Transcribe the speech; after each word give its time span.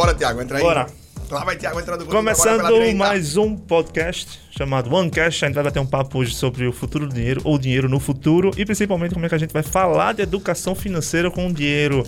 Bora, 0.00 0.14
Tiago, 0.14 0.40
entra 0.40 0.56
aí. 0.56 0.62
Bora. 0.62 0.86
Lá 1.30 1.44
vai 1.44 1.56
Tiago 1.58 1.78
entrando 1.78 2.06
com 2.06 2.10
Começando 2.10 2.96
mais 2.96 3.36
um 3.36 3.54
podcast 3.54 4.40
chamado 4.50 4.90
OneCast. 4.90 5.44
A 5.44 5.48
gente 5.48 5.54
vai 5.56 5.64
bater 5.64 5.78
um 5.78 5.84
papo 5.84 6.20
hoje 6.20 6.34
sobre 6.34 6.66
o 6.66 6.72
futuro 6.72 7.06
do 7.06 7.14
dinheiro, 7.14 7.42
ou 7.44 7.58
dinheiro 7.58 7.86
no 7.86 8.00
futuro, 8.00 8.50
e 8.56 8.64
principalmente 8.64 9.12
como 9.12 9.26
é 9.26 9.28
que 9.28 9.34
a 9.34 9.38
gente 9.38 9.52
vai 9.52 9.62
falar 9.62 10.14
de 10.14 10.22
educação 10.22 10.74
financeira 10.74 11.30
com 11.30 11.52
dinheiro 11.52 12.02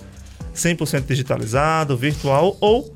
100% 0.54 1.04
digitalizado, 1.04 1.94
virtual 1.94 2.56
ou, 2.62 2.90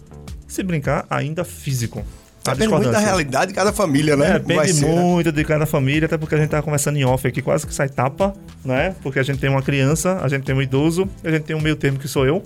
se 0.49 0.63
brincar, 0.63 1.05
ainda 1.11 1.45
físico. 1.45 2.03
A 2.51 2.55
Depende 2.55 2.75
muito 2.75 2.91
da 2.91 2.99
realidade 2.99 3.49
de 3.49 3.55
cada 3.55 3.73
família, 3.73 4.17
né? 4.17 4.37
É, 4.37 4.39
depende 4.39 4.75
ser, 4.75 4.87
né? 4.87 4.95
muito 4.95 5.27
né? 5.27 5.33
de 5.33 5.45
cada 5.45 5.67
família, 5.67 6.07
até 6.07 6.17
porque 6.17 6.35
a 6.35 6.39
gente 6.39 6.51
tá 6.51 6.63
conversando 6.63 6.97
em 6.97 7.05
off 7.05 7.27
aqui, 7.27 7.43
quase 7.43 7.67
que 7.67 7.75
sai 7.75 7.89
tapa, 7.89 8.35
né? 8.65 8.95
Porque 9.03 9.19
a 9.19 9.23
gente 9.23 9.39
tem 9.39 9.51
uma 9.51 9.63
criança, 9.63 10.21
a 10.23 10.29
gente 10.29 10.45
tem 10.45 10.55
um 10.55 10.63
idoso, 10.63 11.09
a 11.25 11.31
gente 11.31 11.43
tem 11.43 11.57
um 11.57 11.61
meio 11.61 11.77
termo 11.77 11.99
que 11.99 12.09
sou 12.09 12.27
eu. 12.27 12.43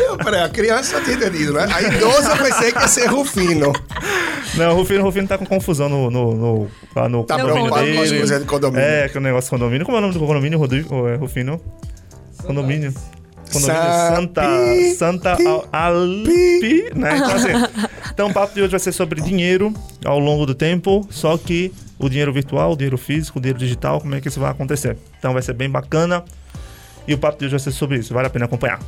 eu 0.00 0.16
peraí, 0.18 0.42
a 0.42 0.48
criança 0.48 0.96
eu 0.96 1.04
tinha 1.04 1.16
entendido, 1.16 1.52
né? 1.52 1.66
A 1.72 1.82
idosa 1.82 2.30
eu 2.30 2.36
pensei 2.36 2.72
que 2.72 2.78
ia 2.78 2.88
ser 2.88 3.06
Rufino. 3.06 3.72
Não, 4.56 4.72
o 4.72 4.76
Rufino, 4.76 5.02
Rufino 5.02 5.26
tá 5.26 5.36
com 5.36 5.46
confusão 5.46 5.88
no, 5.88 6.10
no, 6.10 6.34
no, 6.34 6.70
lá 6.94 7.08
no 7.08 7.24
tá 7.24 7.40
condomínio 7.40 7.74
dele. 7.74 8.22
As 8.22 8.40
de 8.40 8.46
condomínio. 8.46 8.84
É, 8.84 9.08
que 9.08 9.16
é 9.16 9.20
o 9.20 9.22
negócio 9.22 9.48
de 9.48 9.50
condomínio. 9.50 9.84
Como 9.84 9.96
é 9.96 9.98
o 9.98 10.02
nome 10.02 10.14
do 10.14 10.20
condomínio, 10.20 10.58
Rodrigo? 10.58 11.08
É, 11.08 11.16
Rufino? 11.16 11.60
Condomínio. 12.42 12.94
Santa, 13.60 14.42
Santa 14.96 15.36
Alpi, 15.72 16.90
né? 16.94 17.16
Então, 17.16 17.34
assim, 17.34 17.52
então, 18.14 18.28
o 18.28 18.32
papo 18.32 18.54
de 18.54 18.60
hoje 18.60 18.70
vai 18.70 18.78
ser 18.78 18.92
sobre 18.92 19.20
dinheiro 19.20 19.74
ao 20.04 20.20
longo 20.20 20.46
do 20.46 20.54
tempo, 20.54 21.04
só 21.10 21.36
que 21.36 21.72
o 21.98 22.08
dinheiro 22.08 22.32
virtual, 22.32 22.72
o 22.72 22.76
dinheiro 22.76 22.96
físico, 22.96 23.40
o 23.40 23.42
dinheiro 23.42 23.58
digital, 23.58 24.00
como 24.00 24.14
é 24.14 24.20
que 24.20 24.28
isso 24.28 24.38
vai 24.38 24.52
acontecer. 24.52 24.96
Então, 25.18 25.32
vai 25.32 25.42
ser 25.42 25.52
bem 25.52 25.68
bacana 25.68 26.24
e 27.08 27.12
o 27.12 27.18
papo 27.18 27.40
de 27.40 27.46
hoje 27.46 27.50
vai 27.50 27.60
ser 27.60 27.72
sobre 27.72 27.98
isso. 27.98 28.14
Vale 28.14 28.28
a 28.28 28.30
pena 28.30 28.44
acompanhar. 28.44 28.78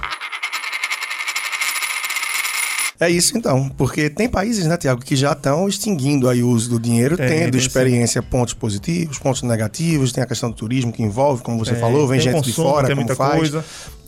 É 2.99 3.11
isso 3.11 3.37
então, 3.37 3.69
porque 3.77 4.09
tem 4.09 4.27
países, 4.27 4.65
né, 4.67 4.77
Tiago, 4.77 5.05
que 5.05 5.15
já 5.15 5.33
estão 5.33 5.69
extinguindo 5.69 6.31
aí 6.31 6.43
o 6.43 6.49
uso 6.49 6.71
do 6.71 6.81
dinheiro, 6.81 7.15
tem, 7.17 7.29
tendo 7.29 7.59
experiência, 7.59 8.23
sim. 8.23 8.29
pontos 8.29 8.55
positivos, 8.55 9.19
pontos 9.19 9.43
negativos, 9.43 10.13
tem 10.13 10.25
a 10.25 10.27
questão 10.27 10.51
do 10.51 10.57
turismo 10.57 10.91
que 10.91 11.03
envolve, 11.03 11.43
como 11.43 11.59
você 11.59 11.75
falou, 11.75 12.09
vem 12.09 12.19
gente 12.19 12.37
consumo, 12.37 12.69
de 12.69 12.73
fora, 12.73 12.95
como 12.95 13.15
faz. 13.15 13.39
Coisa. 13.39 13.65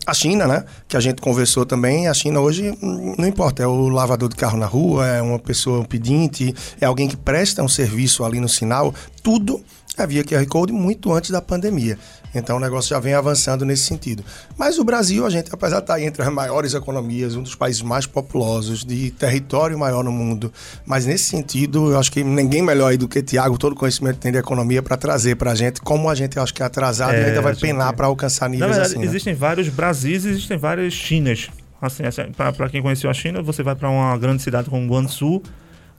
A 0.08 0.14
China, 0.14 0.46
né? 0.46 0.64
Que 0.88 0.96
a 0.96 1.00
gente 1.00 1.20
conversou 1.20 1.66
também. 1.66 2.08
A 2.08 2.14
China 2.14 2.40
hoje, 2.40 2.74
não 2.80 3.28
importa, 3.28 3.62
é 3.62 3.66
o 3.66 3.90
lavador 3.90 4.30
de 4.30 4.36
carro 4.36 4.56
na 4.56 4.64
rua, 4.64 5.06
é 5.06 5.20
uma 5.20 5.38
pessoa 5.38 5.84
pedinte, 5.84 6.54
é 6.80 6.86
alguém 6.86 7.06
que 7.06 7.16
presta 7.16 7.62
um 7.62 7.68
serviço 7.68 8.24
ali 8.24 8.40
no 8.40 8.48
sinal. 8.48 8.94
Tudo 9.22 9.62
havia 9.98 10.24
QR 10.24 10.46
Code 10.46 10.72
muito 10.72 11.12
antes 11.12 11.30
da 11.30 11.42
pandemia. 11.42 11.98
Então 12.34 12.56
o 12.56 12.60
negócio 12.60 12.90
já 12.90 13.00
vem 13.00 13.14
avançando 13.14 13.64
nesse 13.64 13.84
sentido. 13.84 14.24
Mas 14.56 14.78
o 14.78 14.84
Brasil, 14.84 15.24
a 15.24 15.30
gente, 15.30 15.48
apesar 15.52 15.76
de 15.76 15.82
estar 15.84 16.00
entre 16.00 16.22
as 16.22 16.28
maiores 16.28 16.74
economias, 16.74 17.34
um 17.34 17.42
dos 17.42 17.54
países 17.54 17.82
mais 17.82 18.06
populosos, 18.06 18.84
de 18.84 19.10
território 19.10 19.78
maior 19.78 20.04
no 20.04 20.12
mundo, 20.12 20.52
mas 20.84 21.06
nesse 21.06 21.24
sentido, 21.24 21.92
eu 21.92 21.98
acho 21.98 22.12
que 22.12 22.22
ninguém 22.22 22.62
melhor 22.62 22.88
aí 22.88 22.96
do 22.96 23.08
que 23.08 23.22
Tiago, 23.22 23.56
todo 23.58 23.74
conhecimento 23.74 24.18
tem 24.18 24.32
de 24.32 24.38
economia, 24.38 24.82
para 24.82 24.96
trazer 24.96 25.36
para 25.36 25.52
a 25.52 25.54
gente 25.54 25.80
como 25.80 26.08
a 26.08 26.14
gente 26.14 26.38
acho 26.38 26.52
que 26.52 26.62
é 26.62 26.66
atrasado 26.66 27.14
é, 27.14 27.22
e 27.22 27.24
ainda 27.26 27.40
vai 27.40 27.54
penar 27.54 27.92
para 27.94 28.06
alcançar 28.06 28.48
níveis 28.48 28.70
Na 28.70 28.76
verdade, 28.76 28.94
assim. 28.94 28.98
Né? 29.00 29.06
Existem 29.06 29.34
vários 29.34 29.68
Brasis 29.68 30.24
e 30.24 30.28
existem 30.28 30.58
várias 30.58 30.92
Chinas. 30.92 31.48
Assim, 31.80 32.04
assim 32.04 32.22
para 32.32 32.68
quem 32.68 32.82
conheceu 32.82 33.08
a 33.08 33.14
China, 33.14 33.42
você 33.42 33.62
vai 33.62 33.74
para 33.74 33.88
uma 33.88 34.16
grande 34.18 34.42
cidade 34.42 34.68
como 34.68 34.86
Guangzhou, 34.86 35.42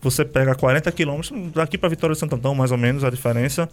você 0.02 0.24
pega 0.24 0.56
40 0.56 0.92
quilômetros, 0.92 1.32
daqui 1.54 1.78
para 1.78 1.90
Vitória 1.90 2.14
de 2.14 2.20
Santo 2.20 2.36
Antão, 2.36 2.54
mais 2.54 2.72
ou 2.72 2.78
menos 2.78 3.04
a 3.04 3.10
diferença 3.10 3.70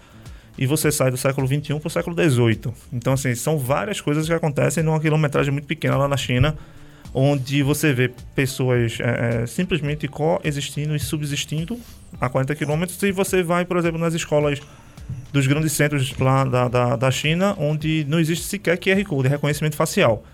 e 0.59 0.67
você 0.67 0.91
sai 0.91 1.11
do 1.11 1.17
século 1.17 1.47
XXI 1.47 1.79
para 1.79 1.87
o 1.87 1.91
século 1.91 2.17
XVIII. 2.17 2.73
Então, 2.93 3.13
assim, 3.13 3.35
são 3.35 3.59
várias 3.59 4.01
coisas 4.01 4.27
que 4.27 4.33
acontecem 4.33 4.83
numa 4.83 5.01
quilometragem 5.01 5.53
muito 5.53 5.67
pequena 5.67 5.97
lá 5.97 6.09
na 6.09 6.17
China, 6.17 6.57
onde 7.13 7.63
você 7.63 7.93
vê 7.93 8.11
pessoas 8.35 8.99
é, 9.01 9.43
é, 9.43 9.47
simplesmente 9.47 10.09
coexistindo 10.09 10.95
e 10.95 11.01
subsistindo 11.01 11.79
a 12.21 12.29
40 12.29 12.55
quilômetros, 12.55 13.03
e 13.03 13.13
você 13.13 13.43
vai, 13.43 13.65
por 13.65 13.77
exemplo, 13.77 13.99
nas 13.99 14.15
escolas 14.15 14.61
dos 15.33 15.47
grandes 15.47 15.73
centros 15.73 16.17
lá 16.19 16.45
da, 16.45 16.69
da, 16.69 16.97
da 16.97 17.11
China, 17.11 17.55
onde 17.59 18.05
não 18.09 18.19
existe 18.19 18.45
sequer 18.45 18.79
QR 18.79 19.05
Code, 19.05 19.29
reconhecimento 19.29 19.77
facial. 19.77 20.25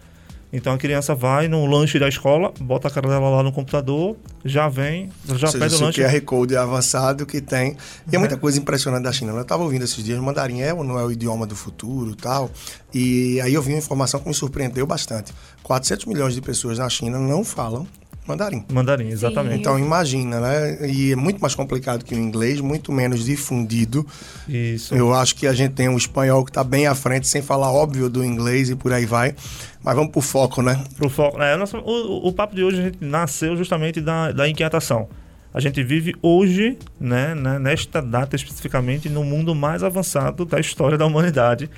Então 0.53 0.75
a 0.75 0.79
criança 0.79 1.15
vai 1.15 1.49
no 1.49 1.65
lanche 1.65 1.99
da 1.99 2.09
escola, 2.09 2.53
bota 2.61 2.89
a 2.89 2.91
cara 2.91 3.09
dela 3.09 3.31
lá 3.31 3.43
no 3.43 3.51
computador, 3.51 4.17
já 4.45 4.69
vem, 4.69 5.09
já 5.27 5.47
seja, 5.47 5.59
pede 5.59 5.75
o 5.77 5.81
lanche. 5.81 6.03
O 6.03 6.05
QR 6.05 6.21
Code 6.21 6.55
é 6.55 6.59
avançado 6.59 7.25
que 7.25 7.41
tem. 7.41 7.77
E 8.11 8.15
é, 8.15 8.19
muita 8.19 8.37
coisa 8.37 8.59
impressionante 8.59 9.05
da 9.05 9.12
China. 9.12 9.33
Eu 9.33 9.41
estava 9.41 9.62
ouvindo 9.62 9.85
esses 9.85 10.05
dias, 10.05 10.19
mandarim 10.21 10.61
é 10.61 10.75
ou 10.75 10.85
não 10.85 10.99
é 10.99 11.05
o 11.05 11.11
idioma 11.11 11.47
do 11.47 11.57
futuro 11.57 12.15
tal. 12.15 12.51
E 12.93 13.41
aí 13.41 13.55
eu 13.55 13.62
vi 13.62 13.73
uma 13.73 13.79
informação 13.79 14.21
que 14.21 14.29
me 14.29 14.35
surpreendeu 14.35 14.87
bastante. 14.87 15.33
400 15.62 16.05
milhões 16.05 16.35
de 16.35 16.43
pessoas 16.43 16.79
na 16.79 16.89
China 16.91 17.19
não 17.19 17.43
falam 17.43 17.87
Mandarim. 18.32 18.65
Mandarim, 18.72 19.09
exatamente. 19.09 19.54
Sim. 19.54 19.60
Então 19.60 19.78
imagina, 19.78 20.41
né? 20.41 20.91
E 20.91 21.12
é 21.12 21.16
muito 21.16 21.41
mais 21.41 21.54
complicado 21.54 22.04
que 22.04 22.15
o 22.15 22.19
inglês, 22.19 22.60
muito 22.60 22.91
menos 22.91 23.25
difundido. 23.25 24.06
Isso. 24.48 24.94
Eu 24.94 25.12
acho 25.12 25.34
que 25.34 25.47
a 25.47 25.53
gente 25.53 25.72
tem 25.72 25.88
um 25.88 25.97
espanhol 25.97 26.44
que 26.44 26.50
está 26.50 26.65
bem 26.65 26.87
à 26.87 26.94
frente, 26.94 27.28
sem 27.28 27.43
falar 27.43 27.70
óbvio 27.70 28.09
do 28.09 28.25
inglês 28.25 28.70
e 28.70 28.75
por 28.75 28.93
aí 28.93 29.04
vai. 29.04 29.34
Mas 29.82 29.94
vamos 29.94 30.10
pro 30.10 30.20
foco, 30.20 30.62
né? 30.62 30.82
Pro 30.97 31.09
foco. 31.09 31.41
É, 31.43 31.56
nossa, 31.56 31.78
o, 31.78 32.28
o 32.28 32.32
papo 32.32 32.54
de 32.54 32.65
hoje 32.65 32.81
a 32.81 32.84
gente 32.84 32.98
nasceu 33.00 33.56
justamente 33.56 34.00
da, 34.00 34.32
da 34.32 34.49
inquietação. 34.49 35.09
A 35.54 35.60
gente 35.60 35.82
vive 35.82 36.14
hoje, 36.22 36.78
né, 36.99 37.34
né, 37.34 37.59
nesta 37.59 38.00
data 38.00 38.34
especificamente, 38.34 39.10
no 39.10 39.22
mundo 39.22 39.54
mais 39.54 39.82
avançado 39.82 40.47
da 40.47 40.59
história 40.59 40.97
da 40.97 41.04
humanidade 41.04 41.69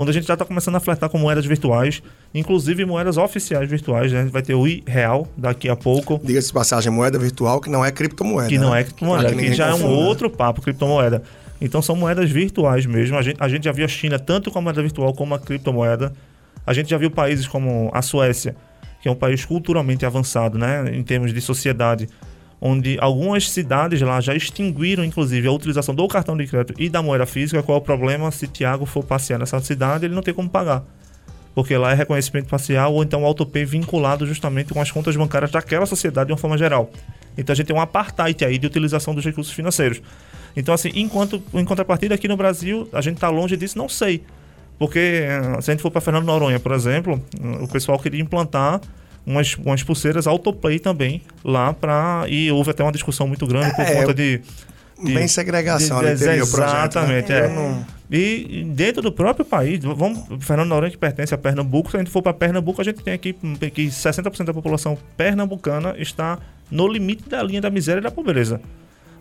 onde 0.00 0.10
a 0.10 0.14
gente 0.14 0.26
já 0.26 0.32
está 0.32 0.46
começando 0.46 0.76
a 0.76 0.80
flertar 0.80 1.10
com 1.10 1.18
moedas 1.18 1.44
virtuais, 1.44 2.02
inclusive 2.34 2.86
moedas 2.86 3.18
oficiais 3.18 3.68
virtuais. 3.68 4.10
Né? 4.10 4.20
A 4.20 4.22
gente 4.22 4.32
vai 4.32 4.40
ter 4.40 4.54
o 4.54 4.66
i-real 4.66 5.28
daqui 5.36 5.68
a 5.68 5.76
pouco. 5.76 6.18
Diga-se 6.24 6.50
passagem, 6.50 6.90
moeda 6.90 7.18
virtual 7.18 7.60
que 7.60 7.68
não 7.68 7.84
é 7.84 7.92
criptomoeda. 7.92 8.48
Que 8.48 8.56
não 8.56 8.70
né? 8.70 8.80
é 8.80 8.84
criptomoeda, 8.84 9.28
que, 9.28 9.36
que 9.36 9.52
já 9.52 9.72
confunda. 9.72 9.86
é 9.86 9.90
um 9.90 9.94
outro 10.06 10.30
papo, 10.30 10.62
criptomoeda. 10.62 11.22
Então 11.60 11.82
são 11.82 11.94
moedas 11.94 12.30
virtuais 12.30 12.86
mesmo. 12.86 13.18
A 13.18 13.20
gente, 13.20 13.36
a 13.38 13.46
gente 13.46 13.64
já 13.64 13.72
viu 13.72 13.84
a 13.84 13.88
China 13.88 14.18
tanto 14.18 14.50
com 14.50 14.58
a 14.58 14.62
moeda 14.62 14.80
virtual 14.80 15.12
como 15.12 15.34
a 15.34 15.38
criptomoeda. 15.38 16.14
A 16.66 16.72
gente 16.72 16.88
já 16.88 16.96
viu 16.96 17.10
países 17.10 17.46
como 17.46 17.90
a 17.92 18.00
Suécia, 18.00 18.56
que 19.02 19.08
é 19.08 19.12
um 19.12 19.16
país 19.16 19.44
culturalmente 19.44 20.06
avançado, 20.06 20.56
né, 20.56 20.96
em 20.96 21.02
termos 21.02 21.34
de 21.34 21.40
sociedade, 21.42 22.08
onde 22.60 22.98
algumas 23.00 23.48
cidades 23.50 24.00
lá 24.02 24.20
já 24.20 24.34
extinguiram, 24.34 25.04
inclusive, 25.04 25.48
a 25.48 25.52
utilização 25.52 25.94
do 25.94 26.06
cartão 26.06 26.36
de 26.36 26.46
crédito 26.46 26.74
e 26.80 26.88
da 26.88 27.02
moeda 27.02 27.24
física. 27.24 27.62
Qual 27.62 27.78
é 27.78 27.80
o 27.80 27.84
problema? 27.84 28.30
Se 28.30 28.46
Tiago 28.46 28.84
for 28.84 29.02
passear 29.02 29.38
nessa 29.38 29.58
cidade, 29.60 30.04
ele 30.04 30.14
não 30.14 30.22
tem 30.22 30.34
como 30.34 30.48
pagar. 30.48 30.84
Porque 31.54 31.76
lá 31.76 31.92
é 31.92 31.94
reconhecimento 31.94 32.48
facial 32.48 32.92
ou 32.92 33.02
então 33.02 33.24
autopay 33.24 33.64
vinculado 33.64 34.26
justamente 34.26 34.72
com 34.72 34.80
as 34.80 34.90
contas 34.90 35.16
bancárias 35.16 35.50
daquela 35.50 35.86
sociedade 35.86 36.28
de 36.28 36.32
uma 36.32 36.38
forma 36.38 36.56
geral. 36.56 36.90
Então 37.36 37.52
a 37.52 37.56
gente 37.56 37.66
tem 37.66 37.74
um 37.74 37.80
apartheid 37.80 38.44
aí 38.44 38.58
de 38.58 38.66
utilização 38.66 39.14
dos 39.14 39.24
recursos 39.24 39.52
financeiros. 39.52 40.00
Então, 40.56 40.74
assim, 40.74 40.90
enquanto, 40.94 41.42
em 41.54 41.64
contrapartida, 41.64 42.14
aqui 42.14 42.26
no 42.28 42.36
Brasil, 42.36 42.88
a 42.92 43.00
gente 43.00 43.14
está 43.14 43.28
longe 43.28 43.56
disso, 43.56 43.78
não 43.78 43.88
sei. 43.88 44.22
Porque 44.78 44.98
eh, 44.98 45.60
se 45.60 45.70
a 45.70 45.74
gente 45.74 45.82
for 45.82 45.90
para 45.90 46.00
Fernando 46.00 46.24
Noronha, 46.24 46.58
por 46.58 46.72
exemplo, 46.72 47.22
o 47.60 47.68
pessoal 47.68 47.98
queria 47.98 48.20
implantar 48.20 48.80
umas, 49.26 49.54
umas 49.54 49.82
pulseiras 49.82 50.26
autoplay 50.26 50.78
também 50.78 51.22
lá 51.44 51.72
para 51.72 52.24
e 52.28 52.50
houve 52.50 52.70
até 52.70 52.82
uma 52.82 52.92
discussão 52.92 53.26
muito 53.26 53.46
grande 53.46 53.74
por 53.74 53.84
é, 53.84 53.94
conta 53.94 54.14
de, 54.14 54.40
de 55.02 55.14
bem 55.14 55.28
segregação 55.28 56.00
de, 56.00 56.14
de, 56.14 56.24
de 56.24 56.30
exatamente 56.30 56.50
projeto, 56.50 57.00
né? 57.00 57.24
é. 57.28 57.48
Não... 57.48 57.86
e 58.10 58.64
dentro 58.74 59.02
do 59.02 59.12
próprio 59.12 59.44
país 59.44 59.80
vamos 59.82 60.24
Fernando 60.40 60.68
Noronha 60.68 60.90
que 60.90 60.98
pertence 60.98 61.34
a 61.34 61.38
Pernambuco 61.38 61.90
se 61.90 61.96
a 61.96 62.00
gente 62.00 62.10
for 62.10 62.22
para 62.22 62.32
Pernambuco 62.32 62.80
a 62.80 62.84
gente 62.84 63.02
tem 63.02 63.14
aqui 63.14 63.32
que 63.32 63.86
60% 63.86 64.44
da 64.44 64.54
população 64.54 64.98
pernambucana 65.16 65.94
está 65.98 66.38
no 66.70 66.88
limite 66.88 67.28
da 67.28 67.42
linha 67.42 67.60
da 67.60 67.70
miséria 67.70 68.00
e 68.00 68.02
da 68.02 68.10
pobreza 68.10 68.60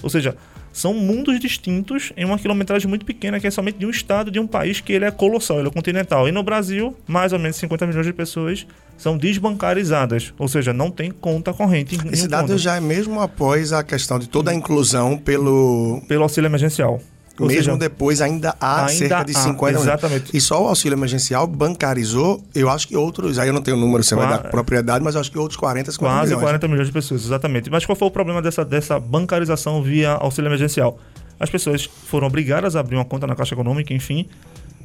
ou 0.01 0.09
seja 0.09 0.35
são 0.71 0.94
mundos 0.94 1.39
distintos 1.39 2.13
em 2.16 2.25
uma 2.25 2.38
quilometragem 2.38 2.88
muito 2.88 3.06
pequena, 3.06 3.39
que 3.39 3.48
é 3.48 3.51
somente 3.51 3.77
de 3.77 3.86
um 3.86 3.89
estado, 3.89 4.31
de 4.31 4.39
um 4.39 4.48
país 4.48 4.80
que 4.80 4.94
ele 4.94 5.06
é 5.06 5.12
colossal, 5.12 5.60
ele 5.60 5.69
é 5.69 5.71
continental. 5.71 6.27
E 6.27 6.31
no 6.31 6.44
Brasil, 6.44 6.95
mais 7.07 7.33
ou 7.33 7.39
menos 7.39 7.57
50 7.57 7.88
milhões 7.88 8.06
de 8.06 8.13
pessoas 8.13 8.66
são 8.98 9.18
desbancarizadas, 9.18 10.33
ou 10.38 10.48
seja, 10.48 10.74
não 10.74 10.92
tem 10.92 11.10
conta 11.10 11.54
corrente. 11.54 11.98
Esse 12.12 12.27
dado 12.27 12.48
conta. 12.48 12.57
já 12.57 12.75
é 12.75 12.81
mesmo 12.81 13.21
após 13.21 13.71
a 13.71 13.81
questão 13.81 14.19
de 14.19 14.27
toda 14.27 14.51
a 14.51 14.54
inclusão 14.54 15.18
pelo... 15.18 16.01
Pelo 16.07 16.24
auxílio 16.24 16.48
emergencial. 16.48 17.01
Ou 17.39 17.47
Mesmo 17.47 17.63
seja, 17.63 17.77
depois 17.77 18.21
ainda 18.21 18.56
há 18.59 18.86
ainda 18.86 18.94
cerca 18.94 19.24
de 19.24 19.33
50 19.33 19.77
há, 19.77 19.81
Exatamente. 19.81 20.36
E 20.36 20.41
só 20.41 20.63
o 20.63 20.68
auxílio 20.68 20.95
emergencial 20.95 21.47
bancarizou, 21.47 22.44
eu 22.53 22.69
acho 22.69 22.88
que 22.88 22.97
outros, 22.97 23.39
aí 23.39 23.47
eu 23.47 23.53
não 23.53 23.62
tenho 23.62 23.77
o 23.77 23.80
número, 23.80 24.03
você 24.03 24.15
Qua... 24.15 24.25
vai 24.25 24.38
dar 24.38 24.50
propriedade, 24.50 25.03
mas 25.03 25.15
eu 25.15 25.21
acho 25.21 25.31
que 25.31 25.38
outros 25.38 25.57
40, 25.57 25.91
50 25.91 26.13
Quase 26.13 26.27
milhões. 26.27 26.44
40 26.44 26.68
milhões 26.68 26.88
de 26.88 26.94
pessoas, 26.94 27.24
exatamente. 27.24 27.69
Mas 27.69 27.86
qual 27.86 27.95
foi 27.95 28.07
o 28.07 28.12
problema 28.12 28.41
dessa, 28.41 28.65
dessa 28.65 29.00
bancarização 29.00 29.81
via 29.81 30.12
auxílio 30.12 30.50
emergencial? 30.50 31.00
As 31.39 31.50
pessoas 31.50 31.86
foram 31.86 32.27
obrigadas 32.27 32.75
a 32.75 32.81
abrir 32.81 32.95
uma 32.95 33.06
conta 33.06 33.25
na 33.25 33.36
Caixa 33.36 33.56
Econômica, 33.56 33.94
enfim, 33.94 34.27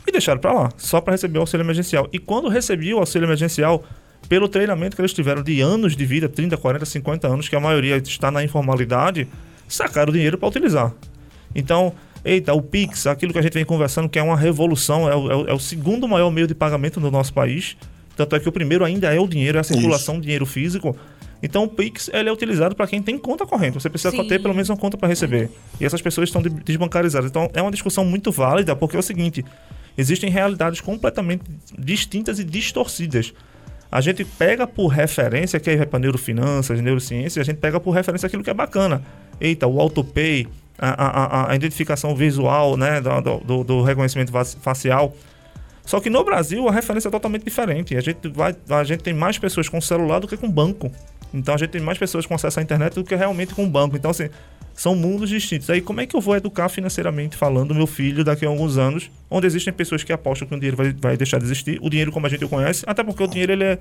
e 0.06 0.12
deixaram 0.12 0.40
para 0.40 0.52
lá, 0.52 0.70
só 0.76 1.00
para 1.00 1.12
receber 1.12 1.38
o 1.38 1.40
auxílio 1.40 1.64
emergencial. 1.64 2.08
E 2.12 2.18
quando 2.18 2.48
recebiam 2.48 2.98
o 2.98 3.00
auxílio 3.00 3.26
emergencial, 3.26 3.82
pelo 4.28 4.48
treinamento 4.48 4.94
que 4.94 5.02
eles 5.02 5.12
tiveram 5.12 5.42
de 5.42 5.60
anos 5.60 5.96
de 5.96 6.04
vida, 6.04 6.28
30, 6.28 6.56
40, 6.56 6.84
50 6.84 7.26
anos, 7.26 7.48
que 7.48 7.56
a 7.56 7.60
maioria 7.60 7.96
está 7.96 8.30
na 8.30 8.44
informalidade, 8.44 9.26
sacaram 9.68 10.10
o 10.10 10.12
dinheiro 10.12 10.38
para 10.38 10.48
utilizar. 10.48 10.92
Então, 11.54 11.92
eita, 12.24 12.54
o 12.54 12.62
Pix, 12.62 13.06
aquilo 13.06 13.32
que 13.32 13.38
a 13.38 13.42
gente 13.42 13.54
vem 13.54 13.64
conversando, 13.64 14.08
que 14.08 14.18
é 14.18 14.22
uma 14.22 14.36
revolução, 14.36 15.08
é 15.08 15.14
o, 15.14 15.30
é 15.30 15.36
o, 15.36 15.46
é 15.48 15.52
o 15.52 15.58
segundo 15.58 16.08
maior 16.08 16.30
meio 16.30 16.46
de 16.46 16.54
pagamento 16.54 16.98
do 16.98 17.10
nosso 17.10 17.32
país. 17.32 17.76
Tanto 18.16 18.36
é 18.36 18.40
que 18.40 18.48
o 18.48 18.52
primeiro 18.52 18.84
ainda 18.84 19.12
é 19.12 19.18
o 19.18 19.26
dinheiro, 19.26 19.58
é 19.58 19.60
a 19.60 19.64
circulação 19.64 20.14
Isso. 20.14 20.20
de 20.20 20.26
dinheiro 20.26 20.46
físico. 20.46 20.96
Então 21.42 21.64
o 21.64 21.68
Pix 21.68 22.08
ele 22.12 22.28
é 22.28 22.32
utilizado 22.32 22.74
para 22.74 22.86
quem 22.86 23.02
tem 23.02 23.18
conta 23.18 23.44
corrente. 23.44 23.74
Você 23.74 23.90
precisa 23.90 24.10
Sim. 24.10 24.26
ter 24.26 24.40
pelo 24.40 24.54
menos 24.54 24.70
uma 24.70 24.76
conta 24.76 24.96
para 24.96 25.08
receber. 25.08 25.50
E 25.78 25.84
essas 25.84 26.00
pessoas 26.00 26.28
estão 26.28 26.40
desbancarizadas. 26.40 27.28
Então 27.28 27.50
é 27.52 27.60
uma 27.60 27.70
discussão 27.70 28.04
muito 28.04 28.32
válida, 28.32 28.74
porque 28.74 28.96
é 28.96 28.98
o 28.98 29.02
seguinte: 29.02 29.44
existem 29.98 30.30
realidades 30.30 30.80
completamente 30.80 31.44
distintas 31.78 32.38
e 32.38 32.44
distorcidas. 32.44 33.34
A 33.92 34.00
gente 34.00 34.24
pega 34.24 34.66
por 34.66 34.88
referência, 34.88 35.60
que 35.60 35.70
é 35.70 35.84
para 35.84 35.98
neurofinanças, 35.98 36.80
neurociência, 36.80 37.40
a 37.40 37.44
gente 37.44 37.58
pega 37.58 37.78
por 37.78 37.92
referência 37.92 38.26
aquilo 38.26 38.42
que 38.42 38.50
é 38.50 38.54
bacana. 38.54 39.02
Eita, 39.40 39.66
o 39.66 39.80
autopay, 39.80 40.48
a, 40.78 41.48
a, 41.48 41.50
a 41.50 41.56
identificação 41.56 42.14
visual, 42.14 42.76
né, 42.76 43.00
do, 43.00 43.38
do, 43.40 43.64
do 43.64 43.82
reconhecimento 43.82 44.32
facial. 44.60 45.14
Só 45.84 46.00
que 46.00 46.08
no 46.08 46.24
Brasil 46.24 46.66
a 46.68 46.72
referência 46.72 47.08
é 47.08 47.10
totalmente 47.10 47.44
diferente. 47.44 47.96
A 47.96 48.00
gente, 48.00 48.28
vai, 48.28 48.54
a 48.70 48.84
gente 48.84 49.02
tem 49.02 49.12
mais 49.12 49.38
pessoas 49.38 49.68
com 49.68 49.80
celular 49.80 50.18
do 50.18 50.26
que 50.26 50.36
com 50.36 50.50
banco. 50.50 50.90
Então 51.32 51.54
a 51.54 51.58
gente 51.58 51.70
tem 51.70 51.80
mais 51.80 51.98
pessoas 51.98 52.24
com 52.24 52.34
acesso 52.34 52.60
à 52.60 52.62
internet 52.62 52.94
do 52.94 53.04
que 53.04 53.14
realmente 53.14 53.54
com 53.54 53.68
banco. 53.68 53.96
Então, 53.96 54.10
assim, 54.10 54.28
são 54.72 54.94
mundos 54.94 55.28
distintos. 55.28 55.68
Aí, 55.68 55.80
como 55.80 56.00
é 56.00 56.06
que 56.06 56.16
eu 56.16 56.20
vou 56.20 56.36
educar 56.36 56.68
financeiramente 56.68 57.36
falando 57.36 57.74
meu 57.74 57.86
filho 57.86 58.24
daqui 58.24 58.46
a 58.46 58.48
alguns 58.48 58.78
anos, 58.78 59.10
onde 59.30 59.46
existem 59.46 59.72
pessoas 59.72 60.02
que 60.02 60.12
apostam 60.12 60.48
que 60.48 60.54
o 60.54 60.58
dinheiro 60.58 60.76
vai, 60.76 60.92
vai 60.92 61.16
deixar 61.16 61.38
de 61.38 61.44
existir, 61.44 61.78
o 61.82 61.90
dinheiro 61.90 62.10
como 62.10 62.26
a 62.26 62.28
gente 62.30 62.44
o 62.44 62.48
conhece, 62.48 62.84
até 62.86 63.02
porque 63.02 63.22
o 63.22 63.26
dinheiro 63.26 63.52
ele 63.52 63.64
é 63.64 63.78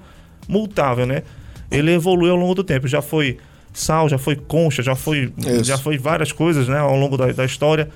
multável, 0.48 1.06
né? 1.06 1.24
Ele 1.72 1.92
evolui 1.94 2.30
ao 2.30 2.36
longo 2.36 2.54
do 2.54 2.63
tempo. 2.63 2.88
Já 2.88 3.01
foi 3.01 3.38
sal, 3.74 4.08
já 4.08 4.18
foi 4.18 4.36
concha, 4.36 4.81
já 4.81 4.96
foi, 4.96 5.34
já 5.64 5.78
foi 5.78 5.98
várias 5.98 6.31
coisas, 6.31 6.68
né, 6.68 6.78
ao 6.78 6.96
longo 6.96 7.18
da, 7.18 7.31
da 7.31 7.46
história. 7.46 7.90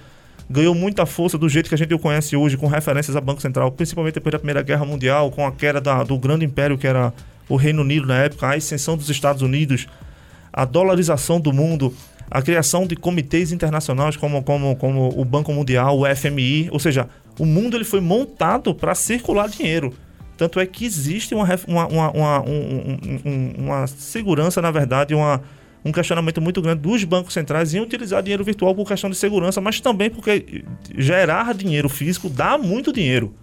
Ganhou 0.50 0.74
muita 0.74 1.06
força 1.06 1.38
do 1.38 1.50
jeito 1.50 1.68
que 1.68 1.76
a 1.76 1.78
gente 1.78 1.94
o 1.94 2.00
conhece 2.00 2.36
hoje, 2.36 2.56
com 2.56 2.68
referências 2.68 3.16
a 3.16 3.22
Banco 3.22 3.42
Central, 3.42 3.72
principalmente 3.72 4.16
depois 4.16 4.32
da 4.32 4.40
Primeira 4.40 4.62
Guerra 4.62 4.86
Mundial, 4.86 5.30
com 5.30 5.46
a 5.46 5.52
queda 5.52 5.82
da, 5.82 6.04
do 6.04 6.18
grande 6.18 6.46
império 6.46 6.78
que 6.78 6.88
era 6.88 7.14
o 7.50 7.56
Reino 7.56 7.82
Unido 7.82 8.08
na 8.08 8.18
época, 8.18 8.48
a 8.48 8.56
ascensão 8.56 8.96
dos 8.96 9.10
Estados 9.10 9.42
Unidos, 9.42 9.88
a 10.52 10.66
dolarização 10.66 11.40
do 11.40 11.52
mundo, 11.52 11.94
a 12.32 12.42
criação 12.42 12.86
de 12.86 12.96
comitês 12.96 13.52
internacionais 13.52 14.16
como, 14.16 14.42
como, 14.44 14.76
como 14.76 15.10
o 15.20 15.24
Banco 15.26 15.54
Mundial, 15.54 16.00
o 16.00 16.16
FMI, 16.16 16.70
ou 16.72 16.80
seja, 16.80 17.08
o 17.40 17.46
mundo 17.46 17.78
ele 17.78 17.86
foi 17.86 18.02
montado 18.02 18.74
para 18.74 18.96
circular 18.96 19.50
dinheiro. 19.50 19.94
Tanto 20.38 20.60
é 20.60 20.66
que 20.66 20.86
existe 20.86 21.34
uma, 21.34 21.48
uma, 21.68 21.88
uma, 21.88 22.12
uma, 22.12 22.42
um, 22.42 22.98
um, 23.26 23.54
uma 23.58 23.88
segurança, 23.88 24.62
na 24.62 24.70
verdade, 24.70 25.16
uma, 25.16 25.42
um 25.84 25.92
questionamento 25.92 26.42
muito 26.42 26.62
grande 26.62 26.82
dos 26.82 27.04
bancos 27.04 27.34
centrais 27.34 27.74
em 27.74 27.80
utilizar 27.80 28.22
dinheiro 28.22 28.44
virtual 28.44 28.76
por 28.76 28.88
questão 28.88 29.10
de 29.10 29.16
segurança, 29.16 29.62
mas 29.62 29.80
também 29.80 30.10
porque 30.10 30.64
gerar 30.98 31.54
dinheiro 31.54 31.90
físico 31.90 32.30
dá 32.30 32.58
muito 32.58 32.92
dinheiro. 32.92 33.34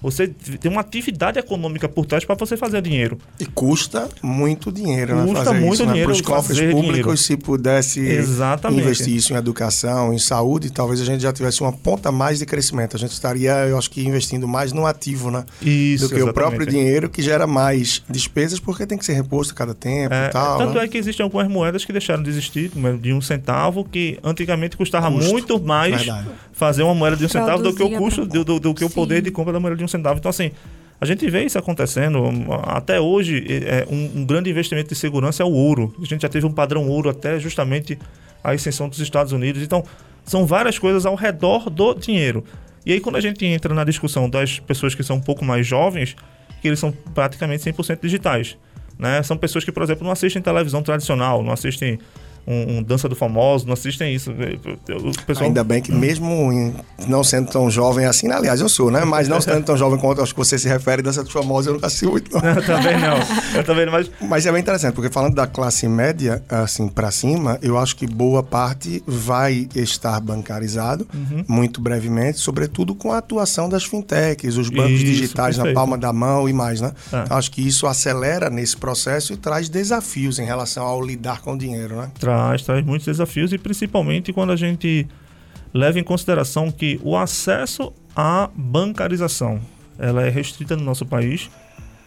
Você 0.00 0.28
tem 0.28 0.70
uma 0.70 0.80
atividade 0.80 1.38
econômica 1.38 1.88
por 1.88 2.06
trás 2.06 2.24
para 2.24 2.36
você 2.36 2.56
fazer 2.56 2.80
dinheiro. 2.80 3.18
E 3.38 3.46
custa 3.46 4.08
muito 4.22 4.70
dinheiro, 4.70 5.16
né? 5.16 5.26
Custa 5.26 5.52
muito 5.52 5.74
isso, 5.74 5.86
dinheiro. 5.86 5.98
Né? 5.98 6.04
Para 6.04 6.12
os 6.12 6.20
cofres 6.20 6.58
públicos, 6.58 6.84
dinheiro. 6.86 7.16
se 7.16 7.36
pudesse 7.36 8.00
Exatamente. 8.00 8.80
investir 8.80 9.14
isso 9.14 9.32
em 9.32 9.36
educação, 9.36 10.12
em 10.12 10.18
saúde, 10.18 10.70
talvez 10.70 11.00
a 11.00 11.04
gente 11.04 11.22
já 11.22 11.32
tivesse 11.32 11.60
uma 11.60 11.72
ponta 11.72 12.12
mais 12.12 12.38
de 12.38 12.46
crescimento. 12.46 12.96
A 12.96 12.98
gente 12.98 13.12
estaria, 13.12 13.52
eu 13.66 13.76
acho 13.76 13.90
que, 13.90 14.04
investindo 14.06 14.46
mais 14.46 14.72
no 14.72 14.86
ativo, 14.86 15.30
né? 15.30 15.44
Isso, 15.60 16.04
Do 16.04 16.08
que 16.10 16.16
exatamente. 16.16 16.30
o 16.30 16.34
próprio 16.34 16.66
dinheiro, 16.66 17.08
que 17.08 17.20
gera 17.20 17.46
mais 17.46 18.02
despesas, 18.08 18.60
porque 18.60 18.86
tem 18.86 18.96
que 18.96 19.04
ser 19.04 19.14
reposto 19.14 19.52
a 19.52 19.56
cada 19.56 19.74
tempo 19.74 20.14
é, 20.14 20.28
e 20.28 20.30
tal. 20.30 20.58
Tanto 20.58 20.74
né? 20.74 20.84
é 20.84 20.88
que 20.88 20.96
existem 20.96 21.24
algumas 21.24 21.48
moedas 21.48 21.84
que 21.84 21.92
deixaram 21.92 22.22
de 22.22 22.30
existir, 22.30 22.70
de 23.00 23.12
um 23.12 23.20
centavo, 23.20 23.84
que 23.84 24.18
antigamente 24.22 24.76
custava 24.76 25.10
Custo. 25.10 25.30
muito 25.30 25.60
mais 25.60 25.96
Verdade. 25.96 26.28
Fazer 26.58 26.82
uma 26.82 26.94
moeda 26.94 27.16
de 27.16 27.24
um 27.24 27.28
centavo 27.28 27.62
do 27.62 27.72
que 27.72 27.82
o 27.82 27.90
custo, 27.96 28.26
do, 28.26 28.44
do, 28.44 28.58
do, 28.58 28.74
que 28.74 28.84
o 28.84 28.90
poder 28.90 29.22
de 29.22 29.30
compra 29.30 29.52
da 29.52 29.60
moeda 29.60 29.76
de 29.76 29.84
um 29.84 29.88
centavo. 29.88 30.18
Então, 30.18 30.28
assim, 30.28 30.50
a 31.00 31.06
gente 31.06 31.30
vê 31.30 31.44
isso 31.44 31.56
acontecendo. 31.56 32.24
Até 32.64 33.00
hoje, 33.00 33.46
é, 33.48 33.86
um, 33.88 34.20
um, 34.20 34.26
grande 34.26 34.50
investimento 34.50 34.88
de 34.88 34.96
segurança 34.96 35.40
é 35.40 35.46
o 35.46 35.52
ouro. 35.52 35.94
A 36.02 36.04
gente 36.04 36.22
já 36.22 36.28
teve 36.28 36.44
um 36.44 36.50
padrão 36.50 36.88
ouro 36.88 37.08
até 37.08 37.38
justamente 37.38 37.96
a 38.42 38.54
extensão 38.54 38.88
dos 38.88 38.98
Estados 38.98 39.32
Unidos. 39.32 39.62
Então, 39.62 39.84
são 40.24 40.44
várias 40.44 40.80
coisas 40.80 41.06
ao 41.06 41.14
redor 41.14 41.70
do 41.70 41.94
dinheiro. 41.94 42.42
E 42.84 42.92
aí, 42.92 42.98
quando 42.98 43.16
a 43.16 43.20
gente 43.20 43.46
entra 43.46 43.72
na 43.72 43.84
discussão 43.84 44.28
das 44.28 44.58
pessoas 44.58 44.96
que 44.96 45.04
são 45.04 45.16
um 45.16 45.20
pouco 45.20 45.44
mais 45.44 45.64
jovens, 45.64 46.16
que 46.60 46.66
eles 46.66 46.80
são 46.80 46.90
praticamente 47.14 47.70
100% 47.70 48.00
digitais. 48.02 48.58
Né? 48.98 49.22
São 49.22 49.36
pessoas 49.36 49.64
que, 49.64 49.70
por 49.70 49.84
exemplo, 49.84 50.04
não 50.04 50.10
assistem 50.10 50.42
televisão 50.42 50.82
tradicional, 50.82 51.40
não 51.40 51.52
assistem 51.52 52.00
um, 52.48 52.78
um, 52.78 52.82
Dança 52.82 53.08
do 53.08 53.14
Famoso, 53.14 53.66
não 53.66 53.74
assistem 53.74 54.14
isso. 54.14 54.32
O 54.32 55.26
pessoal... 55.26 55.46
Ainda 55.46 55.62
bem 55.62 55.82
que 55.82 55.92
mesmo 55.92 56.50
em, 56.50 56.74
não 57.06 57.22
sendo 57.22 57.50
tão 57.50 57.70
jovem 57.70 58.06
assim, 58.06 58.30
aliás, 58.32 58.62
eu 58.62 58.70
sou, 58.70 58.90
né? 58.90 59.04
Mas 59.04 59.28
não 59.28 59.38
sendo 59.38 59.62
tão 59.62 59.76
jovem 59.76 59.98
quanto 59.98 60.22
acho 60.22 60.32
que 60.32 60.38
você 60.38 60.58
se 60.58 60.66
refere, 60.66 61.02
Dança 61.02 61.22
do 61.22 61.30
Famoso, 61.30 61.68
eu 61.68 61.74
nunca 61.74 61.88
assisti 61.88 62.06
muito. 62.06 62.32
Não. 62.32 62.48
Eu 62.48 62.64
também 62.64 62.98
não. 62.98 63.18
Eu 63.54 63.64
também 63.64 63.84
não, 63.84 63.92
mas... 63.92 64.10
mas 64.22 64.46
é 64.46 64.52
bem 64.52 64.62
interessante, 64.62 64.94
porque 64.94 65.10
falando 65.10 65.34
da 65.34 65.46
classe 65.46 65.86
média, 65.86 66.42
assim, 66.48 66.88
para 66.88 67.10
cima, 67.10 67.58
eu 67.60 67.76
acho 67.76 67.94
que 67.96 68.06
boa 68.06 68.42
parte 68.42 69.02
vai 69.06 69.68
estar 69.74 70.18
bancarizado, 70.20 71.06
uhum. 71.12 71.44
muito 71.46 71.82
brevemente, 71.82 72.38
sobretudo 72.38 72.94
com 72.94 73.12
a 73.12 73.18
atuação 73.18 73.68
das 73.68 73.84
fintechs, 73.84 74.56
os 74.56 74.70
bancos 74.70 74.92
isso, 74.92 75.04
digitais 75.04 75.56
perfeito. 75.56 75.74
na 75.74 75.80
palma 75.80 75.98
da 75.98 76.12
mão 76.14 76.48
e 76.48 76.52
mais, 76.54 76.80
né? 76.80 76.92
É. 77.12 77.24
Acho 77.28 77.50
que 77.50 77.66
isso 77.66 77.86
acelera 77.86 78.48
nesse 78.48 78.76
processo 78.76 79.34
e 79.34 79.36
traz 79.36 79.68
desafios 79.68 80.38
em 80.38 80.46
relação 80.46 80.86
ao 80.86 81.02
lidar 81.02 81.42
com 81.42 81.52
o 81.52 81.58
dinheiro, 81.58 81.96
né? 81.96 82.10
Traz 82.18 82.37
traz, 82.38 82.62
traz 82.62 82.84
muitos 82.84 83.06
desafios 83.06 83.52
e 83.52 83.58
principalmente 83.58 84.32
quando 84.32 84.52
a 84.52 84.56
gente 84.56 85.06
leva 85.74 85.98
em 85.98 86.04
consideração 86.04 86.70
que 86.70 87.00
o 87.02 87.16
acesso 87.16 87.92
à 88.14 88.48
bancarização 88.54 89.60
ela 89.98 90.22
é 90.22 90.30
restrita 90.30 90.76
no 90.76 90.84
nosso 90.84 91.04
país. 91.04 91.50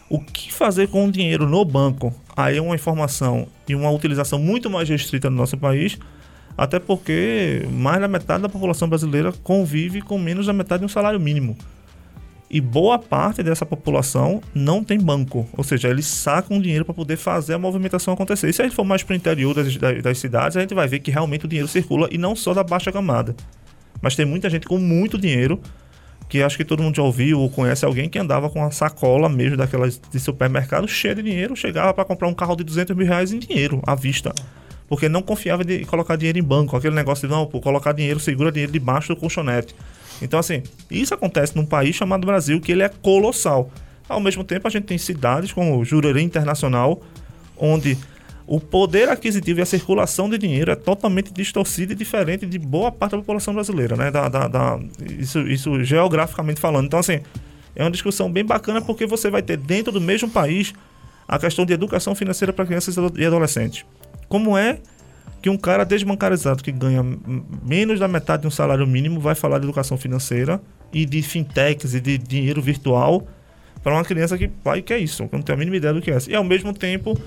O 0.10 0.20
que 0.20 0.52
fazer 0.52 0.88
com 0.88 1.06
o 1.06 1.12
dinheiro 1.12 1.46
no 1.48 1.64
banco? 1.66 2.14
Aí 2.36 2.58
é 2.58 2.62
uma 2.62 2.76
informação 2.76 3.48
e 3.68 3.76
uma 3.76 3.92
utilização 3.92 4.40
muito 4.40 4.70
mais 4.70 4.88
restrita 4.88 5.30
no 5.30 5.36
nosso 5.36 5.58
país, 5.58 5.98
até 6.58 6.80
porque 6.80 7.68
mais 7.72 8.00
da 8.00 8.08
metade 8.08 8.44
da 8.44 8.50
população 8.50 8.88
brasileira 8.88 9.34
convive 9.44 10.02
com 10.02 10.18
menos 10.18 10.46
da 10.46 10.54
metade 10.54 10.80
de 10.80 10.86
um 10.86 10.90
salário 10.90 11.20
mínimo. 11.20 11.58
E 12.54 12.60
boa 12.60 13.00
parte 13.00 13.42
dessa 13.42 13.66
população 13.66 14.42
não 14.54 14.84
tem 14.84 15.00
banco, 15.00 15.48
ou 15.56 15.64
seja, 15.64 15.88
eles 15.88 16.06
sacam 16.06 16.60
dinheiro 16.60 16.84
para 16.84 16.94
poder 16.94 17.16
fazer 17.16 17.54
a 17.54 17.58
movimentação 17.58 18.14
acontecer. 18.14 18.50
E 18.50 18.54
se 18.54 18.62
a 18.62 18.66
gente 18.66 18.76
for 18.76 18.84
mais 18.84 19.02
para 19.04 19.14
o 19.14 19.16
interior 19.16 19.54
das, 19.56 19.78
das, 19.78 20.04
das, 20.04 20.18
cidades, 20.18 20.58
a 20.58 20.60
gente 20.60 20.74
vai 20.74 20.86
ver 20.86 21.00
que 21.00 21.10
realmente 21.10 21.46
o 21.46 21.48
dinheiro 21.48 21.70
circula 21.70 22.10
e 22.12 22.18
não 22.18 22.36
só 22.36 22.54
da 22.54 22.62
baixa 22.62 22.92
camada. 22.92 23.34
Mas 24.02 24.18
tem 24.18 24.26
muita 24.26 24.50
gente 24.50 24.68
com 24.68 24.78
muito 24.78 25.18
dinheiro, 25.18 25.62
que 26.28 26.44
acho 26.44 26.58
que 26.58 26.66
todo 26.66 26.84
mundo 26.84 26.98
já 26.98 27.04
ouviu 27.04 27.40
ou 27.40 27.50
conhece 27.50 27.86
alguém 27.86 28.10
que 28.10 28.20
andava 28.20 28.50
com 28.50 28.60
uma 28.60 28.72
sacola 28.72 29.30
mesmo 29.30 29.56
daquelas 29.56 29.98
de 30.12 30.20
supermercado 30.20 30.90
cheia 30.90 31.16
de 31.16 31.24
dinheiro, 31.24 31.56
chegava 31.56 31.94
para 31.94 32.04
comprar 32.04 32.28
um 32.28 32.34
carro 32.34 32.58
de 32.58 32.66
200 32.66 32.94
mil 32.98 33.08
reais 33.08 33.32
em 33.32 33.40
dinheiro, 33.40 33.82
à 33.88 33.96
vista. 33.96 34.34
Porque 34.90 35.08
não 35.08 35.22
confiava 35.22 35.64
de 35.64 35.86
colocar 35.86 36.18
dinheiro 36.18 36.38
em 36.38 36.44
banco, 36.44 36.76
aquele 36.76 36.96
negócio 36.96 37.30
de 37.30 37.34
não, 37.34 37.46
pô, 37.46 37.62
colocar 37.62 37.94
dinheiro, 37.94 38.20
segura 38.20 38.52
dinheiro 38.52 38.74
debaixo 38.74 39.16
do 39.16 39.20
colchonete. 39.22 39.74
Então, 40.22 40.40
assim, 40.40 40.64
isso 40.90 41.14
acontece 41.14 41.56
num 41.56 41.66
país 41.66 41.96
chamado 41.96 42.26
Brasil, 42.26 42.60
que 42.62 42.72
ele 42.72 42.84
é 42.84 42.90
colossal. 42.90 43.72
Ao 44.08 44.20
mesmo 44.20 44.44
tempo, 44.44 44.68
a 44.68 44.72
gente 44.72 44.86
tem 44.86 44.98
cidades 44.98 45.52
como 45.52 45.84
Jurerê 45.84 46.22
Internacional, 46.22 47.02
onde 47.58 47.98
o 48.46 48.60
poder 48.60 49.08
aquisitivo 49.08 49.60
e 49.60 49.62
a 49.62 49.66
circulação 49.66 50.30
de 50.30 50.38
dinheiro 50.38 50.72
é 50.72 50.76
totalmente 50.76 51.32
distorcido 51.32 51.94
e 51.94 51.96
diferente 51.96 52.46
de 52.46 52.60
boa 52.60 52.92
parte 52.92 53.12
da 53.12 53.20
população 53.20 53.54
brasileira, 53.54 53.96
né? 53.96 54.12
Da, 54.12 54.28
da, 54.28 54.48
da, 54.48 54.80
isso, 55.18 55.40
isso 55.48 55.84
geograficamente 55.84 56.60
falando. 56.60 56.86
Então, 56.86 57.00
assim, 57.00 57.22
é 57.76 57.84
uma 57.84 57.92
discussão 57.92 58.30
bem 58.32 58.44
bacana 58.44 58.82
porque 58.82 59.06
você 59.06 59.30
vai 59.30 59.42
ter 59.42 59.58
dentro 59.58 59.92
do 59.92 60.02
mesmo 60.02 60.30
país 60.30 60.74
a 61.28 61.40
questão 61.40 61.66
de 61.66 61.72
educação 61.72 62.14
financeira 62.14 62.52
para 62.52 62.66
crianças 62.66 62.98
e 63.16 63.26
adolescentes. 63.26 63.86
Como 64.28 64.58
é 64.58 64.80
que 65.42 65.50
um 65.50 65.58
cara 65.58 65.84
desbancarizado 65.84 66.64
que 66.64 66.72
ganha 66.72 67.04
menos 67.64 68.00
da 68.00 68.08
metade 68.08 68.44
de 68.44 68.48
um 68.48 68.52
salário 68.52 68.86
mínimo 68.86 69.20
vai 69.20 69.36
falar 69.36 69.60
de 69.60 69.66
educação 69.66 69.98
financeira 69.98 70.62
e 70.94 71.06
de 71.06 71.22
fintechs 71.22 71.94
e 71.94 72.00
de 72.00 72.18
dinheiro 72.18 72.62
virtual 72.62 73.28
para 73.84 73.94
uma 73.94 74.04
criança 74.04 74.38
que 74.38 74.50
vai 74.64 74.82
que 74.82 74.94
é 74.94 75.00
isso, 75.00 75.28
que 75.28 75.36
não 75.36 75.42
tem 75.42 75.56
a 75.56 75.58
mínima 75.58 75.78
ideia 75.78 75.94
do 75.94 76.02
que 76.02 76.12
é. 76.12 76.18
E 76.28 76.36
ao 76.36 76.44
mesmo 76.44 76.74
tempo 76.74 77.20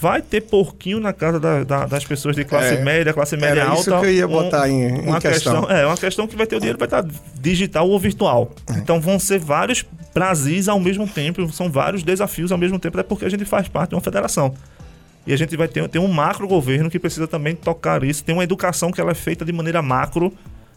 vai 0.00 0.22
ter 0.22 0.40
porquinho 0.40 0.98
na 0.98 1.12
casa 1.12 1.38
da, 1.38 1.62
da, 1.62 1.86
das 1.86 2.04
pessoas 2.04 2.34
de 2.34 2.44
classe 2.44 2.74
é, 2.74 2.82
média, 2.82 3.12
classe 3.12 3.36
média 3.36 3.64
alta. 3.64 3.80
Isso 3.80 4.00
que 4.00 4.06
eu 4.06 4.12
ia 4.12 4.26
botar 4.26 4.62
um, 4.62 4.66
em, 4.66 5.00
uma 5.02 5.20
questão. 5.20 5.60
questão. 5.60 5.76
É, 5.76 5.86
uma 5.86 5.96
questão 5.96 6.26
que 6.26 6.36
vai 6.36 6.46
ter 6.46 6.56
o 6.56 6.58
dinheiro 6.58 6.78
vai 6.78 6.86
estar 6.86 7.04
digital 7.38 7.88
ou 7.88 7.98
virtual. 7.98 8.50
É. 8.70 8.78
Então 8.78 9.00
vão 9.00 9.18
ser 9.18 9.38
vários 9.38 9.84
Brasis 10.12 10.68
ao 10.68 10.80
mesmo 10.80 11.06
tempo, 11.06 11.50
são 11.52 11.70
vários 11.70 12.02
desafios 12.02 12.50
ao 12.50 12.58
mesmo 12.58 12.78
tempo, 12.78 12.98
até 12.98 13.08
porque 13.08 13.24
a 13.24 13.28
gente 13.28 13.44
faz 13.44 13.68
parte 13.68 13.90
de 13.90 13.94
uma 13.94 14.00
federação. 14.00 14.52
E 15.26 15.32
a 15.32 15.36
gente 15.36 15.56
vai 15.56 15.68
ter, 15.68 15.86
ter 15.88 15.98
um 15.98 16.08
macro 16.08 16.48
governo 16.48 16.90
que 16.90 16.98
precisa 16.98 17.26
também 17.26 17.54
tocar 17.54 18.02
isso. 18.04 18.24
Tem 18.24 18.34
uma 18.34 18.44
educação 18.44 18.90
que 18.90 19.00
ela 19.00 19.10
é 19.10 19.14
feita 19.14 19.44
de 19.44 19.52
maneira 19.52 19.82
macro, 19.82 20.32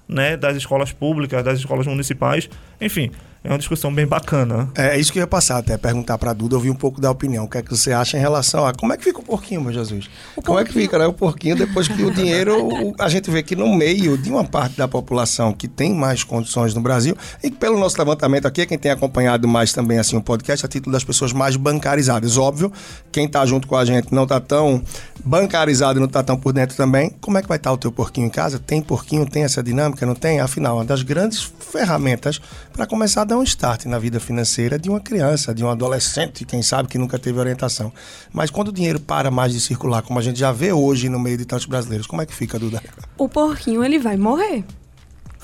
né, 0.08 0.36
das 0.36 0.58
escolas 0.58 0.92
públicas, 0.92 1.44
das 1.44 1.60
escolas 1.60 1.88
municipais. 1.88 2.50
Enfim, 2.80 3.12
é 3.44 3.50
uma 3.50 3.58
discussão 3.58 3.94
bem 3.94 4.08
bacana. 4.08 4.70
É, 4.76 4.96
é 4.96 5.00
isso 5.00 5.12
que 5.12 5.20
eu 5.20 5.24
ia 5.24 5.28
passar 5.28 5.58
até, 5.58 5.78
perguntar 5.78 6.18
para 6.18 6.32
a 6.32 6.34
Duda, 6.34 6.56
ouvir 6.56 6.70
um 6.70 6.76
pouco 6.76 7.02
da 7.02 7.12
opinião. 7.12 7.44
O 7.44 7.50
que 7.50 7.58
é 7.58 7.62
que 7.62 7.70
você 7.70 7.92
acha 7.92 8.18
em 8.18 8.20
relação 8.20 8.66
a 8.66 8.74
como 8.74 8.94
é 8.94 8.98
que 8.98 9.04
fica 9.04 9.20
o 9.20 9.24
porquinho, 9.24 9.62
meu 9.62 9.74
Jesus? 9.74 10.10
O 10.36 10.42
como 10.42 10.58
porquinho... 10.58 10.60
é 10.60 10.66
que 10.66 10.74
fica 10.74 10.98
né, 10.98 11.06
o 11.06 11.14
porquinho 11.14 11.56
depois 11.56 11.88
que 11.88 12.04
o 12.04 12.12
dinheiro, 12.12 12.94
a 12.98 13.10
gente 13.10 13.30
vê 13.30 13.44
que 13.44 13.56
no 13.56 13.76
meio 13.76 14.18
de 14.18 14.30
uma 14.30 14.46
parte 14.46 14.78
da 14.78 14.88
população 14.88 15.52
que 15.52 15.68
tem 15.68 15.94
mais 15.94 16.24
condições 16.24 16.74
no 16.74 16.80
Brasil, 16.80 17.18
e 17.44 17.52
pelo 17.52 17.78
nosso 17.78 17.98
levantamento 17.98 18.46
aqui, 18.46 18.66
quem 18.66 18.78
tem 18.78 18.92
acompanhado 18.92 19.48
mais 19.48 19.74
também 19.74 20.00
assim 20.00 20.16
o 20.16 20.22
podcast, 20.22 20.66
a 20.66 20.70
título 20.70 20.94
das 20.94 21.04
pessoas 21.04 21.34
mais 21.34 21.58
bancarizadas. 21.58 22.38
Óbvio, 22.38 22.72
quem 23.12 23.26
está 23.26 23.46
junto 23.46 23.68
com 23.68 23.76
a 23.76 23.84
gente 23.84 24.14
não 24.14 24.24
está 24.24 24.40
tão 24.40 24.82
bancarizado 25.24 26.00
e 26.00 26.02
não 26.02 26.08
está 26.08 26.24
tão 26.24 26.38
por 26.38 26.54
dentro 26.54 26.78
também. 26.78 27.10
Como 27.20 27.38
é 27.38 27.42
que 27.42 27.48
vai 27.48 27.58
estar 27.58 27.72
tá 27.72 27.74
o 27.74 27.78
teu 27.78 27.92
porquinho 27.92 28.28
em 28.28 28.30
casa? 28.30 28.58
Tem 28.58 28.82
porquinho, 28.82 29.26
tem 29.30 29.44
essa 29.44 29.62
dinâmica, 29.62 30.06
não 30.06 30.16
tem? 30.16 30.40
Afinal, 30.40 30.76
uma 30.78 30.86
das 30.86 31.02
grandes 31.02 31.52
ferramentas 31.60 32.40
para 32.72 32.86
começar 32.86 33.22
a 33.22 33.26
dar 33.34 33.38
um 33.38 33.44
start 33.44 33.86
na 33.86 33.98
vida 33.98 34.20
financeira 34.20 34.78
de 34.78 34.90
uma 34.90 35.00
criança, 35.00 35.54
de 35.54 35.64
um 35.64 35.70
adolescente, 35.70 36.46
quem 36.46 36.62
sabe 36.62 36.88
que 36.88 36.98
nunca 36.98 37.18
teve 37.18 37.40
orientação. 37.40 37.92
Mas 38.32 38.52
quando 38.52 38.68
o 38.68 38.72
dinheiro 38.72 39.00
para 39.00 39.32
mais 39.32 39.52
de 39.52 39.60
circular, 39.60 40.04
como 40.04 40.20
a 40.20 40.22
gente 40.22 40.38
já 40.38 40.52
vê 40.52 40.72
hoje 40.72 41.10
no 41.10 41.20
meio 41.20 41.38
de 41.38 41.46
tantos 41.46 41.66
brasileiros, 41.66 42.06
como 42.06 42.22
é 42.22 42.26
que 42.26 42.34
fica, 42.34 42.60
Duda? 42.60 42.82
O 43.18 43.28
porquinho, 43.28 43.84
ele 43.84 43.98
vai 43.98 44.18
morrer. 44.18 44.64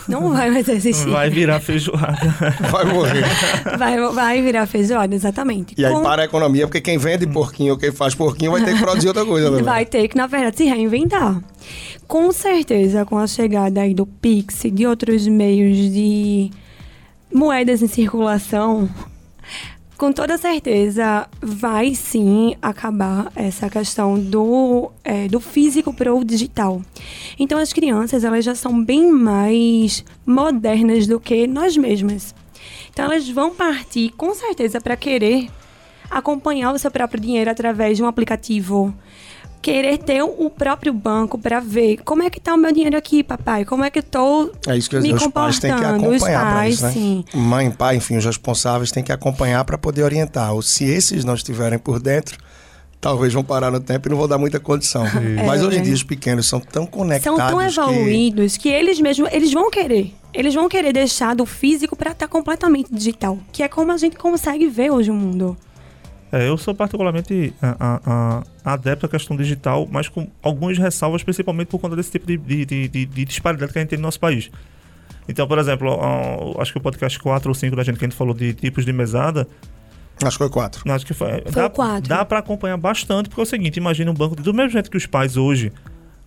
Não 0.08 0.30
vai 0.32 0.50
mais 0.50 0.68
existir. 0.70 1.10
Vai 1.10 1.30
virar 1.30 1.60
feijoada. 1.60 2.34
Vai 2.72 2.86
morrer. 2.86 3.26
Vai, 3.78 4.14
vai 4.14 4.42
virar 4.42 4.66
feijoada, 4.66 5.14
exatamente. 5.14 5.76
E 5.78 5.86
aí 5.86 5.94
Com... 5.94 6.02
para 6.02 6.22
a 6.22 6.26
economia, 6.26 6.66
porque 6.66 6.80
quem 6.80 6.98
vende 6.98 7.28
porquinho, 7.28 7.78
quem 7.78 7.92
faz 7.92 8.16
porquinho, 8.16 8.52
vai 8.52 8.64
ter 8.64 8.76
que 8.76 8.80
produzir 8.80 9.10
outra 9.10 9.26
coisa. 9.26 9.52
Né? 9.52 9.62
Vai 9.62 9.86
ter 9.86 10.08
que, 10.08 10.16
na 10.16 10.26
verdade, 10.26 10.56
se 10.56 10.64
reinventar. 10.64 11.44
Com 12.08 12.32
certeza, 12.32 13.04
com 13.04 13.18
a 13.18 13.28
chegada 13.28 13.82
aí 13.82 13.94
do 13.94 14.06
Pix, 14.06 14.64
de 14.72 14.88
outros 14.88 15.28
meios 15.28 15.78
de 15.78 16.50
moedas 17.32 17.82
em 17.82 17.88
circulação, 17.88 18.90
com 20.00 20.14
toda 20.14 20.38
certeza 20.38 21.28
vai 21.42 21.94
sim 21.94 22.56
acabar 22.62 23.32
essa 23.36 23.70
questão 23.70 24.18
do, 24.18 24.92
é, 25.04 25.28
do 25.28 25.42
físico 25.42 25.94
para 25.94 26.14
o 26.14 26.24
digital. 26.24 26.82
Então 27.38 27.60
as 27.60 27.74
crianças 27.74 28.24
elas 28.24 28.46
já 28.46 28.56
são 28.56 28.82
bem 28.82 29.12
mais 29.12 30.06
modernas 30.26 31.06
do 31.06 31.20
que 31.20 31.46
nós 31.46 31.76
mesmas. 31.76 32.34
Então 32.90 33.06
elas 33.06 33.28
vão 33.30 33.54
partir 33.54 34.12
com 34.12 34.34
certeza 34.34 34.80
para 34.80 34.96
querer 34.96 35.50
acompanhar 36.10 36.74
o 36.74 36.80
seu 36.80 36.90
próprio 36.90 37.22
dinheiro 37.22 37.52
através 37.52 37.98
de 37.98 38.04
um 38.04 38.08
aplicativo, 38.08 38.94
querer 39.62 39.98
ter 39.98 40.24
o 40.24 40.50
próprio 40.50 40.94
banco 40.94 41.38
para 41.38 41.60
ver 41.60 41.98
como 42.04 42.24
é 42.24 42.30
que 42.30 42.40
tá 42.40 42.54
o 42.54 42.58
meu 42.58 42.72
dinheiro 42.72 42.98
aqui, 42.98 43.24
papai, 43.24 43.66
como 43.66 43.84
é 43.84 43.90
que 43.90 44.00
eu 44.00 44.04
tô 44.04 44.52
é 44.68 44.78
isso 44.78 44.90
que 44.90 45.00
me 45.00 45.14
os 45.14 45.28
pais 45.28 45.60
têm 45.60 45.76
que 45.76 45.84
acompanhar 45.84 46.54
pais, 46.54 46.76
isso, 46.76 46.86
né? 46.86 46.92
sim. 46.92 47.26
Mãe, 47.34 47.70
pai, 47.72 47.98
enfim, 47.98 48.18
os 48.18 48.26
responsáveis 48.26 48.92
têm 48.92 49.04
que 49.04 49.12
acompanhar 49.12 49.64
para 49.66 49.78
poder 49.78 50.04
orientar. 50.04 50.54
Ou 50.54 50.62
se 50.62 50.86
esses 50.86 51.26
não 51.26 51.34
estiverem 51.34 51.78
por 51.78 52.00
dentro, 52.00 52.38
talvez 53.02 53.34
vão 53.34 53.44
parar 53.44 53.72
no 53.72 53.80
tempo 53.80 54.08
e 54.08 54.10
não 54.12 54.18
vão 54.18 54.28
dar 54.28 54.38
muita 54.38 54.60
condição. 54.60 55.06
É. 55.20 55.44
Mas 55.44 55.62
hoje 55.62 55.80
em 55.80 55.82
dia 55.82 55.94
os 55.94 56.04
pequenos 56.04 56.48
são 56.48 56.60
tão 56.60 56.86
conectados, 56.86 57.40
são 57.40 57.50
tão 57.50 57.62
evoluídos 57.62 58.58
que, 58.58 58.64
que 58.64 58.70
eles 58.70 59.00
mesmos 59.00 59.30
eles 59.32 59.52
vão 59.52 59.70
querer, 59.70 60.14
eles 60.34 60.54
vão 60.54 60.70
querer 60.70 60.94
deixar 60.94 61.36
do 61.36 61.46
físico 61.46 61.96
para 61.96 62.12
estar 62.12 62.28
tá 62.28 62.32
completamente 62.32 62.94
digital, 62.94 63.38
que 63.52 63.64
é 63.64 63.68
como 63.68 63.92
a 63.92 63.98
gente 63.98 64.16
consegue 64.16 64.68
ver 64.68 64.92
hoje 64.92 65.12
o 65.12 65.14
mundo. 65.14 65.58
É, 66.32 66.48
eu 66.48 66.58
sou 66.58 66.76
particularmente 66.76 67.54
a, 67.62 67.76
a, 67.80 68.44
a, 68.66 68.74
adepto 68.74 69.06
à 69.06 69.10
questão 69.10 69.36
digital, 69.36 69.88
mas 69.92 70.08
com 70.08 70.28
algumas 70.44 70.78
ressalvas, 70.78 71.24
principalmente 71.24 71.68
por 71.70 71.80
conta 71.80 71.96
desse 71.96 72.12
tipo 72.12 72.28
de, 72.28 72.38
de, 72.38 72.66
de, 72.66 73.06
de 73.06 73.26
disparidade 73.26 73.72
que 73.74 73.80
a 73.80 73.82
gente 73.82 73.90
tem 73.90 73.98
no 73.98 74.04
nosso 74.04 74.20
país. 74.20 74.52
Então, 75.28 75.48
por 75.48 75.58
exemplo, 75.58 75.94
uh, 75.94 76.62
acho 76.62 76.72
que 76.72 76.78
o 76.78 76.82
podcast 76.82 77.18
4 77.20 77.50
ou 77.50 77.56
5 77.56 77.76
da 77.76 77.84
gente 77.84 77.98
que 77.98 78.06
a 78.06 78.08
gente 78.08 78.18
falou 78.18 78.34
de 78.34 78.54
tipos 78.54 78.86
de 78.86 78.94
mesada. 78.94 79.48
Acho 80.24 80.38
que 80.38 80.44
foi 80.44 80.50
4. 80.50 80.92
Acho 80.92 81.06
que 81.06 81.14
foi. 81.14 81.42
foi 81.44 81.52
dá, 81.52 81.70
4. 81.70 82.10
Dá 82.10 82.26
para 82.26 82.40
acompanhar 82.40 82.78
bastante, 82.78 83.30
porque 83.30 83.42
é 83.42 83.44
o 83.44 83.46
seguinte: 83.46 83.78
imagina 83.78 84.10
um 84.10 84.14
banco, 84.14 84.36
do 84.36 84.54
mesmo 84.54 84.72
jeito 84.72 84.90
que 84.90 84.98
os 84.98 85.06
pais 85.06 85.38
hoje 85.38 85.72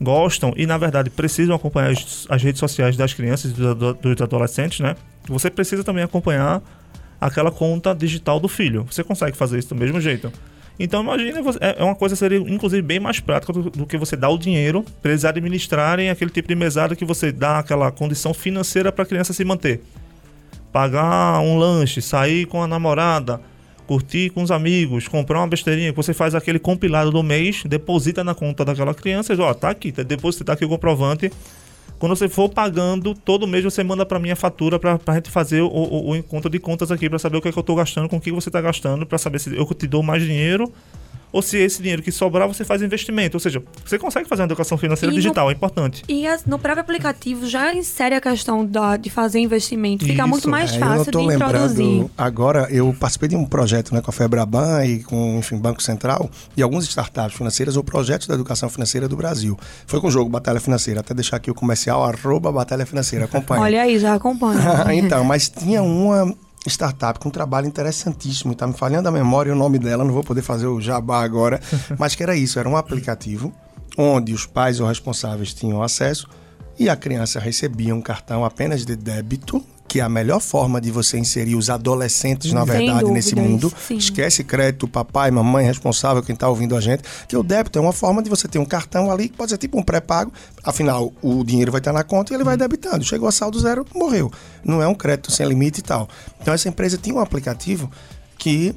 gostam 0.01 0.53
e, 0.57 0.67
na 0.67 0.79
verdade, 0.79 1.11
precisam 1.11 1.55
acompanhar 1.55 1.91
as, 1.91 2.27
as 2.29 2.43
redes 2.43 2.61
sociais 2.61 2.97
das 2.97 3.13
crianças 3.13 3.51
e 3.51 3.55
dos, 3.55 3.97
dos 3.99 4.21
adolescentes, 4.21 4.81
né? 4.81 4.97
Você 5.27 5.51
precisa 5.51 5.85
também 5.85 6.03
acompanhar 6.03 6.63
aquela 7.23 7.53
conta 7.53 7.95
digital 7.95 8.41
do 8.41 8.49
filho. 8.49 8.85
Você 8.91 9.05
consegue 9.05 9.37
fazer 9.37 9.59
isso 9.59 9.69
do 9.69 9.77
mesmo 9.77 10.01
jeito. 10.01 10.33
Então 10.79 11.03
imagine, 11.03 11.39
é, 11.61 11.77
é 11.79 11.85
uma 11.85 11.95
coisa 11.95 12.17
seria 12.17 12.39
inclusive 12.39 12.83
bem 12.83 12.99
mais 12.99 13.21
prática 13.21 13.53
do, 13.53 13.71
do 13.71 13.87
que 13.87 13.97
você 13.97 14.17
dar 14.17 14.31
o 14.31 14.39
dinheiro 14.39 14.85
para 15.01 15.13
eles 15.13 15.25
administrarem 15.25 16.11
aquele 16.11 16.31
tipo 16.31 16.49
de 16.49 16.55
mesada 16.57 16.97
que 16.97 17.05
você 17.05 17.31
dá 17.31 17.59
aquela 17.59 17.93
condição 17.93 18.35
financeira 18.35 18.91
para 18.91 19.05
a 19.05 19.07
criança 19.07 19.33
se 19.33 19.45
manter. 19.45 19.83
Pagar 20.73 21.41
um 21.41 21.59
lanche, 21.59 22.01
sair 22.01 22.47
com 22.47 22.63
a 22.63 22.67
namorada, 22.67 23.41
curtir 23.87 24.31
com 24.31 24.43
os 24.43 24.51
amigos, 24.51 25.07
comprar 25.07 25.39
uma 25.41 25.47
besteirinha, 25.47 25.93
você 25.93 26.15
faz 26.15 26.35
aquele 26.35 26.59
compilado 26.59 27.11
do 27.11 27.23
mês, 27.23 27.63
deposita 27.65 28.25
na 28.25 28.35
conta 28.35 28.65
daquela 28.65 28.95
criança, 28.95 29.35
e 29.35 29.39
ó, 29.39 29.53
tá 29.53 29.69
aqui, 29.69 29.93
depois 29.93 30.35
você 30.35 30.45
tá 30.45 30.55
aqui 30.55 30.65
o 30.65 30.69
comprovante 30.69 31.31
quando 32.03 32.17
você 32.17 32.29
for 32.29 32.49
pagando, 32.49 33.15
todo 33.15 33.47
mês 33.47 33.63
você 33.63 33.85
manda 33.85 34.05
para 34.05 34.19
mim 34.19 34.33
a 34.33 34.35
fatura 34.35 34.77
para 34.77 34.99
a 35.07 35.15
gente 35.15 35.31
fazer 35.31 35.61
o, 35.61 35.69
o, 35.69 36.09
o, 36.09 36.17
encontro 36.17 36.51
de 36.51 36.59
contas 36.59 36.91
aqui 36.91 37.09
para 37.09 37.17
saber 37.17 37.37
o 37.37 37.41
que, 37.41 37.47
é 37.47 37.53
que 37.53 37.57
eu 37.57 37.61
estou 37.61 37.77
gastando, 37.77 38.09
com 38.09 38.17
o 38.17 38.21
que 38.21 38.33
você 38.33 38.49
está 38.49 38.61
gastando, 38.61 39.07
para 39.07 39.19
saber 39.19 39.39
se 39.39 39.57
eu 39.57 39.65
te 39.67 39.87
dou 39.87 40.03
mais 40.03 40.21
dinheiro 40.21 40.69
ou 41.33 41.41
se 41.41 41.57
esse 41.57 41.81
dinheiro 41.81 42.03
que 42.03 42.13
sobrar 42.13 42.47
você 42.47 42.65
faz 42.65 42.83
investimento. 42.83 43.37
Ou 43.37 43.41
seja, 43.41 43.63
você 43.85 43.99
consegue 43.99 44.29
fazer 44.29 44.43
uma 44.43 44.47
educação 44.47 44.77
financeira 44.77 45.13
e 45.13 45.17
digital, 45.17 45.47
no, 45.47 45.51
é 45.51 45.55
importante. 45.55 46.03
E 46.09 46.27
as, 46.27 46.45
no 46.45 46.59
próprio 46.59 46.83
aplicativo 46.83 47.47
já 47.47 47.75
insere 47.75 48.15
a 48.15 48.21
questão 48.21 48.65
da, 48.65 48.97
de 48.97 49.09
fazer 49.09 49.41
investimento. 49.41 50.05
Fica 50.05 50.23
Isso. 50.23 50.29
muito 50.29 50.49
mais 50.49 50.75
é, 50.75 50.79
fácil 50.79 51.11
de 51.11 51.35
introduzir. 51.35 52.07
Agora, 52.17 52.69
eu 52.71 52.95
participei 52.99 53.29
de 53.29 53.37
um 53.37 53.45
projeto 53.45 53.95
né, 53.95 54.01
com 54.01 54.11
a 54.11 54.13
Febraban 54.13 54.85
e 54.85 55.03
com 55.03 55.39
enfim, 55.39 55.57
Banco 55.57 55.83
Central 55.83 56.31
e 56.57 56.63
algumas 56.63 56.85
startups 56.85 57.37
financeiras, 57.37 57.77
ou 57.77 57.85
projetos 57.85 58.27
da 58.27 58.35
educação 58.35 58.69
financeira 58.69 59.09
do 59.09 59.17
Brasil. 59.17 59.59
Foi 59.87 60.01
com 60.01 60.09
o 60.09 60.11
jogo 60.11 60.29
Batalha 60.29 60.61
Financeira, 60.61 61.01
até 61.01 61.15
deixar 61.15 61.37
aqui 61.37 61.51
o 61.51 61.55
comercial, 61.55 62.05
arroba 62.05 62.53
Batalha 62.53 62.85
Financeira, 62.85 63.25
acompanha. 63.25 63.63
Olha 63.63 63.83
aí, 63.83 63.99
já 63.99 64.15
acompanha. 64.15 64.61
então, 64.93 65.25
mas 65.25 65.49
tinha 65.49 65.83
uma 65.83 66.35
startup 66.71 67.19
com 67.19 67.29
um 67.29 67.33
trabalho 67.33 67.67
interessantíssimo, 67.67 68.53
está 68.53 68.67
me 68.67 68.75
falhando 68.75 69.09
a 69.09 69.13
memória 69.13 69.53
o 69.53 69.57
nome 69.57 69.79
dela, 69.79 70.05
não 70.05 70.13
vou 70.13 70.23
poder 70.23 70.43
fazer 70.43 70.67
o 70.67 70.81
jabá 70.81 71.23
agora, 71.23 71.61
mas 71.99 72.15
que 72.15 72.23
era 72.23 72.37
isso, 72.37 72.59
era 72.59 72.69
um 72.69 72.77
aplicativo 72.77 73.53
onde 73.97 74.33
os 74.33 74.47
pais 74.47 74.81
ou 74.81 74.87
responsáveis 74.87 75.53
tinham 75.53 75.83
acesso 75.83 76.29
e 76.79 76.89
a 76.89 76.97
criança 76.97 77.39
recebia 77.39 77.95
um 77.95 78.01
cartão 78.01 78.45
apenas 78.45 78.85
de 78.85 78.97
débito 78.97 79.63
que 79.93 80.01
é 80.01 80.03
a 80.03 80.09
melhor 80.09 80.41
forma 80.41 80.81
de 80.81 80.91
você 80.91 81.19
inserir 81.19 81.55
os 81.55 81.69
adolescentes, 81.69 82.51
na 82.51 82.65
verdade, 82.65 83.01
dúvidas, 83.01 83.13
nesse 83.13 83.35
mundo. 83.35 83.71
Sim. 83.87 83.99
Esquece 83.99 84.43
crédito, 84.43 84.89
papai, 84.89 85.31
mamãe, 85.31 85.67
responsável, 85.67 86.23
quem 86.23 86.33
está 86.33 86.49
ouvindo 86.49 86.75
a 86.75 86.81
gente, 86.81 87.03
que 87.29 87.37
o 87.37 87.43
débito 87.43 87.79
é 87.79 87.83
uma 87.83 87.93
forma 87.93 88.23
de 88.23 88.31
você 88.31 88.49
ter 88.49 88.59
um 88.59 88.65
cartão 88.65 89.11
ali, 89.11 89.29
que 89.29 89.37
pode 89.37 89.51
ser 89.51 89.59
tipo 89.59 89.79
um 89.79 89.83
pré-pago, 89.83 90.33
afinal, 90.65 91.13
o 91.21 91.45
dinheiro 91.45 91.71
vai 91.71 91.79
estar 91.79 91.93
na 91.93 92.03
conta 92.03 92.33
e 92.33 92.37
ele 92.37 92.43
vai 92.43 92.57
debitando. 92.57 93.05
Chegou 93.05 93.29
a 93.29 93.33
saldo 93.33 93.61
zero, 93.61 93.85
morreu. 93.95 94.33
Não 94.65 94.81
é 94.81 94.89
um 94.89 94.95
crédito 94.95 95.31
sem 95.31 95.47
limite 95.47 95.81
e 95.81 95.83
tal. 95.83 96.09
Então, 96.41 96.55
essa 96.55 96.71
empresa 96.71 96.97
tinha 96.97 97.15
um 97.15 97.21
aplicativo 97.21 97.91
que 98.39 98.75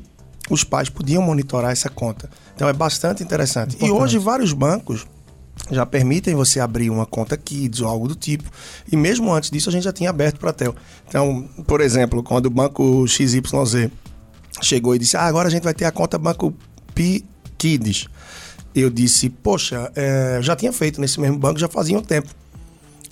os 0.50 0.66
pais 0.66 0.90
podiam 0.90 1.24
monitorar 1.24 1.72
essa 1.72 1.88
conta. 1.88 2.30
Então, 2.54 2.68
é 2.68 2.74
bastante 2.74 3.24
interessante. 3.24 3.78
Importante. 3.78 3.90
E 3.90 4.04
hoje, 4.04 4.18
vários 4.18 4.52
bancos 4.52 5.08
já 5.72 5.86
permitem 5.86 6.36
você 6.36 6.60
abrir 6.60 6.90
uma 6.90 7.06
conta 7.06 7.36
Kids 7.38 7.82
ou 7.82 7.88
algo 7.88 8.08
do 8.08 8.16
tipo. 8.16 8.50
E 8.92 8.96
mesmo 8.96 9.34
antes 9.34 9.50
disso, 9.50 9.70
a 9.70 9.72
gente 9.72 9.84
já 9.84 9.94
tinha 9.94 10.10
aberto 10.10 10.40
para 10.40 10.54
Tel. 10.54 10.76
Então, 11.08 11.50
por 11.66 11.82
exemplo, 11.82 12.22
quando 12.22 12.48
o 12.48 12.50
banco 12.50 13.08
XYZ 13.08 13.42
chegou 14.62 14.96
e 14.96 15.00
disse: 15.00 15.18
Ah, 15.18 15.24
agora 15.24 15.48
a 15.48 15.52
gente 15.52 15.64
vai 15.64 15.74
ter 15.74 15.86
a 15.86 15.92
conta 15.92 16.18
Banco 16.18 16.54
P 16.94 17.24
Kids. 17.58 18.08
Eu 18.74 18.90
disse: 18.90 19.30
Poxa, 19.30 19.92
é, 19.96 20.40
já 20.42 20.56
tinha 20.56 20.72
feito 20.72 21.02
nesse 21.02 21.20
mesmo 21.20 21.38
banco 21.38 21.60
já 21.60 21.68
fazia 21.68 21.98
um 21.98 22.04
tempo. 22.04 22.30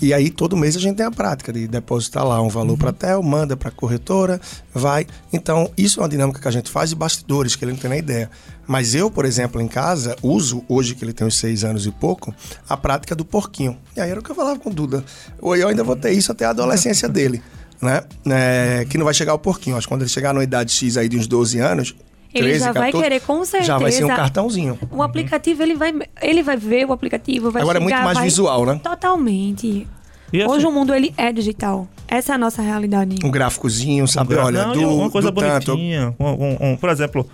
E 0.02 0.14
aí 0.14 0.30
todo 0.30 0.58
mês 0.58 0.76
a 0.76 0.80
gente 0.80 0.98
tem 0.98 1.06
a 1.06 1.12
prática 1.12 1.52
de 1.52 1.68
depositar 1.68 2.26
lá 2.26 2.42
um 2.42 2.50
valor 2.50 2.72
uhum. 2.72 2.78
para 2.78 2.90
a 2.90 2.94
TEL, 2.94 3.24
manda 3.24 3.56
para 3.56 3.70
a 3.70 3.72
corretora, 3.72 4.40
vai. 4.74 5.06
Então, 5.32 5.72
isso 5.78 6.00
é 6.00 6.04
uma 6.04 6.10
dinâmica 6.10 6.40
que 6.40 6.48
a 6.48 6.52
gente 6.52 6.70
faz 6.70 6.90
de 6.90 6.96
bastidores, 6.96 7.56
que 7.56 7.64
ele 7.64 7.72
não 7.72 7.80
tem 7.80 7.90
nem 7.90 8.00
ideia. 8.00 8.30
Mas 8.68 8.96
eu, 8.96 9.12
por 9.12 9.26
exemplo, 9.26 9.62
em 9.62 9.68
casa, 9.68 10.16
uso, 10.22 10.64
hoje 10.70 10.96
que 10.96 11.04
ele 11.04 11.14
tem 11.14 11.28
uns 11.28 11.38
seis 11.38 11.64
anos 11.64 11.86
e 11.86 11.92
pouco, 11.92 12.34
a 12.68 12.78
prática 12.78 13.16
do 13.16 13.26
porquinho. 13.26 13.78
E 13.96 14.02
aí 14.02 14.10
era 14.10 14.20
o 14.20 14.24
que 14.24 14.32
eu 14.32 14.36
falava 14.36 14.60
com 14.60 14.70
o 14.70 14.74
Duda. 14.74 15.04
Ou 15.42 15.56
eu 15.56 15.68
ainda 15.68 15.84
vou 15.84 15.96
ter 15.96 16.12
isso 16.12 16.32
até 16.32 16.46
a 16.46 16.52
adolescência 16.52 17.08
dele. 17.10 17.42
Né? 17.82 18.02
É, 18.26 18.86
que 18.90 18.98
não 18.98 19.04
vai 19.04 19.14
chegar 19.14 19.34
o 19.34 19.40
porquinho. 19.40 19.76
Acho 19.76 19.88
que 19.88 19.94
quando 19.94 20.02
ele 20.02 20.10
chegar 20.10 20.34
numa 20.34 20.44
idade 20.44 20.72
X 20.72 20.96
aí 20.96 21.10
de 21.10 21.18
uns 21.18 21.28
12 21.28 21.60
anos, 21.60 21.94
ele 22.34 22.50
13, 22.50 22.60
já 22.60 22.74
14, 22.74 22.80
vai 22.92 23.02
querer 23.04 23.20
com 23.22 23.46
certeza. 23.46 23.68
Já 23.68 23.78
vai 23.78 23.92
ser 23.92 24.06
um 24.06 24.08
cartãozinho. 24.08 24.80
O 24.92 25.04
aplicativo 25.04 25.62
ele 25.62 25.76
vai 25.76 25.94
ele 26.22 26.42
vai 26.44 26.58
ver 26.58 26.86
o 26.86 26.94
aplicativo, 26.94 27.52
vai 27.52 27.62
Agora 27.62 27.80
chegar, 27.80 27.92
é 27.92 27.96
muito 27.96 28.06
mais 28.06 28.18
vai... 28.18 28.26
visual, 28.26 28.66
né? 28.66 28.80
Totalmente. 28.84 29.88
Assim, 30.34 30.46
Hoje 30.48 30.66
o 30.66 30.72
mundo 30.72 30.96
ele 30.96 31.14
é 31.16 31.32
digital. 31.32 31.88
Essa 32.08 32.34
é 32.34 32.36
a 32.36 32.38
nossa 32.38 32.62
realidade. 32.62 33.18
Um 33.24 33.30
gráficozinho, 33.30 34.08
sabe? 34.08 34.36
Um 34.36 34.40
Olha, 34.40 34.66
não, 34.66 34.74
do, 34.74 34.96
uma 34.96 35.10
coisa 35.10 35.32
do 35.32 35.36
bonitinha. 35.36 36.16
Um, 36.20 36.26
um, 36.26 36.58
um, 36.72 36.76
por 36.76 36.90
exemplo, 36.90 37.30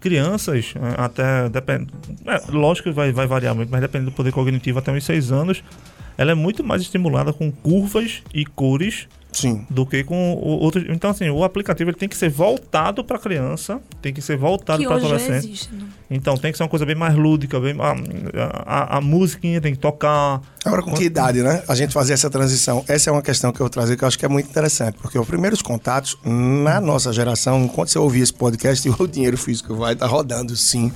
crianças, 0.00 0.74
é, 0.76 1.02
até 1.02 1.48
depende. 1.48 1.88
É, 2.24 2.40
lógico 2.48 2.88
que 2.88 2.94
vai, 2.94 3.10
vai 3.12 3.26
variar 3.26 3.54
muito, 3.54 3.68
mas 3.70 3.80
depende 3.80 4.04
do 4.04 4.12
poder 4.12 4.32
cognitivo 4.32 4.78
até 4.78 4.92
uns 4.92 5.04
seis 5.04 5.32
anos. 5.32 5.62
ela 6.16 6.30
é 6.30 6.34
muito 6.34 6.62
mais 6.62 6.82
estimulada 6.82 7.32
com 7.32 7.50
curvas 7.50 8.22
e 8.32 8.44
cores 8.46 9.08
Sim. 9.36 9.66
do 9.68 9.84
que 9.84 10.02
com 10.02 10.34
outros. 10.40 10.86
Então, 10.88 11.10
assim, 11.10 11.28
o 11.28 11.44
aplicativo 11.44 11.90
ele 11.90 11.96
tem 11.96 12.08
que 12.08 12.16
ser 12.16 12.30
voltado 12.30 13.04
para 13.04 13.18
a 13.18 13.20
criança, 13.20 13.78
tem 14.00 14.12
que 14.12 14.22
ser 14.22 14.38
voltado 14.38 14.82
para 14.82 14.96
adolescente. 14.96 15.46
Existe, 15.46 15.74
né? 15.74 15.84
Então, 16.08 16.36
tem 16.38 16.52
que 16.52 16.56
ser 16.56 16.64
uma 16.64 16.70
coisa 16.70 16.86
bem 16.86 16.94
mais 16.94 17.14
lúdica, 17.14 17.60
bem, 17.60 17.76
a, 17.78 18.94
a, 18.94 18.96
a 18.96 19.00
musiquinha 19.00 19.60
tem 19.60 19.74
que 19.74 19.78
tocar. 19.78 20.40
Agora, 20.64 20.82
com 20.82 20.94
que 20.94 21.04
idade, 21.04 21.42
né? 21.42 21.62
A 21.68 21.74
gente 21.74 21.92
fazer 21.92 22.14
essa 22.14 22.30
transição. 22.30 22.82
Essa 22.88 23.10
é 23.10 23.12
uma 23.12 23.20
questão 23.20 23.52
que 23.52 23.60
eu 23.60 23.64
vou 23.64 23.70
trazer 23.70 23.96
que 23.96 24.04
eu 24.04 24.08
acho 24.08 24.18
que 24.18 24.24
é 24.24 24.28
muito 24.28 24.48
interessante, 24.48 24.96
porque 25.02 25.18
os 25.18 25.26
primeiros 25.26 25.60
contatos, 25.60 26.16
na 26.24 26.80
nossa 26.80 27.12
geração, 27.12 27.64
enquanto 27.64 27.90
você 27.90 27.98
ouvir 27.98 28.22
esse 28.22 28.32
podcast, 28.32 28.88
o 28.98 29.06
dinheiro 29.06 29.36
físico 29.36 29.74
vai 29.74 29.92
estar 29.92 30.06
tá 30.06 30.12
rodando, 30.12 30.56
sim. 30.56 30.90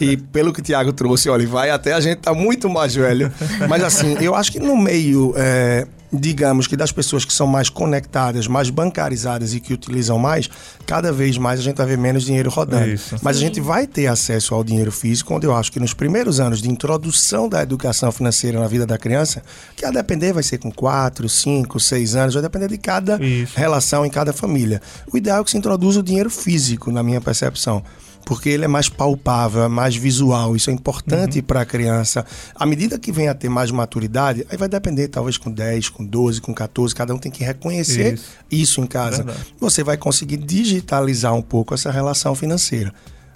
E 0.00 0.16
pelo 0.16 0.52
que 0.52 0.58
o 0.60 0.62
Tiago 0.62 0.92
trouxe, 0.92 1.28
olha, 1.28 1.46
vai 1.46 1.70
até 1.70 1.92
a 1.92 2.00
gente 2.00 2.18
tá 2.18 2.34
muito 2.34 2.68
mais 2.68 2.94
velho. 2.94 3.32
Mas, 3.68 3.84
assim, 3.84 4.16
eu 4.20 4.34
acho 4.34 4.50
que 4.50 4.58
no 4.58 4.76
meio. 4.76 5.32
É 5.36 5.86
digamos 6.18 6.66
que 6.66 6.76
das 6.76 6.92
pessoas 6.92 7.24
que 7.24 7.32
são 7.32 7.46
mais 7.46 7.68
conectadas, 7.68 8.46
mais 8.46 8.70
bancarizadas 8.70 9.54
e 9.54 9.60
que 9.60 9.72
utilizam 9.72 10.18
mais, 10.18 10.48
cada 10.86 11.12
vez 11.12 11.38
mais 11.38 11.60
a 11.60 11.62
gente 11.62 11.76
vai 11.76 11.86
ver 11.86 11.98
menos 11.98 12.24
dinheiro 12.24 12.50
rodando. 12.50 12.88
Isso. 12.88 13.16
Mas 13.22 13.36
Sim. 13.36 13.42
a 13.42 13.46
gente 13.46 13.60
vai 13.60 13.86
ter 13.86 14.06
acesso 14.06 14.54
ao 14.54 14.62
dinheiro 14.62 14.92
físico, 14.92 15.34
onde 15.34 15.46
eu 15.46 15.54
acho 15.54 15.72
que 15.72 15.80
nos 15.80 15.94
primeiros 15.94 16.40
anos 16.40 16.60
de 16.60 16.70
introdução 16.70 17.48
da 17.48 17.62
educação 17.62 18.10
financeira 18.12 18.60
na 18.60 18.66
vida 18.66 18.86
da 18.86 18.98
criança, 18.98 19.42
que 19.76 19.84
a 19.84 19.90
depender 19.90 20.32
vai 20.32 20.42
ser 20.42 20.58
com 20.58 20.70
4, 20.70 21.28
5, 21.28 21.80
6 21.80 22.16
anos, 22.16 22.34
vai 22.34 22.42
depender 22.42 22.68
de 22.68 22.78
cada 22.78 23.22
Isso. 23.22 23.52
relação 23.56 24.04
em 24.04 24.10
cada 24.10 24.32
família. 24.32 24.80
O 25.12 25.16
ideal 25.16 25.40
é 25.40 25.44
que 25.44 25.50
se 25.50 25.58
introduza 25.58 26.00
o 26.00 26.02
dinheiro 26.02 26.30
físico, 26.30 26.90
na 26.90 27.02
minha 27.02 27.20
percepção 27.20 27.82
porque 28.24 28.48
ele 28.48 28.64
é 28.64 28.68
mais 28.68 28.88
palpável, 28.88 29.62
é 29.62 29.68
mais 29.68 29.94
visual. 29.94 30.56
Isso 30.56 30.70
é 30.70 30.72
importante 30.72 31.38
uhum. 31.38 31.44
para 31.44 31.60
a 31.60 31.64
criança. 31.64 32.24
À 32.54 32.64
medida 32.66 32.98
que 32.98 33.12
vem 33.12 33.28
a 33.28 33.34
ter 33.34 33.48
mais 33.48 33.70
maturidade, 33.70 34.46
aí 34.50 34.56
vai 34.56 34.68
depender, 34.68 35.08
talvez 35.08 35.36
com 35.36 35.50
10, 35.50 35.90
com 35.90 36.04
12, 36.04 36.40
com 36.40 36.54
14, 36.54 36.94
cada 36.94 37.14
um 37.14 37.18
tem 37.18 37.30
que 37.30 37.44
reconhecer 37.44 38.14
isso, 38.14 38.36
isso 38.50 38.80
em 38.80 38.86
casa. 38.86 39.24
Verdade. 39.24 39.54
Você 39.58 39.82
vai 39.82 39.96
conseguir 39.96 40.38
digitalizar 40.38 41.34
um 41.34 41.42
pouco 41.42 41.74
essa 41.74 41.90
relação 41.90 42.34
financeira. 42.34 42.92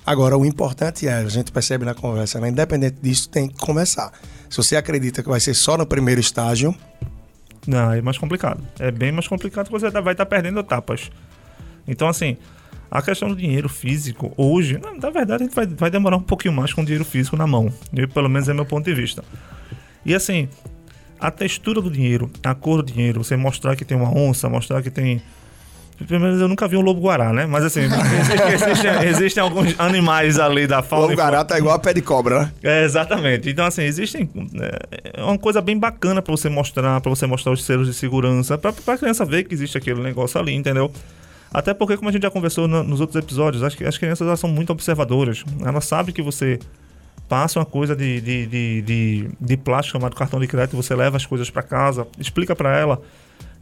Agora, 0.08 0.38
o 0.38 0.44
importante 0.46 1.06
é, 1.06 1.12
a 1.12 1.28
gente 1.28 1.52
percebe 1.52 1.84
na 1.84 1.92
conversa, 1.92 2.40
né? 2.40 2.48
independente 2.48 2.96
disso, 3.02 3.28
tem 3.28 3.46
que 3.46 3.58
começar. 3.58 4.10
Se 4.48 4.56
você 4.56 4.74
acredita 4.74 5.22
que 5.22 5.28
vai 5.28 5.38
ser 5.38 5.52
só 5.52 5.76
no 5.76 5.86
primeiro 5.86 6.18
estágio. 6.18 6.74
Não, 7.66 7.92
é 7.92 8.00
mais 8.00 8.16
complicado. 8.16 8.66
É 8.78 8.90
bem 8.90 9.12
mais 9.12 9.28
complicado, 9.28 9.68
você 9.70 9.90
vai 9.90 10.14
estar 10.14 10.24
perdendo 10.24 10.60
etapas. 10.60 11.10
Então, 11.86 12.08
assim, 12.08 12.38
a 12.90 13.02
questão 13.02 13.28
do 13.28 13.36
dinheiro 13.36 13.68
físico, 13.68 14.32
hoje, 14.36 14.80
na 15.00 15.10
verdade, 15.10 15.42
a 15.42 15.46
gente 15.46 15.54
vai, 15.54 15.66
vai 15.66 15.90
demorar 15.90 16.16
um 16.16 16.22
pouquinho 16.22 16.54
mais 16.54 16.72
com 16.72 16.80
o 16.80 16.84
dinheiro 16.84 17.04
físico 17.04 17.36
na 17.36 17.46
mão. 17.46 17.72
Eu, 17.94 18.08
pelo 18.08 18.28
menos 18.28 18.48
é 18.48 18.54
meu 18.54 18.64
ponto 18.64 18.84
de 18.84 18.94
vista. 18.94 19.22
E 20.06 20.14
assim, 20.14 20.48
a 21.20 21.30
textura 21.30 21.82
do 21.82 21.90
dinheiro, 21.90 22.30
a 22.44 22.54
cor 22.54 22.82
do 22.82 22.92
dinheiro, 22.92 23.22
você 23.22 23.36
mostrar 23.36 23.76
que 23.76 23.84
tem 23.84 23.96
uma 23.96 24.10
onça, 24.16 24.48
mostrar 24.48 24.82
que 24.82 24.90
tem. 24.90 25.20
Pelo 26.06 26.20
menos 26.20 26.40
eu 26.40 26.46
nunca 26.46 26.68
vi 26.68 26.76
um 26.76 26.80
lobo-guará, 26.80 27.32
né? 27.32 27.44
Mas 27.44 27.64
assim, 27.64 27.80
existem, 27.80 28.46
existem, 28.54 29.08
existem, 29.08 29.42
alguns 29.42 29.78
animais 29.80 30.38
ali 30.38 30.64
da 30.64 30.80
fauna. 30.80 31.06
O 31.06 31.08
lobo-guará 31.08 31.44
tá 31.44 31.58
igual 31.58 31.74
a 31.74 31.78
pé 31.78 31.92
de 31.92 32.00
cobra, 32.00 32.42
né? 32.42 32.52
É, 32.62 32.84
exatamente. 32.84 33.50
Então, 33.50 33.66
assim, 33.66 33.82
existem. 33.82 34.30
É, 34.60 35.20
é 35.20 35.24
uma 35.24 35.36
coisa 35.36 35.60
bem 35.60 35.76
bacana 35.76 36.22
para 36.22 36.30
você 36.30 36.48
mostrar, 36.48 37.00
para 37.00 37.10
você 37.10 37.26
mostrar 37.26 37.50
os 37.50 37.64
selos 37.64 37.88
de 37.88 37.94
segurança, 37.94 38.56
para 38.56 38.70
a 38.70 38.96
criança 38.96 39.24
ver 39.24 39.42
que 39.42 39.52
existe 39.52 39.76
aquele 39.76 40.00
negócio 40.00 40.40
ali, 40.40 40.54
entendeu? 40.54 40.92
Até 41.52 41.72
porque, 41.72 41.96
como 41.96 42.08
a 42.08 42.12
gente 42.12 42.22
já 42.22 42.30
conversou 42.30 42.68
no, 42.68 42.82
nos 42.82 43.00
outros 43.00 43.16
episódios, 43.22 43.62
acho 43.62 43.76
que 43.76 43.84
as 43.84 43.96
crianças 43.96 44.26
elas 44.26 44.40
são 44.40 44.50
muito 44.50 44.70
observadoras. 44.70 45.44
Elas 45.64 45.84
sabem 45.86 46.14
que 46.14 46.22
você 46.22 46.58
passa 47.28 47.58
uma 47.58 47.66
coisa 47.66 47.94
de, 47.94 48.20
de, 48.20 48.46
de, 48.46 48.82
de, 48.82 49.30
de 49.40 49.56
plástico 49.56 49.98
chamado 49.98 50.16
cartão 50.16 50.40
de 50.40 50.46
crédito, 50.46 50.76
você 50.76 50.94
leva 50.94 51.16
as 51.16 51.26
coisas 51.26 51.50
para 51.50 51.62
casa, 51.62 52.06
explica 52.18 52.56
para 52.56 52.76
ela 52.76 53.00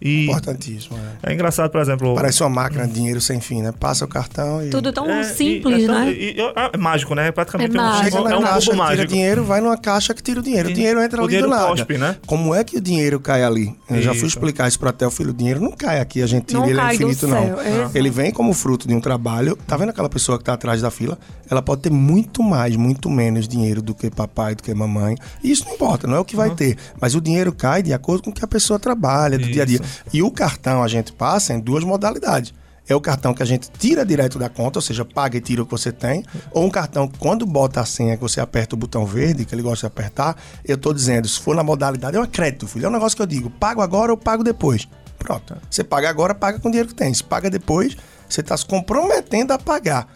e 0.01 0.25
Importantíssimo. 0.25 0.99
É. 1.23 1.31
é 1.31 1.35
engraçado, 1.35 1.71
por 1.71 1.81
exemplo. 1.81 2.15
Parece 2.15 2.43
uma 2.43 2.51
máquina 2.51 2.87
de 2.87 2.93
dinheiro 2.93 3.21
sem 3.21 3.41
fim, 3.41 3.63
né? 3.63 3.73
Passa 3.73 4.05
o 4.05 4.09
cartão 4.09 4.63
e. 4.63 4.69
Tudo 4.69 4.93
tão 4.93 5.11
é, 5.11 5.25
simples, 5.25 5.85
e, 5.85 5.89
né? 5.89 6.13
E, 6.13 6.37
é 6.73 6.77
mágico, 6.77 7.15
né? 7.15 7.33
Praticamente 7.33 7.75
é, 7.75 7.81
mágico. 7.81 8.19
um, 8.19 8.29
é 8.29 8.37
um 8.37 8.43
caixa 8.43 8.67
cubo 8.67 8.77
mágico. 8.77 8.97
Tira 8.97 9.09
dinheiro, 9.09 9.45
vai 9.45 9.61
numa 9.61 9.79
caixa 9.79 10.13
que 10.13 10.23
tira 10.23 10.41
o 10.41 10.43
dinheiro. 10.43 10.69
O 10.69 10.73
dinheiro 10.73 11.01
entra 11.01 11.21
o 11.21 11.25
ali 11.25 11.29
dinheiro 11.29 11.49
do 11.49 11.55
nada. 11.55 11.69
Cospe, 11.69 11.99
né? 11.99 12.17
Como 12.27 12.55
é 12.55 12.63
que 12.63 12.77
o 12.77 12.81
dinheiro 12.81 13.19
cai 13.19 13.43
ali? 13.43 13.75
Eu 13.89 13.97
isso. 13.97 14.05
já 14.05 14.15
fui 14.15 14.29
explicar 14.29 14.69
isso 14.69 14.79
para 14.79 14.91
até 14.91 15.07
o 15.07 15.11
filho. 15.11 15.31
O 15.31 15.35
dinheiro 15.35 15.61
não 15.61 15.73
cai 15.73 16.01
aqui, 16.01 16.23
a 16.23 16.27
gente 16.27 16.47
tira 16.47 16.61
não 16.61 16.69
ele 16.69 16.81
é 16.81 16.95
infinito, 16.95 17.27
não. 17.27 17.61
É. 17.61 17.91
Ele 17.95 18.11
vem 18.11 18.31
como 18.31 18.53
fruto 18.53 18.87
de 18.87 18.95
um 18.95 19.01
trabalho. 19.01 19.57
Tá 19.67 19.77
vendo 19.77 19.91
aquela 19.91 20.11
pessoa 20.11 20.37
que 20.37 20.45
tá 20.45 20.53
atrás 20.53 20.83
da 20.83 20.91
fila? 20.91 21.19
Ela 21.51 21.63
pode 21.63 21.83
ter 21.83 21.91
muito 21.91 22.43
mais, 22.43 22.77
muito 22.77 23.09
menos 23.09 23.49
dinheiro 23.49 23.81
do 23.81 23.95
que 23.95 24.11
papai, 24.11 24.55
do 24.55 24.63
que 24.63 24.75
mamãe. 24.75 25.17
E 25.43 25.51
isso 25.51 25.65
não 25.65 25.75
importa, 25.75 26.07
não 26.07 26.17
é 26.17 26.21
o 26.21 26.25
que 26.25 26.37
vai 26.37 26.51
uhum. 26.51 26.57
ter. 26.57 26.77
Mas 27.01 27.15
o 27.15 27.21
dinheiro 27.21 27.53
cai 27.53 27.83
de 27.83 27.93
acordo 27.93 28.23
com 28.23 28.31
o 28.31 28.33
que 28.33 28.45
a 28.45 28.49
pessoa 28.49 28.79
trabalha, 28.79 29.39
do 29.39 29.45
isso. 29.45 29.53
dia 29.53 29.63
a 29.63 29.67
dia. 29.67 29.81
E 30.13 30.23
o 30.23 30.31
cartão 30.31 30.83
a 30.83 30.89
gente 30.89 31.13
passa 31.13 31.53
em 31.53 31.61
duas 31.61 31.85
modalidades. 31.85 32.53
É 32.89 32.95
o 32.95 33.01
cartão 33.01 33.35
que 33.35 33.43
a 33.43 33.47
gente 33.47 33.69
tira 33.71 34.07
direto 34.07 34.39
da 34.39 34.49
conta, 34.49 34.79
ou 34.79 34.83
seja, 34.83 35.05
paga 35.05 35.37
e 35.37 35.41
tira 35.41 35.63
o 35.63 35.67
que 35.67 35.73
você 35.73 35.91
tem, 35.91 36.25
ou 36.53 36.65
um 36.65 36.71
cartão 36.71 37.09
que 37.09 37.19
quando 37.19 37.45
bota 37.45 37.81
a 37.81 37.85
senha, 37.85 38.17
que 38.17 38.23
você 38.23 38.41
aperta 38.41 38.77
o 38.77 38.79
botão 38.79 39.05
verde, 39.05 39.45
que 39.45 39.53
ele 39.53 39.63
gosta 39.63 39.89
de 39.89 39.93
apertar, 39.93 40.37
eu 40.65 40.77
estou 40.77 40.95
dizendo, 40.95 41.27
se 41.27 41.41
for 41.41 41.57
na 41.57 41.65
modalidade, 41.65 42.17
é 42.17 42.21
um 42.21 42.27
crédito, 42.27 42.69
filho. 42.69 42.87
É 42.87 42.89
um 42.89 42.93
negócio 42.93 43.17
que 43.17 43.23
eu 43.23 43.27
digo, 43.27 43.51
pago 43.51 43.81
agora 43.81 44.13
ou 44.13 44.17
pago 44.17 44.45
depois. 44.45 44.87
Pronto. 45.19 45.57
Você 45.69 45.83
paga 45.83 46.09
agora, 46.09 46.35
paga 46.35 46.61
com 46.61 46.69
o 46.69 46.71
dinheiro 46.71 46.89
que 46.89 46.95
tem. 46.95 47.13
Se 47.13 47.25
paga 47.25 47.51
depois, 47.51 47.97
você 48.29 48.41
está 48.41 48.57
se 48.57 48.65
comprometendo 48.65 49.53
a 49.53 49.59
pagar. 49.59 50.07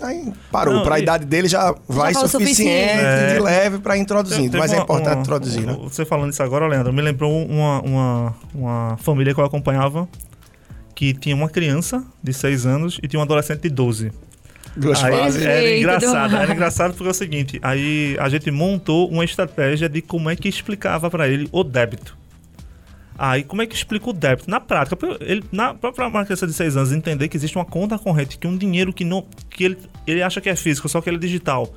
Aí 0.00 0.32
parou. 0.50 0.82
Para 0.82 0.96
a 0.96 0.98
idade 1.00 1.24
dele 1.24 1.48
já 1.48 1.74
vai 1.88 2.14
já 2.14 2.20
suficiente, 2.20 2.56
suficiente. 2.56 2.70
É. 2.70 3.34
de 3.34 3.40
leve 3.40 3.78
para 3.78 3.96
introduzir. 3.96 4.50
Mas 4.52 4.72
é 4.72 4.76
uma, 4.76 4.80
é 4.80 4.84
importante 4.84 5.14
uma, 5.14 5.20
introduzir. 5.22 5.66
Né? 5.66 5.76
Você 5.82 6.04
falando 6.04 6.32
isso 6.32 6.42
agora, 6.42 6.66
Leandro, 6.66 6.92
me 6.92 7.02
lembrou 7.02 7.46
uma, 7.46 7.80
uma, 7.82 8.36
uma 8.54 8.96
família 8.98 9.34
que 9.34 9.40
eu 9.40 9.44
acompanhava 9.44 10.08
que 10.94 11.14
tinha 11.14 11.34
uma 11.34 11.48
criança 11.48 12.02
de 12.22 12.32
6 12.32 12.66
anos 12.66 12.98
e 13.02 13.06
tinha 13.06 13.20
um 13.20 13.22
adolescente 13.22 13.60
de 13.60 13.70
12. 13.70 14.10
Duas 14.76 15.02
aí, 15.02 15.12
fases. 15.12 15.42
Era 15.42 15.76
engraçado, 15.78 16.36
era 16.36 16.52
engraçado 16.52 16.92
porque 16.92 17.06
é 17.06 17.10
o 17.10 17.14
seguinte, 17.14 17.58
aí 17.62 18.16
a 18.18 18.28
gente 18.28 18.50
montou 18.50 19.08
uma 19.08 19.24
estratégia 19.24 19.88
de 19.88 20.02
como 20.02 20.28
é 20.28 20.36
que 20.36 20.48
explicava 20.48 21.10
para 21.10 21.28
ele 21.28 21.48
o 21.52 21.62
débito. 21.62 22.16
Aí, 23.18 23.42
como 23.42 23.60
é 23.60 23.66
que 23.66 23.74
explica 23.74 24.08
o 24.08 24.12
débito? 24.12 24.48
Na 24.48 24.60
prática, 24.60 24.96
ele, 25.20 25.42
na 25.50 25.74
própria 25.74 26.08
criança 26.24 26.46
de 26.46 26.52
6 26.52 26.76
anos 26.76 26.92
entender 26.92 27.28
que 27.28 27.36
existe 27.36 27.58
uma 27.58 27.64
conta 27.64 27.98
corrente, 27.98 28.38
que 28.38 28.46
um 28.46 28.56
dinheiro 28.56 28.92
que 28.92 29.04
não. 29.04 29.26
que 29.50 29.64
ele, 29.64 29.78
ele 30.06 30.22
acha 30.22 30.40
que 30.40 30.48
é 30.48 30.54
físico, 30.54 30.88
só 30.88 31.00
que 31.00 31.10
ele 31.10 31.16
é 31.16 31.20
digital. 31.20 31.68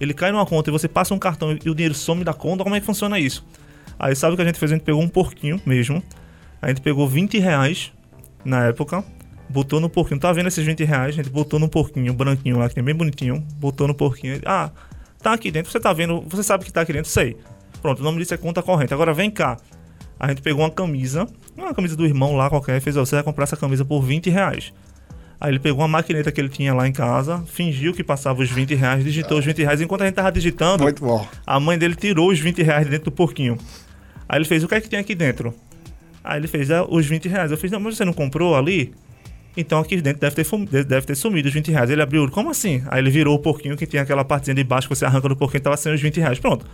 Ele 0.00 0.14
cai 0.14 0.32
numa 0.32 0.46
conta 0.46 0.70
e 0.70 0.72
você 0.72 0.88
passa 0.88 1.12
um 1.12 1.18
cartão 1.18 1.58
e 1.62 1.68
o 1.68 1.74
dinheiro 1.74 1.94
some 1.94 2.24
da 2.24 2.32
conta, 2.32 2.64
como 2.64 2.74
é 2.74 2.80
que 2.80 2.86
funciona 2.86 3.18
isso? 3.18 3.44
Aí 3.98 4.16
sabe 4.16 4.32
o 4.32 4.36
que 4.36 4.42
a 4.42 4.46
gente 4.46 4.58
fez? 4.58 4.72
A 4.72 4.76
gente 4.76 4.84
pegou 4.84 5.02
um 5.02 5.08
porquinho 5.08 5.60
mesmo. 5.66 6.02
A 6.62 6.68
gente 6.68 6.80
pegou 6.80 7.06
20 7.06 7.38
reais 7.38 7.92
na 8.44 8.66
época, 8.66 9.04
botou 9.48 9.80
no 9.80 9.90
porquinho. 9.90 10.18
Tá 10.18 10.32
vendo 10.32 10.46
esses 10.46 10.64
20 10.64 10.84
reais? 10.84 11.08
A 11.08 11.22
gente 11.22 11.28
botou 11.28 11.58
no 11.58 11.68
porquinho, 11.68 12.14
branquinho 12.14 12.58
lá, 12.58 12.68
que 12.70 12.78
é 12.78 12.82
bem 12.82 12.94
bonitinho. 12.94 13.44
Botou 13.56 13.86
no 13.86 13.94
porquinho. 13.94 14.40
Ah, 14.46 14.70
tá 15.20 15.34
aqui 15.34 15.50
dentro. 15.50 15.70
Você 15.70 15.80
tá 15.80 15.92
vendo? 15.92 16.22
Você 16.28 16.42
sabe 16.42 16.64
que 16.64 16.72
tá 16.72 16.80
aqui 16.80 16.92
dentro? 16.94 17.10
Sei. 17.10 17.36
Pronto, 17.82 18.00
o 18.00 18.02
nome 18.02 18.18
disso 18.18 18.32
é 18.32 18.36
conta 18.36 18.62
corrente. 18.62 18.94
Agora 18.94 19.12
vem 19.12 19.30
cá. 19.30 19.58
A 20.18 20.28
gente 20.28 20.42
pegou 20.42 20.62
uma 20.62 20.70
camisa, 20.70 21.26
uma 21.56 21.72
camisa 21.74 21.96
do 21.96 22.04
irmão 22.04 22.34
lá 22.34 22.48
qualquer, 22.50 22.80
fez, 22.80 22.96
ó, 22.96 23.04
você 23.04 23.16
vai 23.16 23.24
comprar 23.24 23.44
essa 23.44 23.56
camisa 23.56 23.84
por 23.84 24.02
20 24.02 24.28
reais. 24.30 24.72
Aí 25.40 25.52
ele 25.52 25.60
pegou 25.60 25.82
uma 25.82 25.88
maquineta 25.88 26.32
que 26.32 26.40
ele 26.40 26.48
tinha 26.48 26.74
lá 26.74 26.88
em 26.88 26.92
casa, 26.92 27.44
fingiu 27.46 27.92
que 27.92 28.02
passava 28.02 28.42
os 28.42 28.50
20 28.50 28.74
reais, 28.74 29.04
digitou 29.04 29.38
os 29.38 29.44
20 29.44 29.62
reais. 29.62 29.80
Enquanto 29.80 30.02
a 30.02 30.06
gente 30.06 30.14
tava 30.16 30.32
digitando, 30.32 30.82
Muito 30.82 31.04
bom. 31.04 31.24
a 31.46 31.60
mãe 31.60 31.78
dele 31.78 31.94
tirou 31.94 32.30
os 32.30 32.40
20 32.40 32.60
reais 32.62 32.88
dentro 32.88 33.04
do 33.04 33.12
porquinho. 33.12 33.56
Aí 34.28 34.38
ele 34.38 34.44
fez, 34.44 34.64
o 34.64 34.68
que 34.68 34.74
é 34.74 34.80
que 34.80 34.88
tem 34.88 34.98
aqui 34.98 35.14
dentro? 35.14 35.54
Aí 36.24 36.40
ele 36.40 36.48
fez, 36.48 36.68
é, 36.70 36.82
os 36.82 37.06
20 37.06 37.28
reais. 37.28 37.52
Eu 37.52 37.56
fiz, 37.56 37.70
não, 37.70 37.78
mas 37.78 37.96
você 37.96 38.04
não 38.04 38.12
comprou 38.12 38.56
ali? 38.56 38.92
Então 39.56 39.78
aqui 39.78 40.00
dentro 40.00 40.20
deve 40.20 40.34
ter, 40.34 40.84
deve 40.84 41.06
ter 41.06 41.14
sumido 41.14 41.46
os 41.46 41.54
20 41.54 41.70
reais. 41.70 41.88
Ele 41.88 42.02
abriu, 42.02 42.28
como 42.30 42.50
assim? 42.50 42.82
Aí 42.88 43.00
ele 43.00 43.10
virou 43.10 43.36
o 43.36 43.38
porquinho 43.38 43.76
que 43.76 43.86
tinha 43.86 44.02
aquela 44.02 44.24
partezinha 44.24 44.56
de 44.56 44.64
baixo 44.64 44.88
que 44.88 44.94
você 44.96 45.04
arranca 45.04 45.28
do 45.28 45.36
porquinho, 45.36 45.62
tava 45.62 45.76
sendo 45.76 45.94
os 45.94 46.00
20 46.00 46.18
reais. 46.18 46.38
Pronto. 46.40 46.66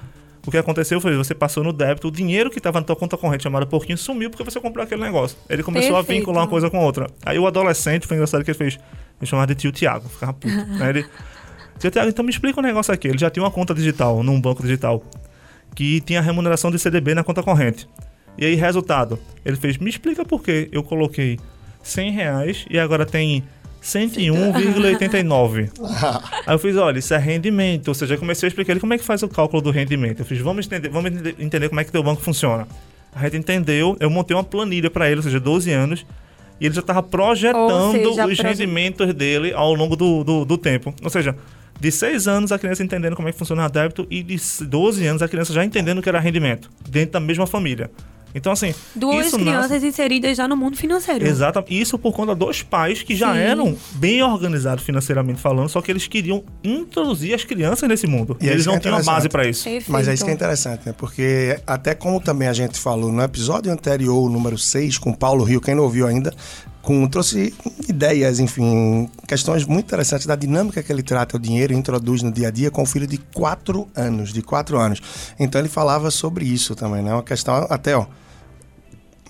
O 0.46 0.50
que 0.50 0.58
aconteceu 0.58 1.00
foi 1.00 1.16
você 1.16 1.34
passou 1.34 1.64
no 1.64 1.72
débito, 1.72 2.08
o 2.08 2.10
dinheiro 2.10 2.50
que 2.50 2.58
estava 2.58 2.78
na 2.78 2.84
tua 2.84 2.94
conta 2.94 3.16
corrente 3.16 3.42
chamada 3.42 3.64
Porquinho 3.64 3.96
sumiu 3.96 4.28
porque 4.28 4.44
você 4.44 4.60
comprou 4.60 4.84
aquele 4.84 5.00
negócio. 5.00 5.38
Ele 5.48 5.62
começou 5.62 5.94
Perfeito. 5.96 6.10
a 6.10 6.14
vincular 6.14 6.42
uma 6.42 6.48
coisa 6.48 6.68
com 6.68 6.78
outra. 6.78 7.06
Aí 7.24 7.38
o 7.38 7.46
adolescente, 7.46 8.06
foi 8.06 8.16
engraçado 8.16 8.44
que 8.44 8.50
ele 8.50 8.58
fez, 8.58 8.78
ele 9.20 9.26
chamava 9.26 9.46
de 9.46 9.54
tio 9.54 9.72
Tiago, 9.72 10.08
ficava 10.08 10.34
puto. 10.34 10.54
Aí 10.80 10.88
ele, 10.90 11.06
tio 11.78 11.90
Tiago, 11.90 12.10
então 12.10 12.24
me 12.24 12.30
explica 12.30 12.60
um 12.60 12.62
negócio 12.62 12.92
aqui. 12.92 13.08
Ele 13.08 13.18
já 13.18 13.30
tinha 13.30 13.42
uma 13.42 13.50
conta 13.50 13.74
digital, 13.74 14.22
num 14.22 14.38
banco 14.38 14.62
digital, 14.62 15.02
que 15.74 16.00
tinha 16.02 16.20
remuneração 16.20 16.70
de 16.70 16.78
CDB 16.78 17.14
na 17.14 17.24
conta 17.24 17.42
corrente. 17.42 17.88
E 18.36 18.44
aí, 18.44 18.54
resultado, 18.56 19.18
ele 19.44 19.56
fez, 19.56 19.78
me 19.78 19.88
explica 19.88 20.24
por 20.24 20.42
que 20.42 20.68
eu 20.72 20.82
coloquei 20.82 21.38
100 21.82 22.10
reais 22.10 22.66
e 22.68 22.78
agora 22.78 23.06
tem 23.06 23.44
101,89. 23.84 25.70
Aí 26.46 26.54
eu 26.54 26.58
fiz, 26.58 26.76
olha, 26.76 26.98
isso 26.98 27.12
é 27.12 27.18
rendimento. 27.18 27.88
Ou 27.88 27.94
seja, 27.94 28.14
eu 28.14 28.18
comecei 28.18 28.46
a 28.46 28.48
explicar 28.48 28.72
ele 28.72 28.80
como 28.80 28.94
é 28.94 28.98
que 28.98 29.04
faz 29.04 29.22
o 29.22 29.28
cálculo 29.28 29.60
do 29.60 29.70
rendimento. 29.70 30.20
Eu 30.20 30.24
fiz, 30.24 30.40
vamos 30.40 30.66
entender, 30.66 30.88
vamos 30.88 31.12
entender 31.38 31.68
como 31.68 31.80
é 31.80 31.84
que 31.84 31.92
teu 31.92 32.02
banco 32.02 32.22
funciona. 32.22 32.66
A 33.14 33.22
gente 33.24 33.36
entendeu, 33.36 33.96
eu 34.00 34.10
montei 34.10 34.34
uma 34.34 34.42
planilha 34.42 34.90
para 34.90 35.06
ele, 35.08 35.18
ou 35.18 35.22
seja, 35.22 35.38
12 35.38 35.70
anos, 35.70 36.04
e 36.60 36.66
ele 36.66 36.74
já 36.74 36.80
estava 36.80 37.02
projetando 37.02 37.92
seja, 37.92 38.26
os 38.26 38.38
rendimentos 38.38 39.12
dele 39.14 39.52
ao 39.52 39.74
longo 39.74 39.94
do, 39.94 40.24
do, 40.24 40.44
do, 40.44 40.58
tempo. 40.58 40.92
Ou 41.02 41.10
seja, 41.10 41.36
De 41.78 41.92
6 41.92 42.26
anos 42.26 42.52
a 42.52 42.58
criança 42.58 42.82
entendendo 42.82 43.14
como 43.14 43.28
é 43.28 43.32
que 43.32 43.38
funciona 43.38 43.66
o 43.66 43.68
débito 43.68 44.06
e 44.10 44.22
de 44.22 44.36
12 44.64 45.06
anos 45.06 45.22
a 45.22 45.28
criança 45.28 45.52
já 45.52 45.64
entendendo 45.64 45.98
o 45.98 46.02
que 46.02 46.08
era 46.08 46.18
rendimento, 46.18 46.70
dentro 46.88 47.12
da 47.12 47.20
mesma 47.20 47.46
família. 47.46 47.90
Então, 48.34 48.52
assim. 48.52 48.74
Duas 48.94 49.30
crianças 49.30 49.70
nasce... 49.70 49.86
inseridas 49.86 50.36
já 50.36 50.48
no 50.48 50.56
mundo 50.56 50.76
financeiro. 50.76 51.26
Exato. 51.26 51.64
Isso 51.68 51.98
por 51.98 52.12
conta 52.12 52.34
dos 52.34 52.62
pais 52.62 53.02
que 53.02 53.14
já 53.14 53.32
Sim. 53.32 53.38
eram 53.38 53.76
bem 53.92 54.22
organizados 54.22 54.84
financeiramente 54.84 55.40
falando, 55.40 55.68
só 55.68 55.80
que 55.80 55.90
eles 55.90 56.08
queriam 56.08 56.42
introduzir 56.62 57.34
as 57.34 57.44
crianças 57.44 57.88
nesse 57.88 58.06
mundo. 58.06 58.36
E, 58.40 58.46
e 58.46 58.48
eles 58.48 58.66
não 58.66 58.74
é 58.74 58.78
tinham 58.80 59.02
base 59.02 59.28
para 59.28 59.46
isso. 59.46 59.64
Perfeito. 59.64 59.92
Mas 59.92 60.08
é 60.08 60.14
isso 60.14 60.24
que 60.24 60.30
é 60.30 60.34
interessante, 60.34 60.82
né? 60.86 60.94
Porque, 60.96 61.58
até 61.66 61.94
como 61.94 62.20
também 62.20 62.48
a 62.48 62.52
gente 62.52 62.78
falou 62.78 63.12
no 63.12 63.22
episódio 63.22 63.70
anterior, 63.70 64.28
número 64.28 64.58
6, 64.58 64.98
com 64.98 65.12
Paulo 65.12 65.44
Rio, 65.44 65.60
quem 65.60 65.74
não 65.74 65.84
ouviu 65.84 66.06
ainda, 66.06 66.32
com, 66.84 67.06
trouxe 67.08 67.54
ideias, 67.88 68.38
enfim, 68.38 69.08
questões 69.26 69.64
muito 69.64 69.86
interessantes 69.86 70.26
da 70.26 70.36
dinâmica 70.36 70.82
que 70.82 70.92
ele 70.92 71.02
trata 71.02 71.36
o 71.36 71.40
dinheiro 71.40 71.72
e 71.72 71.76
introduz 71.76 72.22
no 72.22 72.30
dia 72.30 72.48
a 72.48 72.50
dia 72.50 72.70
com 72.70 72.82
o 72.82 72.86
filho 72.86 73.06
de 73.06 73.16
quatro 73.16 73.88
anos, 73.96 74.32
de 74.32 74.42
quatro 74.42 74.78
anos. 74.78 75.00
Então 75.38 75.60
ele 75.60 75.68
falava 75.68 76.10
sobre 76.10 76.44
isso 76.44 76.74
também, 76.74 77.02
né? 77.02 77.12
Uma 77.12 77.22
questão 77.22 77.66
até, 77.70 77.96
ó, 77.96 78.06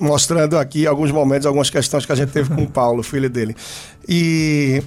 mostrando 0.01 0.59
aqui 0.59 0.87
alguns 0.87 1.11
momentos, 1.11 1.47
algumas 1.47 1.71
questões 1.71 2.05
que 2.05 2.13
a 2.13 2.15
gente 2.15 2.33
teve 2.33 2.55
com 2.55 2.63
o 2.63 2.69
Paulo, 2.69 3.03
filho 3.03 3.31
dele. 3.31 3.55
E 4.09 4.83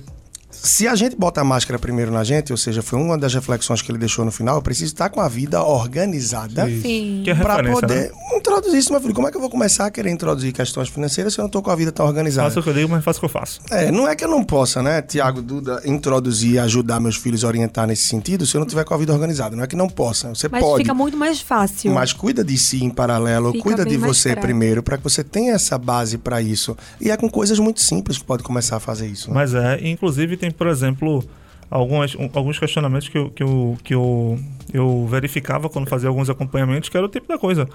se 0.61 0.87
a 0.87 0.95
gente 0.95 1.15
bota 1.15 1.41
a 1.41 1.43
máscara 1.43 1.79
primeiro 1.79 2.11
na 2.11 2.23
gente, 2.23 2.51
ou 2.51 2.57
seja, 2.57 2.81
foi 2.81 2.99
uma 2.99 3.17
das 3.17 3.33
reflexões 3.33 3.81
que 3.81 3.91
ele 3.91 3.97
deixou 3.97 4.25
no 4.25 4.31
final, 4.31 4.55
eu 4.55 4.61
preciso 4.61 4.93
estar 4.93 5.09
com 5.09 5.21
a 5.21 5.27
vida 5.27 5.61
organizada 5.63 6.67
é 6.69 7.35
para 7.35 7.63
poder 7.71 8.11
né? 8.11 8.37
introduzir 8.37 8.79
isso, 8.79 8.91
meu 8.91 9.01
filho. 9.01 9.13
Como 9.13 9.27
é 9.27 9.31
que 9.31 9.37
eu 9.37 9.41
vou 9.41 9.49
começar 9.49 9.85
a 9.85 9.91
querer 9.91 10.09
introduzir 10.09 10.53
questões 10.53 10.89
financeiras 10.89 11.33
se 11.33 11.39
eu 11.39 11.43
não 11.43 11.47
estou 11.47 11.61
com 11.61 11.71
a 11.71 11.75
vida 11.75 11.91
tão 11.91 12.05
organizada? 12.05 12.49
Faço 12.49 12.59
o 12.59 12.63
que 12.63 12.69
eu 12.69 12.73
digo, 12.73 12.89
mas 12.89 13.03
faço 13.03 13.17
o 13.17 13.21
que 13.21 13.25
eu 13.25 13.29
faço. 13.29 13.59
É, 13.71 13.91
não 13.91 14.07
é 14.07 14.15
que 14.15 14.23
eu 14.23 14.29
não 14.29 14.43
possa, 14.43 14.81
né, 14.81 15.01
Tiago 15.01 15.41
Duda, 15.41 15.81
introduzir 15.85 16.53
e 16.53 16.59
ajudar 16.59 16.99
meus 16.99 17.15
filhos 17.15 17.43
a 17.43 17.47
orientar 17.47 17.87
nesse 17.87 18.03
sentido 18.03 18.45
se 18.45 18.55
eu 18.55 18.59
não 18.59 18.67
tiver 18.67 18.83
com 18.83 18.93
a 18.93 18.97
vida 18.97 19.13
organizada. 19.13 19.55
Não 19.55 19.63
é 19.63 19.67
que 19.67 19.75
não 19.75 19.87
possa, 19.87 20.29
você 20.29 20.47
mas 20.47 20.61
pode. 20.61 20.73
Mas 20.73 20.81
fica 20.81 20.93
muito 20.93 21.17
mais 21.17 21.41
fácil. 21.41 21.91
Mas 21.93 22.13
cuida 22.13 22.43
de 22.43 22.57
si 22.57 22.83
em 22.83 22.89
paralelo, 22.89 23.51
fica 23.51 23.63
cuida 23.63 23.85
de 23.85 23.97
você 23.97 24.35
primeiro, 24.35 24.83
para 24.83 24.97
que 24.97 25.03
você 25.03 25.23
tenha 25.23 25.53
essa 25.53 25.77
base 25.77 26.17
para 26.17 26.41
isso. 26.41 26.77
E 26.99 27.11
é 27.11 27.17
com 27.17 27.29
coisas 27.29 27.59
muito 27.59 27.81
simples 27.81 28.17
que 28.17 28.23
pode 28.23 28.43
começar 28.43 28.77
a 28.77 28.79
fazer 28.79 29.07
isso. 29.07 29.29
Né? 29.29 29.35
Mas 29.35 29.53
é, 29.53 29.79
inclusive 29.87 30.37
tem, 30.37 30.46
por 30.55 30.67
exemplo 30.67 31.23
algumas, 31.69 32.15
um, 32.15 32.29
alguns 32.33 32.59
questionamentos 32.59 33.09
que, 33.09 33.17
eu, 33.17 33.29
que, 33.29 33.43
eu, 33.43 33.77
que 33.83 33.93
eu, 33.93 34.39
eu 34.73 35.07
verificava 35.07 35.69
quando 35.69 35.87
fazia 35.87 36.09
alguns 36.09 36.29
acompanhamentos, 36.29 36.89
que 36.89 36.97
era 36.97 37.05
o 37.05 37.09
tipo 37.09 37.27
da 37.27 37.37
coisa. 37.37 37.67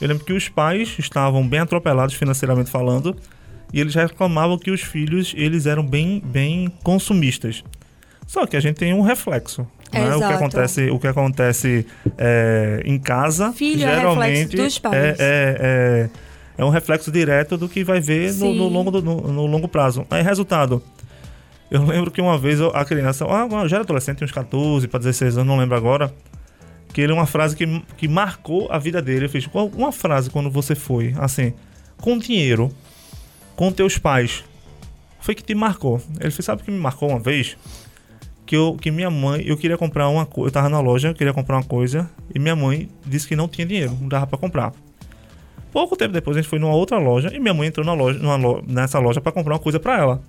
Eu 0.00 0.08
lembro 0.08 0.24
que 0.24 0.32
os 0.32 0.48
pais 0.48 0.96
estavam 0.98 1.46
bem 1.46 1.60
atropelados 1.60 2.14
financeiramente 2.14 2.70
falando 2.70 3.14
e 3.72 3.80
eles 3.80 3.94
reclamavam 3.94 4.58
que 4.58 4.70
os 4.70 4.80
filhos 4.80 5.34
eles 5.36 5.66
eram 5.66 5.84
bem, 5.84 6.22
bem 6.24 6.72
consumistas. 6.82 7.62
Só 8.26 8.46
que 8.46 8.56
a 8.56 8.60
gente 8.60 8.76
tem 8.76 8.94
um 8.94 9.02
reflexo. 9.02 9.66
Né? 9.92 10.14
O 10.14 10.18
que 10.18 10.24
acontece, 10.24 10.90
o 10.90 10.98
que 11.00 11.06
acontece 11.08 11.86
é, 12.16 12.80
em 12.84 12.98
casa 12.98 13.52
Filho 13.52 13.84
é 13.84 13.96
geralmente 13.96 14.56
é. 14.60 14.64
É, 14.64 15.16
é, 15.18 16.10
é, 16.56 16.64
um 16.64 16.68
reflexo 16.68 17.10
direto 17.10 17.56
do 17.56 17.68
que 17.68 17.82
vai 17.82 18.00
ver 18.00 18.32
no, 18.34 18.54
no, 18.54 18.68
longo 18.68 19.00
no, 19.00 19.20
no 19.20 19.46
longo 19.46 19.66
prazo. 19.66 20.06
Aí, 20.08 20.22
resultado, 20.22 20.80
eu 21.70 21.84
lembro 21.84 22.10
que 22.10 22.20
uma 22.20 22.36
vez 22.36 22.60
a 22.60 22.84
criança, 22.84 23.24
ah, 23.26 23.68
já 23.68 23.76
era 23.76 23.84
adolescente, 23.84 24.24
uns 24.24 24.32
14 24.32 24.88
para 24.88 24.98
16 24.98 25.38
anos, 25.38 25.46
não 25.46 25.56
lembro 25.56 25.76
agora, 25.76 26.12
que 26.92 27.00
ele 27.00 27.12
uma 27.12 27.26
frase 27.26 27.54
que, 27.54 27.82
que 27.96 28.08
marcou 28.08 28.66
a 28.70 28.78
vida 28.78 29.00
dele. 29.00 29.26
Eu 29.26 29.30
fiz 29.30 29.48
uma 29.74 29.92
frase 29.92 30.30
quando 30.30 30.50
você 30.50 30.74
foi, 30.74 31.14
assim, 31.18 31.54
com 31.98 32.18
dinheiro, 32.18 32.70
com 33.54 33.70
teus 33.70 33.98
pais, 33.98 34.44
foi 35.20 35.34
que 35.34 35.44
te 35.44 35.54
marcou. 35.54 36.00
Ele 36.18 36.30
fez, 36.30 36.44
sabe 36.44 36.62
o 36.62 36.64
que 36.64 36.70
me 36.70 36.78
marcou 36.78 37.10
uma 37.10 37.20
vez? 37.20 37.56
Que, 38.44 38.56
eu, 38.56 38.76
que 38.80 38.90
minha 38.90 39.10
mãe, 39.10 39.44
eu 39.46 39.56
queria 39.56 39.78
comprar 39.78 40.08
uma 40.08 40.26
coisa, 40.26 40.48
eu 40.48 40.52
tava 40.52 40.68
na 40.68 40.80
loja, 40.80 41.08
eu 41.08 41.14
queria 41.14 41.32
comprar 41.32 41.56
uma 41.56 41.64
coisa, 41.64 42.10
e 42.34 42.38
minha 42.40 42.56
mãe 42.56 42.88
disse 43.06 43.28
que 43.28 43.36
não 43.36 43.46
tinha 43.46 43.64
dinheiro, 43.64 43.96
não 44.00 44.08
dava 44.08 44.26
para 44.26 44.38
comprar. 44.38 44.72
Pouco 45.72 45.96
tempo 45.96 46.12
depois 46.12 46.36
a 46.36 46.40
gente 46.40 46.50
foi 46.50 46.58
numa 46.58 46.74
outra 46.74 46.98
loja 46.98 47.30
e 47.32 47.38
minha 47.38 47.54
mãe 47.54 47.68
entrou 47.68 47.86
na 47.86 47.92
loja, 47.92 48.18
numa, 48.18 48.60
nessa 48.66 48.98
loja 48.98 49.20
para 49.20 49.30
comprar 49.30 49.54
uma 49.54 49.60
coisa 49.60 49.78
para 49.78 49.98
ela. 49.98 50.22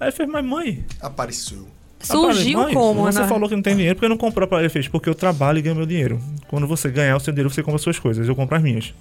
Aí 0.00 0.08
ele 0.08 0.12
fez, 0.12 0.28
mas 0.28 0.44
mãe. 0.44 0.84
Apareceu. 1.00 1.68
Surgiu 2.00 2.58
mãe, 2.58 2.72
como, 2.72 3.02
Você 3.02 3.20
né? 3.20 3.28
falou 3.28 3.46
que 3.46 3.54
não 3.54 3.62
tem 3.62 3.76
dinheiro 3.76 3.94
porque 3.94 4.08
não 4.08 4.16
comprou 4.16 4.48
para 4.48 4.60
ele. 4.60 4.70
fez, 4.70 4.88
porque 4.88 5.08
eu 5.08 5.14
trabalho 5.14 5.58
e 5.58 5.62
ganho 5.62 5.76
meu 5.76 5.84
dinheiro. 5.84 6.18
Quando 6.48 6.66
você 6.66 6.88
ganhar 6.90 7.14
o 7.16 7.20
seu 7.20 7.32
dinheiro, 7.32 7.50
você 7.50 7.62
compra 7.62 7.76
as 7.76 7.82
suas 7.82 7.98
coisas. 7.98 8.26
Eu 8.26 8.34
compro 8.34 8.56
as 8.56 8.62
minhas. 8.62 8.94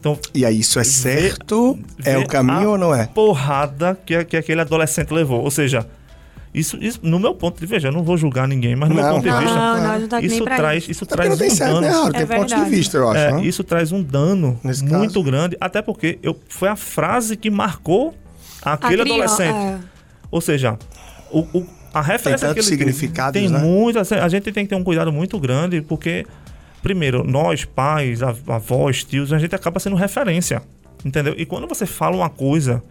Então, 0.00 0.18
e 0.34 0.44
aí, 0.44 0.60
isso 0.60 0.78
é 0.78 0.84
certo? 0.84 1.78
é 2.04 2.18
o 2.18 2.26
caminho 2.26 2.70
ou 2.70 2.78
não 2.78 2.94
é? 2.94 3.06
Porrada 3.06 3.98
que, 4.04 4.24
que 4.24 4.36
aquele 4.36 4.60
adolescente 4.60 5.12
levou. 5.12 5.42
Ou 5.42 5.50
seja, 5.50 5.86
isso, 6.54 6.76
isso, 6.80 7.00
no 7.02 7.18
meu 7.18 7.34
ponto 7.34 7.60
de 7.60 7.66
vista, 7.66 7.88
eu 7.88 7.92
não 7.92 8.02
vou 8.02 8.16
julgar 8.16 8.48
ninguém, 8.48 8.74
mas 8.74 8.88
no 8.88 8.94
não, 8.94 9.02
meu 9.02 9.12
ponto 9.14 9.24
de 9.24 9.30
vista, 9.30 9.54
não, 9.54 10.00
não, 10.00 10.08
tá 10.08 10.20
isso 10.20 10.44
traz, 10.44 10.88
isso 10.88 11.06
traz 11.06 11.30
não 11.30 11.36
tem 11.36 11.48
um 11.48 11.54
certo 11.54 11.74
dano. 11.74 11.86
errado, 11.86 12.12
tem 12.12 12.26
ponto 12.26 12.54
de 12.54 12.64
vista, 12.70 12.96
eu 12.96 13.10
acho. 13.10 13.36
É, 13.36 13.42
isso 13.42 13.64
traz 13.64 13.92
um 13.92 14.02
dano 14.02 14.58
Nesse 14.62 14.84
muito 14.84 15.14
caso. 15.14 15.22
grande, 15.22 15.56
até 15.60 15.82
porque 15.82 16.18
eu, 16.22 16.38
foi 16.48 16.68
a 16.68 16.76
frase 16.76 17.36
que 17.36 17.50
marcou 17.50 18.14
aquele 18.62 19.02
adolescente. 19.02 19.54
É. 19.54 19.78
Ou 20.30 20.40
seja, 20.40 20.78
o, 21.30 21.40
o, 21.40 21.66
a 21.92 22.00
referência 22.00 22.52
tem 22.52 22.62
significado 22.62 23.32
tem 23.32 23.48
né? 23.48 23.58
muito, 23.58 23.98
assim, 23.98 24.14
a 24.14 24.28
gente 24.28 24.52
tem 24.52 24.64
que 24.64 24.70
ter 24.70 24.76
um 24.76 24.84
cuidado 24.84 25.12
muito 25.12 25.38
grande, 25.38 25.80
porque, 25.80 26.26
primeiro, 26.82 27.24
nós, 27.24 27.64
pais, 27.64 28.22
avós, 28.22 29.04
tios, 29.04 29.32
a 29.32 29.38
gente 29.38 29.54
acaba 29.54 29.80
sendo 29.80 29.96
referência, 29.96 30.62
entendeu? 31.04 31.34
E 31.36 31.46
quando 31.46 31.66
você 31.66 31.86
fala 31.86 32.16
uma 32.16 32.30
coisa 32.30 32.82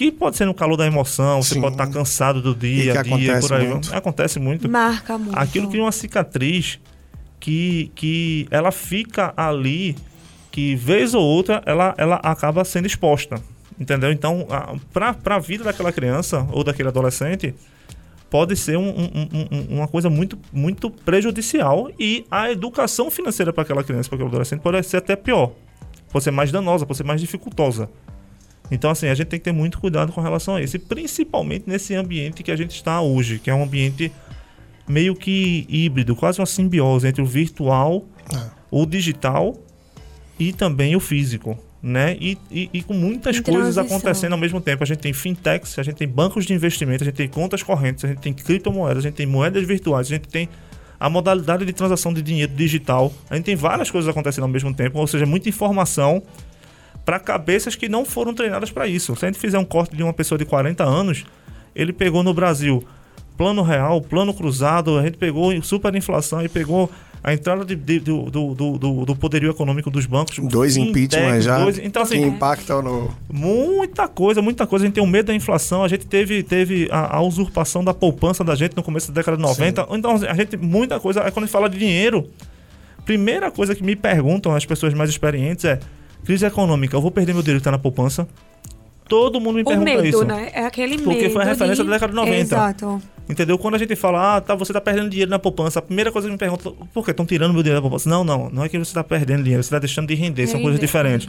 que 0.00 0.10
pode 0.10 0.36
ser 0.38 0.46
no 0.46 0.54
calor 0.54 0.78
da 0.78 0.86
emoção, 0.86 1.42
Sim. 1.42 1.54
você 1.54 1.60
pode 1.60 1.74
estar 1.74 1.86
cansado 1.88 2.40
do 2.40 2.54
dia 2.54 2.98
a 2.98 3.02
dia, 3.02 3.38
por 3.38 3.52
aí. 3.52 3.68
Muito. 3.68 3.94
Acontece 3.94 4.38
muito. 4.38 4.66
Marca 4.66 5.18
muito. 5.18 5.38
Aquilo 5.38 5.68
cria 5.68 5.82
uma 5.82 5.92
cicatriz 5.92 6.78
que, 7.38 7.92
que 7.94 8.48
ela 8.50 8.72
fica 8.72 9.34
ali, 9.36 9.94
que 10.50 10.74
vez 10.74 11.12
ou 11.12 11.22
outra 11.22 11.62
ela, 11.66 11.94
ela 11.98 12.16
acaba 12.16 12.64
sendo 12.64 12.86
exposta. 12.86 13.42
Entendeu? 13.80 14.12
Então, 14.12 14.46
para 14.92 15.16
a 15.24 15.38
vida 15.38 15.64
daquela 15.64 15.90
criança 15.90 16.46
ou 16.52 16.62
daquele 16.62 16.90
adolescente, 16.90 17.54
pode 18.28 18.54
ser 18.54 18.76
um, 18.76 18.90
um, 18.90 19.28
um, 19.50 19.76
uma 19.78 19.88
coisa 19.88 20.10
muito, 20.10 20.38
muito 20.52 20.90
prejudicial 20.90 21.90
e 21.98 22.26
a 22.30 22.52
educação 22.52 23.10
financeira 23.10 23.54
para 23.54 23.62
aquela 23.62 23.82
criança, 23.82 24.10
para 24.10 24.16
aquele 24.16 24.28
adolescente, 24.28 24.60
pode 24.60 24.82
ser 24.82 24.98
até 24.98 25.16
pior. 25.16 25.52
Pode 26.12 26.24
ser 26.24 26.30
mais 26.30 26.52
danosa, 26.52 26.84
pode 26.84 26.98
ser 26.98 27.04
mais 27.04 27.22
dificultosa. 27.22 27.88
Então, 28.70 28.90
assim, 28.90 29.08
a 29.08 29.14
gente 29.14 29.28
tem 29.28 29.38
que 29.38 29.44
ter 29.44 29.52
muito 29.52 29.80
cuidado 29.80 30.12
com 30.12 30.20
relação 30.20 30.56
a 30.56 30.62
isso. 30.62 30.76
E 30.76 30.78
principalmente 30.78 31.64
nesse 31.66 31.94
ambiente 31.94 32.42
que 32.42 32.52
a 32.52 32.56
gente 32.56 32.74
está 32.76 33.00
hoje, 33.00 33.38
que 33.38 33.48
é 33.48 33.54
um 33.54 33.62
ambiente 33.62 34.12
meio 34.86 35.16
que 35.16 35.66
híbrido, 35.70 36.14
quase 36.14 36.38
uma 36.38 36.46
simbiose 36.46 37.08
entre 37.08 37.22
o 37.22 37.26
virtual, 37.26 38.04
é. 38.34 38.50
o 38.70 38.84
digital 38.84 39.56
e 40.38 40.52
também 40.52 40.94
o 40.94 41.00
físico 41.00 41.58
né? 41.82 42.16
E, 42.20 42.36
e, 42.50 42.70
e 42.72 42.82
com 42.82 42.94
muitas 42.94 43.40
coisas 43.40 43.78
acontecendo 43.78 44.32
ao 44.32 44.38
mesmo 44.38 44.60
tempo. 44.60 44.82
A 44.82 44.86
gente 44.86 44.98
tem 44.98 45.12
fintechs, 45.12 45.78
a 45.78 45.82
gente 45.82 45.96
tem 45.96 46.08
bancos 46.08 46.44
de 46.44 46.52
investimento, 46.52 47.02
a 47.02 47.06
gente 47.06 47.16
tem 47.16 47.28
contas 47.28 47.62
correntes, 47.62 48.04
a 48.04 48.08
gente 48.08 48.20
tem 48.20 48.32
criptomoedas, 48.32 48.98
a 48.98 49.08
gente 49.08 49.16
tem 49.16 49.26
moedas 49.26 49.66
virtuais, 49.66 50.06
a 50.06 50.10
gente 50.10 50.28
tem 50.28 50.48
a 50.98 51.08
modalidade 51.08 51.64
de 51.64 51.72
transação 51.72 52.12
de 52.12 52.20
dinheiro 52.20 52.52
digital. 52.52 53.12
A 53.30 53.36
gente 53.36 53.46
tem 53.46 53.56
várias 53.56 53.90
coisas 53.90 54.08
acontecendo 54.08 54.44
ao 54.44 54.50
mesmo 54.50 54.74
tempo, 54.74 54.98
ou 54.98 55.06
seja, 55.06 55.24
muita 55.24 55.48
informação 55.48 56.22
para 57.04 57.18
cabeças 57.18 57.74
que 57.74 57.88
não 57.88 58.04
foram 58.04 58.34
treinadas 58.34 58.70
para 58.70 58.86
isso. 58.86 59.16
Se 59.16 59.24
a 59.24 59.28
gente 59.28 59.40
fizer 59.40 59.58
um 59.58 59.64
corte 59.64 59.96
de 59.96 60.02
uma 60.02 60.12
pessoa 60.12 60.38
de 60.38 60.44
40 60.44 60.84
anos, 60.84 61.24
ele 61.74 61.92
pegou 61.92 62.22
no 62.22 62.34
Brasil 62.34 62.86
plano 63.40 63.62
real, 63.62 64.02
plano 64.02 64.34
cruzado, 64.34 64.98
a 64.98 65.02
gente 65.02 65.16
pegou 65.16 65.50
superinflação 65.62 66.44
e 66.44 66.48
pegou 66.48 66.90
a 67.24 67.32
entrada 67.32 67.64
de, 67.64 67.74
de, 67.74 67.98
do, 67.98 68.24
do, 68.24 68.54
do, 68.54 69.04
do, 69.06 69.16
poderio 69.16 69.50
econômico 69.50 69.90
dos 69.90 70.04
bancos. 70.04 70.38
Dois 70.38 70.76
impeachment 70.76 71.40
já. 71.40 71.58
Dois, 71.58 71.78
então, 71.78 72.02
assim, 72.02 72.20
que 72.20 72.26
impactam 72.26 72.82
no. 72.82 73.10
Muita 73.32 74.06
coisa, 74.08 74.42
muita 74.42 74.66
coisa. 74.66 74.84
A 74.84 74.86
gente 74.86 74.94
tem 74.94 75.02
um 75.02 75.06
medo 75.06 75.28
da 75.28 75.34
inflação. 75.34 75.82
A 75.82 75.88
gente 75.88 76.06
teve, 76.06 76.42
teve 76.42 76.86
a, 76.92 77.16
a 77.16 77.22
usurpação 77.22 77.82
da 77.82 77.94
poupança 77.94 78.44
da 78.44 78.54
gente 78.54 78.76
no 78.76 78.82
começo 78.82 79.10
da 79.10 79.14
década 79.14 79.38
de 79.38 79.42
90. 79.42 79.84
Sim. 79.84 79.88
Então, 79.92 80.16
a 80.16 80.34
gente 80.34 80.58
muita 80.58 81.00
coisa. 81.00 81.22
Aí 81.22 81.30
quando 81.30 81.44
a 81.44 81.46
gente 81.46 81.52
fala 81.52 81.70
de 81.70 81.78
dinheiro, 81.78 82.28
primeira 83.06 83.50
coisa 83.50 83.74
que 83.74 83.82
me 83.82 83.96
perguntam 83.96 84.54
as 84.54 84.66
pessoas 84.66 84.92
mais 84.92 85.08
experientes 85.08 85.64
é: 85.64 85.80
crise 86.26 86.44
econômica, 86.44 86.94
eu 86.94 87.00
vou 87.00 87.10
perder 87.10 87.32
meu 87.32 87.40
dinheiro 87.40 87.58
que 87.58 87.62
está 87.62 87.70
na 87.70 87.78
poupança? 87.78 88.28
Todo 89.08 89.40
mundo 89.40 89.56
me 89.56 89.64
pergunta 89.64 89.90
o 89.90 89.94
medo, 89.96 90.06
isso. 90.06 90.24
né? 90.24 90.50
É 90.52 90.64
aquele 90.64 90.96
Porque 90.96 91.08
medo. 91.08 91.18
Porque 91.18 91.30
foi 91.30 91.42
a 91.42 91.46
referência 91.46 91.82
de... 91.82 91.90
da 91.90 91.96
década 91.96 92.12
de 92.12 92.16
90. 92.16 92.40
Exato. 92.42 93.02
Entendeu? 93.30 93.56
Quando 93.58 93.76
a 93.76 93.78
gente 93.78 93.94
fala, 93.94 94.36
ah, 94.36 94.40
tá, 94.40 94.54
você 94.54 94.72
tá 94.72 94.80
perdendo 94.80 95.08
dinheiro 95.08 95.30
na 95.30 95.38
poupança, 95.38 95.78
a 95.78 95.82
primeira 95.82 96.10
coisa 96.10 96.26
que 96.26 96.32
me 96.32 96.38
pergunta, 96.38 96.70
por 96.92 97.04
que 97.04 97.12
estão 97.12 97.24
tirando 97.24 97.52
meu 97.52 97.62
dinheiro 97.62 97.80
da 97.80 97.82
poupança? 97.82 98.10
Não, 98.10 98.24
não, 98.24 98.50
não 98.50 98.64
é 98.64 98.68
que 98.68 98.76
você 98.76 98.90
está 98.90 99.04
perdendo 99.04 99.42
dinheiro, 99.42 99.62
você 99.62 99.68
está 99.68 99.78
deixando 99.78 100.08
de 100.08 100.14
render, 100.14 100.46
são 100.46 100.60
coisas 100.60 100.80
diferentes. 100.80 101.28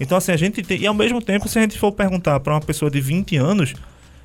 Então, 0.00 0.16
assim, 0.16 0.32
a 0.32 0.36
gente 0.36 0.62
tem. 0.62 0.80
E 0.80 0.86
ao 0.86 0.94
mesmo 0.94 1.20
tempo, 1.20 1.48
se 1.48 1.58
a 1.58 1.62
gente 1.62 1.78
for 1.78 1.92
perguntar 1.92 2.40
para 2.40 2.54
uma 2.54 2.60
pessoa 2.60 2.90
de 2.90 3.00
20 3.00 3.36
anos, 3.36 3.74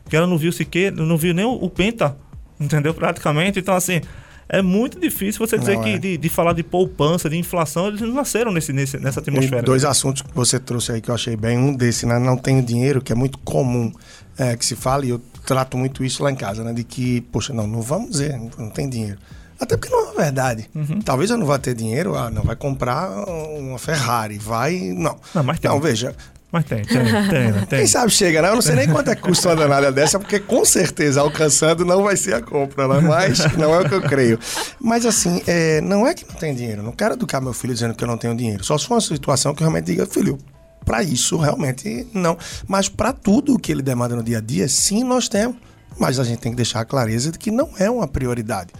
que 0.10 0.16
ela 0.16 0.26
não 0.26 0.38
viu 0.38 0.52
sequer, 0.52 0.92
não 0.92 1.18
viu 1.18 1.34
nem 1.34 1.46
o, 1.46 1.52
o 1.52 1.70
Penta, 1.70 2.18
entendeu? 2.60 2.94
Praticamente. 2.94 3.60
Então, 3.60 3.76
assim, 3.76 4.02
é 4.50 4.62
muito 4.62 5.00
difícil 5.00 5.46
você 5.46 5.58
dizer 5.58 5.76
não, 5.76 5.84
que 5.84 5.90
é. 5.90 5.98
de, 5.98 6.18
de, 6.18 6.30
falar 6.30 6.54
de 6.54 6.63
poupança, 6.63 7.30
de 7.30 7.38
inflação, 7.38 7.88
eles 7.88 8.02
não 8.02 8.13
nasceram 8.13 8.52
nesse, 8.52 8.72
nesse, 8.72 8.98
nessa 8.98 9.20
atmosfera. 9.20 9.62
dois 9.62 9.84
assuntos 9.84 10.22
que 10.22 10.34
você 10.34 10.58
trouxe 10.60 10.94
aí 10.94 11.02
que 11.02 11.12
eu 11.12 11.16
achei 11.16 11.36
bem. 11.36 11.58
Um 11.58 11.76
desse, 11.76 12.06
né? 12.06 12.18
Não 12.18 12.38
tenho 12.38 12.63
dinheiro, 12.63 13.02
que 13.02 13.12
é 13.12 13.16
muito 13.16 13.38
comum 13.40 13.92
é, 14.38 14.56
que 14.56 14.66
se 14.66 14.76
fale. 14.76 15.10
Eu 15.10 15.22
trato 15.48 15.78
muito 15.78 16.04
isso 16.04 16.22
lá 16.22 16.30
em 16.30 16.36
casa, 16.36 16.64
né? 16.64 16.74
De 16.74 16.84
que, 16.84 17.22
poxa, 17.22 17.54
não, 17.54 17.66
não 17.66 17.82
vamos 17.82 18.12
dizer, 18.12 18.38
não 18.58 18.70
tem 18.70 18.88
dinheiro. 18.90 19.18
Até 19.60 19.76
porque 19.76 19.90
não 19.90 20.12
é 20.12 20.16
verdade. 20.26 20.70
Uhum. 20.76 21.02
Talvez 21.02 21.32
eu 21.32 21.38
não 21.38 21.48
vá 21.48 21.58
ter 21.58 21.74
dinheiro, 21.74 22.16
ah, 22.16 22.30
não 22.30 22.44
vai 22.44 22.56
comprar 22.56 23.10
uma 23.10 23.80
Ferrari, 23.80 24.38
vai. 24.38 24.94
Não. 24.94 25.18
Não, 25.34 25.44
mas 25.44 25.60
tem. 25.60 25.72
Não, 25.72 25.80
veja. 25.80 26.14
Mas 26.52 26.64
tem, 26.66 26.84
tem, 26.84 27.04
tem, 27.04 27.54
tem. 27.54 27.80
Quem 27.80 27.88
sabe 27.88 28.12
chega, 28.12 28.42
né? 28.42 28.50
Eu 28.50 28.56
não 28.56 28.62
sei 28.62 28.76
nem 28.76 28.88
quanto 28.88 29.10
é 29.10 29.16
custo 29.16 29.50
uma 29.50 29.56
danada 29.56 29.92
dessa, 29.92 30.20
porque 30.20 30.40
com 30.40 30.64
certeza 30.64 31.20
alcançando 31.20 31.84
não 31.84 32.04
vai 32.04 32.16
ser 32.16 32.36
a 32.36 32.42
compra, 32.42 32.88
né? 32.88 33.00
Mas 33.02 33.40
não 33.58 33.74
é 33.74 33.80
o 33.80 33.90
que 33.90 33.96
eu 33.96 34.02
creio. 34.02 34.40
Mas 34.80 35.06
assim, 35.06 35.42
é, 35.48 35.82
não 35.82 36.06
é 36.08 36.14
que 36.14 36.26
não 36.28 36.36
tem 36.36 36.54
dinheiro. 36.54 36.84
Não 36.84 36.92
quero 36.92 37.16
educar 37.16 37.42
meu 37.42 37.54
filho 37.54 37.74
dizendo 37.74 37.94
que 37.94 38.04
eu 38.04 38.08
não 38.08 38.18
tenho 38.18 38.36
dinheiro. 38.36 38.64
Só 38.64 38.78
se 38.78 38.86
for 38.86 38.96
uma 38.96 39.02
situação 39.02 39.54
que 39.54 39.62
eu 39.62 39.66
realmente 39.66 39.88
diga, 39.88 40.06
filho, 40.06 40.38
para 40.88 41.04
isso 41.04 41.36
realmente 41.36 42.08
não. 42.13 42.38
Mas 42.65 42.88
para 42.88 43.12
tudo 43.12 43.60
que 43.60 43.73
ele 43.73 43.82
demanda 43.82 44.15
no 44.15 44.23
dia 44.23 44.38
a 44.38 44.41
dia, 44.41 44.69
sim, 44.69 45.04
nós 45.04 45.28
temos. 45.28 45.58
Mas 46.00 46.17
a 46.17 46.23
gente 46.23 46.39
tem 46.39 46.54
que 46.54 46.56
deixar 46.56 46.80
a 46.80 46.86
clareza 46.86 47.30
de 47.30 47.38
que 47.38 47.52
não 47.52 47.69
é 47.78 47.89
uma 47.89 48.08
prioridade. 48.08 48.71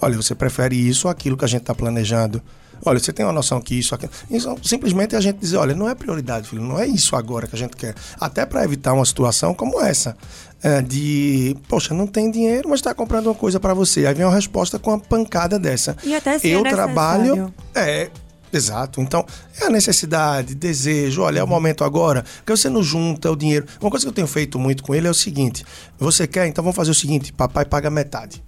Olha, 0.00 0.16
você 0.16 0.34
prefere 0.34 0.74
isso 0.74 1.06
ou 1.06 1.10
aquilo 1.10 1.36
que 1.36 1.44
a 1.44 1.48
gente 1.48 1.60
está 1.60 1.74
planejando? 1.74 2.40
Olha, 2.82 2.98
você 2.98 3.12
tem 3.12 3.26
uma 3.26 3.32
noção 3.32 3.60
que 3.60 3.78
isso, 3.78 3.94
aquilo. 3.94 4.10
Então, 4.30 4.56
simplesmente 4.62 5.14
a 5.14 5.20
gente 5.20 5.36
dizer, 5.36 5.58
olha, 5.58 5.74
não 5.74 5.86
é 5.86 5.94
prioridade, 5.94 6.48
filho, 6.48 6.62
não 6.62 6.78
é 6.80 6.86
isso 6.86 7.14
agora 7.14 7.46
que 7.46 7.54
a 7.54 7.58
gente 7.58 7.76
quer. 7.76 7.94
Até 8.18 8.46
para 8.46 8.64
evitar 8.64 8.94
uma 8.94 9.04
situação 9.04 9.52
como 9.52 9.82
essa. 9.82 10.16
É, 10.62 10.80
de, 10.80 11.54
poxa, 11.68 11.92
não 11.92 12.06
tem 12.06 12.30
dinheiro, 12.30 12.70
mas 12.70 12.80
está 12.80 12.94
comprando 12.94 13.26
uma 13.26 13.34
coisa 13.34 13.60
para 13.60 13.74
você. 13.74 14.06
Aí 14.06 14.14
vem 14.14 14.24
uma 14.24 14.34
resposta 14.34 14.78
com 14.78 14.92
uma 14.92 14.98
pancada 14.98 15.58
dessa. 15.58 15.94
E 16.04 16.14
até 16.14 16.38
se 16.38 16.48
Eu 16.48 16.64
é 16.64 16.70
trabalho. 16.70 17.52
É, 17.74 18.10
Exato. 18.52 19.00
Então, 19.00 19.24
é 19.60 19.66
a 19.66 19.70
necessidade, 19.70 20.54
desejo, 20.54 21.22
olha, 21.22 21.40
é 21.40 21.44
o 21.44 21.46
momento 21.46 21.84
agora, 21.84 22.24
porque 22.36 22.56
você 22.56 22.68
não 22.68 22.82
junta 22.82 23.30
o 23.30 23.36
dinheiro. 23.36 23.66
Uma 23.80 23.90
coisa 23.90 24.04
que 24.04 24.08
eu 24.08 24.14
tenho 24.14 24.26
feito 24.26 24.58
muito 24.58 24.82
com 24.82 24.94
ele 24.94 25.06
é 25.06 25.10
o 25.10 25.14
seguinte: 25.14 25.64
você 25.98 26.26
quer, 26.26 26.46
então 26.46 26.62
vamos 26.62 26.76
fazer 26.76 26.90
o 26.90 26.94
seguinte: 26.94 27.32
papai 27.32 27.64
paga 27.64 27.90
metade. 27.90 28.42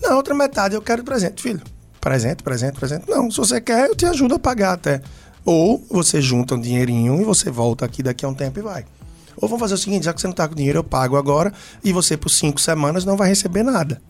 Na 0.00 0.16
outra 0.16 0.34
metade 0.34 0.74
eu 0.74 0.82
quero 0.82 1.04
presente, 1.04 1.40
filho. 1.40 1.62
Presente, 2.00 2.42
presente, 2.42 2.74
presente. 2.74 3.08
Não, 3.08 3.30
se 3.30 3.36
você 3.36 3.60
quer, 3.60 3.88
eu 3.88 3.94
te 3.94 4.04
ajudo 4.04 4.34
a 4.34 4.38
pagar 4.38 4.72
até. 4.72 5.00
Ou 5.44 5.84
você 5.88 6.20
junta 6.20 6.56
um 6.56 6.60
dinheirinho 6.60 7.20
e 7.20 7.24
você 7.24 7.48
volta 7.50 7.84
aqui 7.84 8.02
daqui 8.02 8.24
a 8.24 8.28
um 8.28 8.34
tempo 8.34 8.58
e 8.58 8.62
vai. 8.62 8.84
Ou 9.36 9.48
vamos 9.48 9.60
fazer 9.60 9.74
o 9.74 9.78
seguinte, 9.78 10.04
já 10.04 10.12
que 10.12 10.20
você 10.20 10.26
não 10.26 10.32
está 10.32 10.48
com 10.48 10.54
dinheiro, 10.54 10.80
eu 10.80 10.84
pago 10.84 11.16
agora 11.16 11.52
e 11.82 11.92
você 11.92 12.16
por 12.16 12.28
cinco 12.28 12.60
semanas 12.60 13.04
não 13.04 13.16
vai 13.16 13.28
receber 13.28 13.62
nada. 13.62 14.02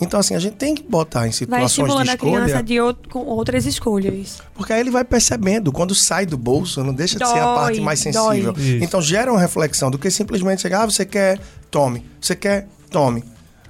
Então, 0.00 0.18
assim, 0.18 0.34
a 0.34 0.38
gente 0.38 0.54
tem 0.54 0.74
que 0.74 0.82
botar 0.82 1.28
em 1.28 1.32
situações 1.32 1.76
vai 1.76 2.04
de 2.04 2.10
escolha... 2.10 2.12
a 2.12 2.16
criança 2.16 2.62
de 2.62 2.80
outro, 2.80 3.08
com 3.10 3.18
outras 3.20 3.66
escolhas. 3.66 4.40
Porque 4.54 4.72
aí 4.72 4.80
ele 4.80 4.90
vai 4.90 5.04
percebendo, 5.04 5.70
quando 5.70 5.94
sai 5.94 6.24
do 6.24 6.38
bolso, 6.38 6.82
não 6.82 6.94
deixa 6.94 7.18
de 7.18 7.24
dói, 7.24 7.34
ser 7.34 7.40
a 7.40 7.54
parte 7.54 7.80
mais 7.80 8.00
sensível. 8.00 8.54
Então, 8.80 9.02
gera 9.02 9.30
uma 9.30 9.40
reflexão 9.40 9.90
do 9.90 9.98
que 9.98 10.10
simplesmente 10.10 10.62
chegar, 10.62 10.82
ah, 10.82 10.86
você 10.86 11.04
quer, 11.04 11.38
tome. 11.70 12.04
Você 12.20 12.34
quer, 12.34 12.66
tome. 12.90 13.22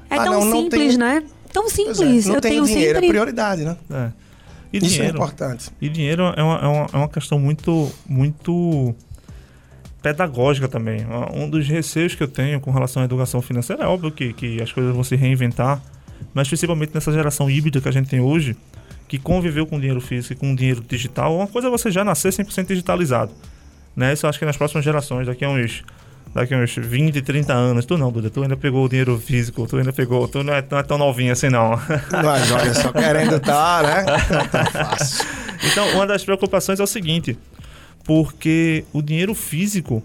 É 0.09 0.17
ah, 0.17 0.25
tão 0.25 0.45
não, 0.45 0.53
simples, 0.53 0.97
não 0.97 1.07
tem... 1.07 1.21
né? 1.21 1.27
Tão 1.53 1.67
é, 1.67 1.71
simples. 1.71 2.27
É, 2.27 2.29
não 2.29 2.35
eu 2.37 2.41
tem 2.41 2.53
tenho 2.53 2.65
dinheiro, 2.65 2.95
sempre... 2.95 3.07
é 3.07 3.11
prioridade, 3.11 3.65
né? 3.65 3.77
É. 3.91 4.11
E 4.73 4.79
Isso 4.79 4.87
é 4.87 4.89
dinheiro, 4.89 5.17
é 5.17 5.21
importante. 5.21 5.71
E 5.81 5.89
dinheiro 5.89 6.23
é 6.37 6.43
uma, 6.43 6.57
é 6.59 6.67
uma, 6.67 6.87
é 6.93 6.97
uma 6.97 7.09
questão 7.09 7.39
muito, 7.39 7.91
muito 8.09 8.95
pedagógica 10.01 10.69
também. 10.69 11.05
Um 11.35 11.49
dos 11.49 11.67
receios 11.69 12.15
que 12.15 12.23
eu 12.23 12.29
tenho 12.29 12.61
com 12.61 12.71
relação 12.71 13.03
à 13.03 13.05
educação 13.05 13.43
financeira 13.43 13.83
é 13.83 13.87
óbvio 13.87 14.11
que, 14.11 14.33
que 14.33 14.63
as 14.63 14.73
coisas 14.73 14.95
vão 14.95 15.03
se 15.03 15.17
reinventar, 15.17 15.83
mas 16.35 16.49
principalmente 16.49 16.93
nessa 16.95 17.13
geração 17.13 17.51
híbrida 17.51 17.81
que 17.81 17.89
a 17.89 17.93
gente 17.93 18.09
tem 18.09 18.21
hoje, 18.21 18.57
que 19.09 19.19
conviveu 19.19 19.67
com 19.67 19.79
dinheiro 19.79 20.01
físico 20.01 20.33
e 20.33 20.37
com 20.37 20.55
dinheiro 20.55 20.85
digital, 20.89 21.37
uma 21.37 21.47
coisa 21.47 21.69
é 21.69 21.71
você 21.71 21.91
já 21.91 22.05
nascer 22.05 22.33
100% 22.33 22.69
digitalizado. 22.69 23.33
Né? 23.97 24.13
Isso 24.13 24.25
eu 24.25 24.31
acho 24.31 24.39
que 24.39 24.45
nas 24.45 24.57
próximas 24.57 24.85
gerações, 24.85 25.27
daqui 25.27 25.45
a 25.45 25.49
uns 25.49 25.83
daqui 26.35 26.55
a 26.55 26.59
uns 26.59 26.75
20, 26.77 27.21
30 27.23 27.53
anos. 27.53 27.85
Tu 27.85 27.99
não, 27.99 28.11
Duda, 28.11 28.31
tu 28.31 28.43
ainda 28.43 28.57
pegou 28.57 28.85
o 28.85 28.89
dinheiro 28.89 29.19
físico, 29.19 29.67
tu 29.67 29.77
ainda 29.77 29.93
pegou, 29.93 30.27
tu 30.29 30.43
não 30.43 30.55
é, 30.55 30.65
não 30.69 30.79
é 30.79 30.83
tão 30.83 30.99
novinho 30.99 31.33
assim 31.33 31.49
não. 31.49 31.71
Mas 32.25 32.51
olha, 32.51 32.75
só 32.75 32.93
querendo 32.93 33.37
estar, 33.37 33.83
tá, 33.83 33.89
né? 33.89 34.05
Não 34.31 34.47
tá 34.47 34.65
fácil. 34.67 35.27
Então, 35.63 35.89
uma 35.95 36.07
das 36.07 36.25
preocupações 36.25 36.81
é 36.81 36.83
o 36.83 36.87
seguinte, 36.87 37.37
porque 38.05 38.85
o 38.93 39.03
dinheiro 39.03 39.35
físico, 39.35 40.03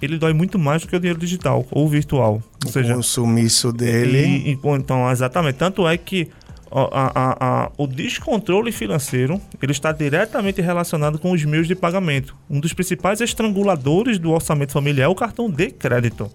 ele 0.00 0.16
dói 0.16 0.32
muito 0.32 0.58
mais 0.58 0.82
do 0.82 0.88
que 0.88 0.96
o 0.96 1.00
dinheiro 1.00 1.18
digital 1.18 1.66
ou 1.70 1.88
virtual. 1.88 2.42
Ou 2.64 2.70
o 2.70 2.72
seja, 2.72 2.94
consumiço 2.94 3.72
dele. 3.72 4.18
E, 4.18 4.50
e, 4.50 4.58
então, 4.76 5.10
exatamente. 5.10 5.56
Tanto 5.56 5.86
é 5.86 5.96
que 5.96 6.28
a, 6.70 7.10
a, 7.14 7.64
a, 7.64 7.72
o 7.78 7.86
descontrole 7.86 8.70
financeiro 8.72 9.40
ele 9.62 9.72
está 9.72 9.90
diretamente 9.92 10.60
relacionado 10.60 11.18
com 11.18 11.32
os 11.32 11.44
meios 11.44 11.66
de 11.66 11.74
pagamento. 11.74 12.36
Um 12.48 12.60
dos 12.60 12.72
principais 12.72 13.20
estranguladores 13.20 14.18
do 14.18 14.30
orçamento 14.30 14.72
familiar 14.72 15.06
é 15.06 15.08
o 15.08 15.14
cartão 15.14 15.50
de 15.50 15.70
crédito. 15.70 16.30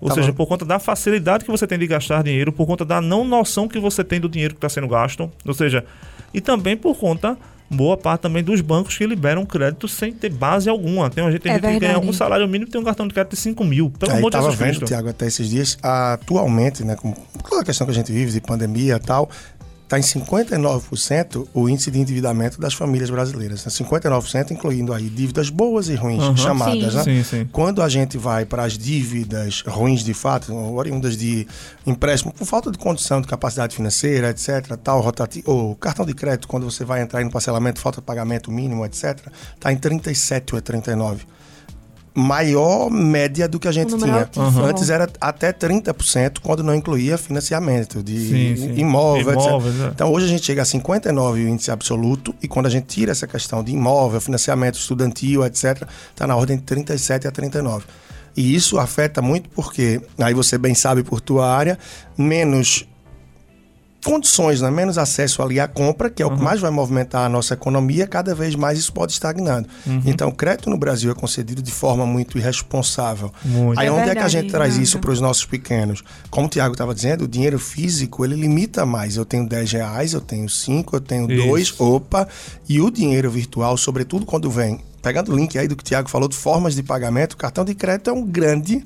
Ou 0.00 0.08
tá 0.08 0.14
seja, 0.14 0.28
bom. 0.28 0.36
por 0.36 0.46
conta 0.46 0.64
da 0.64 0.78
facilidade 0.78 1.44
que 1.44 1.50
você 1.50 1.66
tem 1.66 1.78
de 1.78 1.86
gastar 1.86 2.22
dinheiro, 2.22 2.52
por 2.52 2.66
conta 2.66 2.84
da 2.84 3.00
não 3.00 3.24
noção 3.24 3.68
que 3.68 3.78
você 3.78 4.02
tem 4.02 4.18
do 4.18 4.28
dinheiro 4.28 4.54
que 4.54 4.58
está 4.58 4.68
sendo 4.68 4.88
gasto, 4.88 5.30
ou 5.44 5.54
seja, 5.54 5.84
e 6.32 6.40
também 6.40 6.76
por 6.76 6.96
conta 6.96 7.36
boa 7.70 7.96
parte 7.96 8.22
também 8.22 8.42
dos 8.42 8.60
bancos 8.60 8.98
que 8.98 9.06
liberam 9.06 9.46
crédito 9.46 9.86
sem 9.86 10.12
ter 10.12 10.30
base 10.30 10.68
alguma. 10.68 11.08
Tem 11.08 11.22
uma 11.22 11.30
gente, 11.30 11.42
tem 11.42 11.52
é 11.52 11.54
gente 11.54 11.74
que 11.74 11.78
ganha 11.78 11.98
um 12.00 12.12
salário 12.12 12.46
mínimo 12.48 12.68
e 12.68 12.72
tem 12.72 12.80
um 12.80 12.84
cartão 12.84 13.06
de 13.06 13.14
crédito 13.14 13.34
de 13.34 13.40
5 13.40 13.64
mil. 13.64 13.90
Pelo 13.90 14.10
Aí 14.10 14.18
amor 14.18 14.30
de 14.30 14.38
Deus. 14.38 14.54
vendo, 14.56 14.84
Tiago, 14.84 15.08
até 15.08 15.26
esses 15.26 15.48
dias, 15.48 15.78
atualmente, 15.80 16.82
né, 16.84 16.96
com 16.96 17.14
toda 17.48 17.62
a 17.62 17.64
questão 17.64 17.86
que 17.86 17.92
a 17.92 17.94
gente 17.94 18.10
vive 18.10 18.32
de 18.32 18.40
pandemia 18.40 18.96
e 18.96 18.98
tal, 18.98 19.30
está 19.90 19.98
em 19.98 20.02
59% 20.02 21.48
o 21.52 21.68
índice 21.68 21.90
de 21.90 21.98
endividamento 21.98 22.60
das 22.60 22.74
famílias 22.74 23.10
brasileiras. 23.10 23.64
59% 23.64 24.52
incluindo 24.52 24.94
aí 24.94 25.08
dívidas 25.08 25.50
boas 25.50 25.88
e 25.88 25.96
ruins, 25.96 26.22
uhum. 26.22 26.36
chamadas. 26.36 26.92
Sim. 26.92 26.98
Né? 26.98 27.02
Sim, 27.02 27.24
sim. 27.24 27.48
Quando 27.50 27.82
a 27.82 27.88
gente 27.88 28.16
vai 28.16 28.44
para 28.44 28.62
as 28.62 28.78
dívidas 28.78 29.64
ruins 29.66 30.04
de 30.04 30.14
fato, 30.14 30.54
oriundas 30.54 31.16
de 31.16 31.44
empréstimo 31.84 32.32
por 32.32 32.46
falta 32.46 32.70
de 32.70 32.78
condição 32.78 33.20
de 33.20 33.26
capacidade 33.26 33.74
financeira, 33.74 34.30
etc., 34.30 34.76
tal, 34.82 35.00
rotativo, 35.00 35.50
ou 35.50 35.74
cartão 35.74 36.06
de 36.06 36.14
crédito, 36.14 36.46
quando 36.46 36.70
você 36.70 36.84
vai 36.84 37.02
entrar 37.02 37.24
no 37.24 37.30
parcelamento, 37.30 37.80
falta 37.80 38.00
de 38.00 38.06
pagamento 38.06 38.52
mínimo, 38.52 38.86
etc., 38.86 39.18
está 39.56 39.72
em 39.72 39.76
37 39.76 40.54
ou 40.54 40.60
39 40.60 41.26
maior 42.20 42.90
média 42.90 43.48
do 43.48 43.58
que 43.58 43.66
a 43.66 43.72
gente 43.72 43.96
tinha. 43.96 44.28
Uhum. 44.36 44.64
Antes 44.64 44.90
era 44.90 45.08
até 45.20 45.52
30% 45.52 46.38
quando 46.42 46.62
não 46.62 46.74
incluía 46.74 47.16
financiamento 47.16 48.02
de 48.02 48.18
sim, 48.18 48.56
sim. 48.56 48.74
imóvel, 48.80 49.32
Imóveis, 49.32 49.80
é. 49.80 49.86
Então 49.88 50.12
hoje 50.12 50.26
a 50.26 50.28
gente 50.28 50.44
chega 50.44 50.62
a 50.62 50.64
59 50.64 51.44
o 51.44 51.48
índice 51.48 51.70
absoluto 51.70 52.34
e 52.42 52.48
quando 52.48 52.66
a 52.66 52.70
gente 52.70 52.86
tira 52.86 53.12
essa 53.12 53.26
questão 53.26 53.64
de 53.64 53.72
imóvel, 53.72 54.20
financiamento 54.20 54.74
estudantil, 54.74 55.44
etc, 55.44 55.88
está 56.10 56.26
na 56.26 56.36
ordem 56.36 56.56
de 56.56 56.62
37 56.62 57.26
a 57.26 57.30
39. 57.30 57.84
E 58.36 58.54
isso 58.54 58.78
afeta 58.78 59.20
muito 59.20 59.48
porque, 59.50 60.00
aí 60.18 60.34
você 60.34 60.56
bem 60.56 60.74
sabe 60.74 61.02
por 61.02 61.20
tua 61.20 61.52
área, 61.52 61.78
menos 62.16 62.86
condições, 64.04 64.60
né? 64.60 64.70
menos 64.70 64.98
acesso 64.98 65.42
ali 65.42 65.60
à 65.60 65.68
compra, 65.68 66.08
que 66.08 66.22
é 66.22 66.26
o 66.26 66.34
que 66.34 66.42
mais 66.42 66.60
vai 66.60 66.70
movimentar 66.70 67.26
a 67.26 67.28
nossa 67.28 67.54
economia, 67.54 68.06
cada 68.06 68.34
vez 68.34 68.54
mais 68.54 68.78
isso 68.78 68.92
pode 68.92 69.12
estagnando. 69.12 69.68
Uhum. 69.86 70.02
Então, 70.06 70.28
o 70.28 70.34
crédito 70.34 70.70
no 70.70 70.78
Brasil 70.78 71.10
é 71.10 71.14
concedido 71.14 71.62
de 71.62 71.70
forma 71.70 72.06
muito 72.06 72.38
irresponsável. 72.38 73.32
Muito. 73.44 73.78
Aí, 73.78 73.86
é 73.86 73.90
onde 73.90 74.04
verdade, 74.04 74.18
é 74.18 74.20
que 74.20 74.26
a 74.26 74.40
gente 74.40 74.50
traz 74.50 74.76
isso 74.76 74.98
para 74.98 75.10
os 75.10 75.20
nossos 75.20 75.44
pequenos? 75.44 76.02
Como 76.30 76.46
o 76.46 76.50
Tiago 76.50 76.72
estava 76.72 76.94
dizendo, 76.94 77.24
o 77.24 77.28
dinheiro 77.28 77.58
físico, 77.58 78.24
ele 78.24 78.36
limita 78.36 78.86
mais. 78.86 79.16
Eu 79.16 79.24
tenho 79.24 79.46
10 79.46 79.72
reais, 79.72 80.12
eu 80.12 80.20
tenho 80.20 80.48
5, 80.48 80.96
eu 80.96 81.00
tenho 81.00 81.26
2, 81.26 81.80
opa. 81.80 82.26
E 82.68 82.80
o 82.80 82.90
dinheiro 82.90 83.30
virtual, 83.30 83.76
sobretudo 83.76 84.24
quando 84.24 84.50
vem, 84.50 84.80
pegando 85.02 85.32
o 85.32 85.36
link 85.36 85.58
aí 85.58 85.68
do 85.68 85.76
que 85.76 85.82
o 85.82 85.86
Tiago 85.86 86.08
falou, 86.08 86.28
de 86.28 86.36
formas 86.36 86.74
de 86.74 86.82
pagamento, 86.82 87.34
o 87.34 87.36
cartão 87.36 87.64
de 87.64 87.74
crédito 87.74 88.10
é 88.10 88.12
um 88.12 88.24
grande 88.24 88.84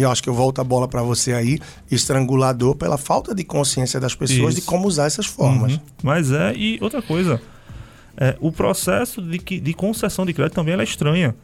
e 0.00 0.02
eu 0.02 0.10
acho 0.10 0.22
que 0.22 0.28
eu 0.28 0.34
volto 0.34 0.60
a 0.60 0.64
bola 0.64 0.88
para 0.88 1.02
você 1.02 1.34
aí, 1.34 1.58
estrangulador 1.90 2.74
pela 2.74 2.96
falta 2.96 3.34
de 3.34 3.44
consciência 3.44 4.00
das 4.00 4.14
pessoas 4.14 4.54
Isso. 4.54 4.62
de 4.62 4.66
como 4.66 4.88
usar 4.88 5.04
essas 5.04 5.26
formas. 5.26 5.74
Uhum. 5.74 5.80
Mas 6.02 6.32
é, 6.32 6.54
e 6.54 6.78
outra 6.80 7.02
coisa, 7.02 7.40
é, 8.16 8.34
o 8.40 8.50
processo 8.50 9.20
de, 9.20 9.38
que, 9.38 9.60
de 9.60 9.74
concessão 9.74 10.24
de 10.24 10.32
crédito 10.32 10.54
também 10.54 10.74
é 10.74 10.82
estranha. 10.82 11.34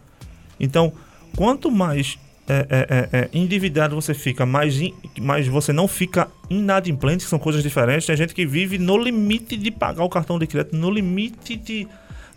Então, 0.58 0.90
quanto 1.36 1.70
mais 1.70 2.18
é, 2.48 2.66
é, 2.70 2.86
é, 2.88 3.20
é, 3.20 3.28
endividado 3.34 3.94
você 3.94 4.14
fica, 4.14 4.46
mais, 4.46 4.80
in, 4.80 4.94
mais 5.20 5.46
você 5.46 5.70
não 5.70 5.86
fica 5.86 6.28
inadimplente, 6.48 7.24
que 7.24 7.28
são 7.28 7.38
coisas 7.38 7.62
diferentes. 7.62 8.06
Tem 8.06 8.16
gente 8.16 8.34
que 8.34 8.46
vive 8.46 8.78
no 8.78 8.96
limite 8.96 9.54
de 9.54 9.70
pagar 9.70 10.02
o 10.02 10.08
cartão 10.08 10.38
de 10.38 10.46
crédito, 10.46 10.74
no 10.76 10.90
limite 10.90 11.56
de, 11.56 11.86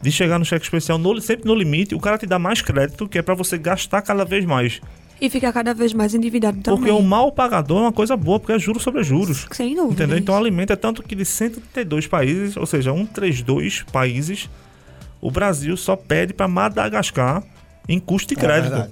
de 0.01 0.11
chegar 0.11 0.37
no 0.37 0.43
cheque 0.43 0.65
especial, 0.65 0.97
no, 0.97 1.21
sempre 1.21 1.47
no 1.47 1.55
limite. 1.55 1.95
O 1.95 1.99
cara 1.99 2.17
te 2.17 2.25
dá 2.25 2.37
mais 2.37 2.61
crédito, 2.61 3.07
que 3.07 3.19
é 3.19 3.21
para 3.21 3.35
você 3.35 3.57
gastar 3.57 4.01
cada 4.01 4.25
vez 4.25 4.43
mais. 4.43 4.81
E 5.21 5.29
fica 5.29 5.51
cada 5.51 5.73
vez 5.73 5.93
mais 5.93 6.15
endividado 6.15 6.59
também. 6.61 6.79
Porque 6.79 6.91
o 6.91 7.01
mal 7.01 7.31
pagador 7.31 7.79
é 7.79 7.81
uma 7.81 7.91
coisa 7.91 8.15
boa, 8.15 8.39
porque 8.39 8.53
é 8.53 8.59
juros 8.59 8.83
sobre 8.83 9.03
juros. 9.03 9.47
Sem 9.51 9.75
dúvida. 9.75 10.03
Entendeu? 10.03 10.17
Então 10.17 10.35
alimenta 10.35 10.77
tanto 10.77 11.03
que 11.03 11.15
de 11.15 11.25
132 11.25 12.07
países, 12.07 12.55
ou 12.55 12.65
seja, 12.65 12.93
132 12.93 13.83
países, 13.91 14.49
o 15.19 15.29
Brasil 15.29 15.75
só 15.75 15.95
pede 15.95 16.33
para 16.33 16.47
Madagascar 16.47 17.43
em 17.87 17.99
custo 17.99 18.33
de 18.33 18.39
é 18.39 18.43
crédito. 18.43 18.75
É 18.75 18.89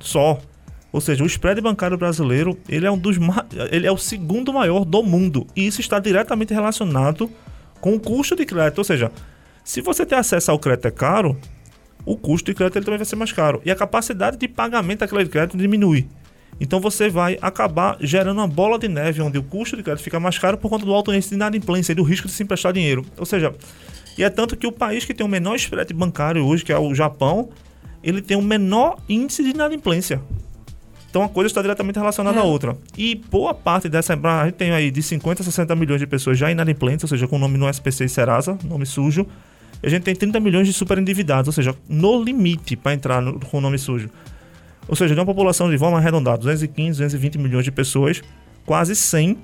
só. 0.00 0.38
Ou 0.92 1.00
seja, 1.00 1.22
o 1.22 1.26
spread 1.26 1.60
bancário 1.60 1.98
brasileiro, 1.98 2.56
ele 2.68 2.86
é 2.86 2.90
um 2.90 2.96
dos 2.96 3.18
ele 3.70 3.86
é 3.86 3.92
o 3.92 3.98
segundo 3.98 4.52
maior 4.52 4.84
do 4.84 5.02
mundo. 5.02 5.46
E 5.54 5.66
isso 5.66 5.80
está 5.80 5.98
diretamente 5.98 6.54
relacionado 6.54 7.30
com 7.80 7.94
o 7.94 8.00
custo 8.00 8.34
de 8.34 8.46
crédito. 8.46 8.78
Ou 8.78 8.84
seja, 8.84 9.12
se 9.62 9.80
você 9.80 10.06
tem 10.06 10.16
acesso 10.16 10.50
ao 10.50 10.58
crédito 10.58 10.86
é 10.86 10.90
caro, 10.90 11.36
o 12.06 12.16
custo 12.16 12.46
de 12.46 12.54
crédito 12.54 12.76
ele 12.76 12.84
também 12.84 12.98
vai 12.98 13.04
ser 13.04 13.16
mais 13.16 13.32
caro. 13.32 13.60
E 13.64 13.70
a 13.70 13.74
capacidade 13.74 14.38
de 14.38 14.46
pagamento 14.46 15.00
daquele 15.00 15.26
crédito 15.26 15.58
diminui. 15.58 16.06
Então 16.58 16.80
você 16.80 17.10
vai 17.10 17.36
acabar 17.42 17.98
gerando 18.00 18.38
uma 18.38 18.46
bola 18.46 18.78
de 18.78 18.88
neve 18.88 19.20
onde 19.20 19.36
o 19.36 19.42
custo 19.42 19.76
de 19.76 19.82
crédito 19.82 20.04
fica 20.04 20.18
mais 20.18 20.38
caro 20.38 20.56
por 20.56 20.70
conta 20.70 20.86
do 20.86 20.94
alto 20.94 21.12
índice 21.12 21.30
de 21.30 21.34
inadimplência 21.34 21.92
e 21.92 21.94
do 21.94 22.02
risco 22.02 22.28
de 22.28 22.32
se 22.32 22.42
emprestar 22.42 22.72
dinheiro. 22.72 23.04
Ou 23.18 23.26
seja, 23.26 23.52
e 24.16 24.24
é 24.24 24.30
tanto 24.30 24.56
que 24.56 24.66
o 24.66 24.72
país 24.72 25.04
que 25.04 25.12
tem 25.12 25.26
o 25.26 25.28
menor 25.28 25.56
spread 25.56 25.92
bancário 25.92 26.46
hoje, 26.46 26.64
que 26.64 26.72
é 26.72 26.78
o 26.78 26.94
Japão, 26.94 27.50
ele 28.02 28.22
tem 28.22 28.36
o 28.36 28.42
menor 28.42 28.98
índice 29.08 29.42
de 29.42 29.50
inadimplência. 29.50 30.22
Então 31.10 31.22
a 31.22 31.28
coisa 31.28 31.48
está 31.48 31.60
diretamente 31.60 31.98
relacionada 31.98 32.38
é. 32.38 32.40
à 32.40 32.44
outra. 32.44 32.76
E 32.96 33.14
boa 33.14 33.52
parte 33.52 33.88
dessa. 33.88 34.14
A 34.14 34.44
gente 34.46 34.54
tem 34.54 34.70
aí 34.70 34.90
de 34.90 35.02
50 35.02 35.42
a 35.42 35.44
60 35.44 35.74
milhões 35.74 36.00
de 36.00 36.06
pessoas 36.06 36.38
já 36.38 36.50
inadimplentes, 36.50 37.04
ou 37.04 37.08
seja, 37.08 37.26
com 37.26 37.36
o 37.36 37.38
nome 37.38 37.58
no 37.58 37.68
SPC 37.68 38.04
e 38.04 38.08
Serasa, 38.08 38.58
nome 38.64 38.86
sujo. 38.86 39.26
A 39.86 39.88
gente 39.88 40.02
tem 40.02 40.16
30 40.16 40.40
milhões 40.40 40.66
de 40.66 40.72
super 40.72 40.98
endividados, 40.98 41.46
ou 41.46 41.52
seja, 41.52 41.72
no 41.88 42.20
limite 42.20 42.74
para 42.74 42.92
entrar 42.92 43.22
no, 43.22 43.38
com 43.38 43.58
o 43.58 43.60
nome 43.60 43.78
sujo. 43.78 44.10
Ou 44.88 44.96
seja, 44.96 45.14
de 45.14 45.20
uma 45.20 45.24
população 45.24 45.70
de 45.70 45.78
forma 45.78 45.96
arredondada, 45.96 46.38
215, 46.38 46.98
220 46.98 47.38
milhões 47.38 47.64
de 47.64 47.70
pessoas, 47.70 48.20
quase 48.64 48.96
100 48.96 49.38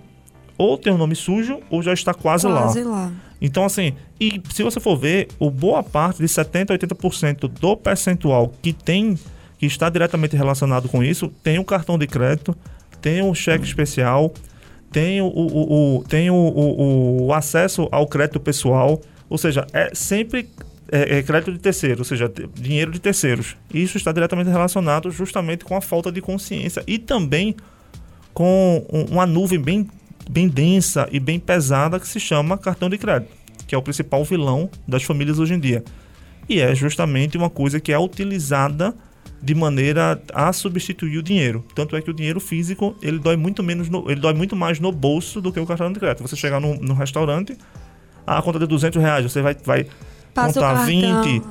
ou 0.59 0.77
tem 0.77 0.93
o 0.93 0.97
um 0.97 0.99
nome 0.99 1.15
sujo 1.15 1.61
ou 1.71 1.81
já 1.81 1.93
está 1.93 2.13
quase, 2.13 2.49
quase 2.49 2.83
lá. 2.83 2.91
lá. 2.91 3.13
Então, 3.41 3.65
assim, 3.65 3.95
e 4.21 4.43
se 4.53 4.65
você 4.65 4.81
for 4.81 4.97
ver, 4.97 5.29
o 5.39 5.49
boa 5.49 5.81
parte 5.81 6.19
de 6.19 6.25
70% 6.25 6.71
a 6.71 6.79
80% 6.79 7.49
do 7.49 7.77
percentual 7.77 8.53
que 8.61 8.73
tem 8.73 9.17
que 9.59 9.67
está 9.67 9.89
diretamente 9.89 10.37
relacionado 10.37 10.89
com 10.89 11.05
isso, 11.05 11.29
tem 11.41 11.61
o 11.61 11.65
cartão 11.65 11.97
de 11.97 12.09
crédito, 12.09 12.53
tem 13.01 13.23
o 13.23 13.33
cheque 13.33 13.65
especial, 13.65 14.33
tem 14.91 15.21
o, 15.21 15.27
o, 15.27 15.99
o 15.99 16.05
tem 16.05 16.31
o, 16.31 16.35
o, 16.35 17.27
o, 17.27 17.33
acesso 17.33 17.89
ao 17.93 18.09
crédito 18.09 18.41
pessoal, 18.41 19.01
ou 19.33 19.39
seja, 19.39 19.67
é 19.73 19.91
sempre 19.95 20.47
é, 20.91 21.19
é 21.19 21.23
crédito 21.23 21.53
de 21.53 21.59
terceiro, 21.59 22.01
ou 22.01 22.05
seja, 22.05 22.31
dinheiro 22.55 22.91
de 22.93 23.01
terceiros. 23.01 23.57
Isso 23.73 23.97
está 23.97 24.13
diretamente 24.13 24.51
relacionado 24.51 25.11
justamente 25.11 25.65
com 25.65 25.75
a 25.75 25.81
falta 25.81 26.13
de 26.13 26.21
consciência 26.21 26.85
e 26.87 26.99
também 26.99 27.57
com 28.35 28.85
uma 29.11 29.27
nuvem 29.27 29.59
bem, 29.59 29.89
bem 30.31 30.49
densa 30.49 31.09
e 31.11 31.19
bem 31.19 31.41
pesada 31.41 31.99
que 31.99 32.07
se 32.07 32.21
chama 32.21 32.59
cartão 32.59 32.91
de 32.91 32.99
crédito, 32.99 33.33
que 33.67 33.75
é 33.75 33.79
o 33.79 33.83
principal 33.83 34.23
vilão 34.23 34.69
das 34.87 35.03
famílias 35.03 35.39
hoje 35.39 35.55
em 35.55 35.59
dia. 35.59 35.83
E 36.47 36.61
é 36.61 36.75
justamente 36.75 37.39
uma 37.39 37.49
coisa 37.49 37.81
que 37.81 37.91
é 37.91 37.99
utilizada 37.99 38.95
de 39.43 39.55
maneira 39.55 40.23
a 40.35 40.53
substituir 40.53 41.19
o 41.19 41.23
dinheiro. 41.23 41.65
Tanto 41.75 41.97
é 41.97 42.03
que 42.03 42.11
o 42.11 42.15
dinheiro 42.15 42.39
físico 42.39 42.95
ele 43.03 43.19
dói 43.19 43.37
muito 43.37 43.63
menos, 43.63 43.89
no, 43.89 44.11
ele 44.11 44.21
dói 44.21 44.35
muito 44.35 44.55
mais 44.55 44.79
no 44.79 44.93
bolso 44.93 45.41
do 45.41 45.51
que 45.51 45.59
o 45.59 45.67
cartão 45.67 45.91
de 45.91 45.99
crédito. 45.99 46.23
Você 46.23 46.37
chegar 46.37 46.61
no, 46.61 46.75
no 46.77 46.95
restaurante, 46.95 47.57
a 48.27 48.43
conta 48.43 48.59
de 48.59 48.67
200 48.67 49.01
reais, 49.03 49.25
você 49.25 49.43
vai, 49.43 49.57
vai 49.65 49.87
Passa 50.35 50.55
contar 50.55 50.87
20, 50.87 51.43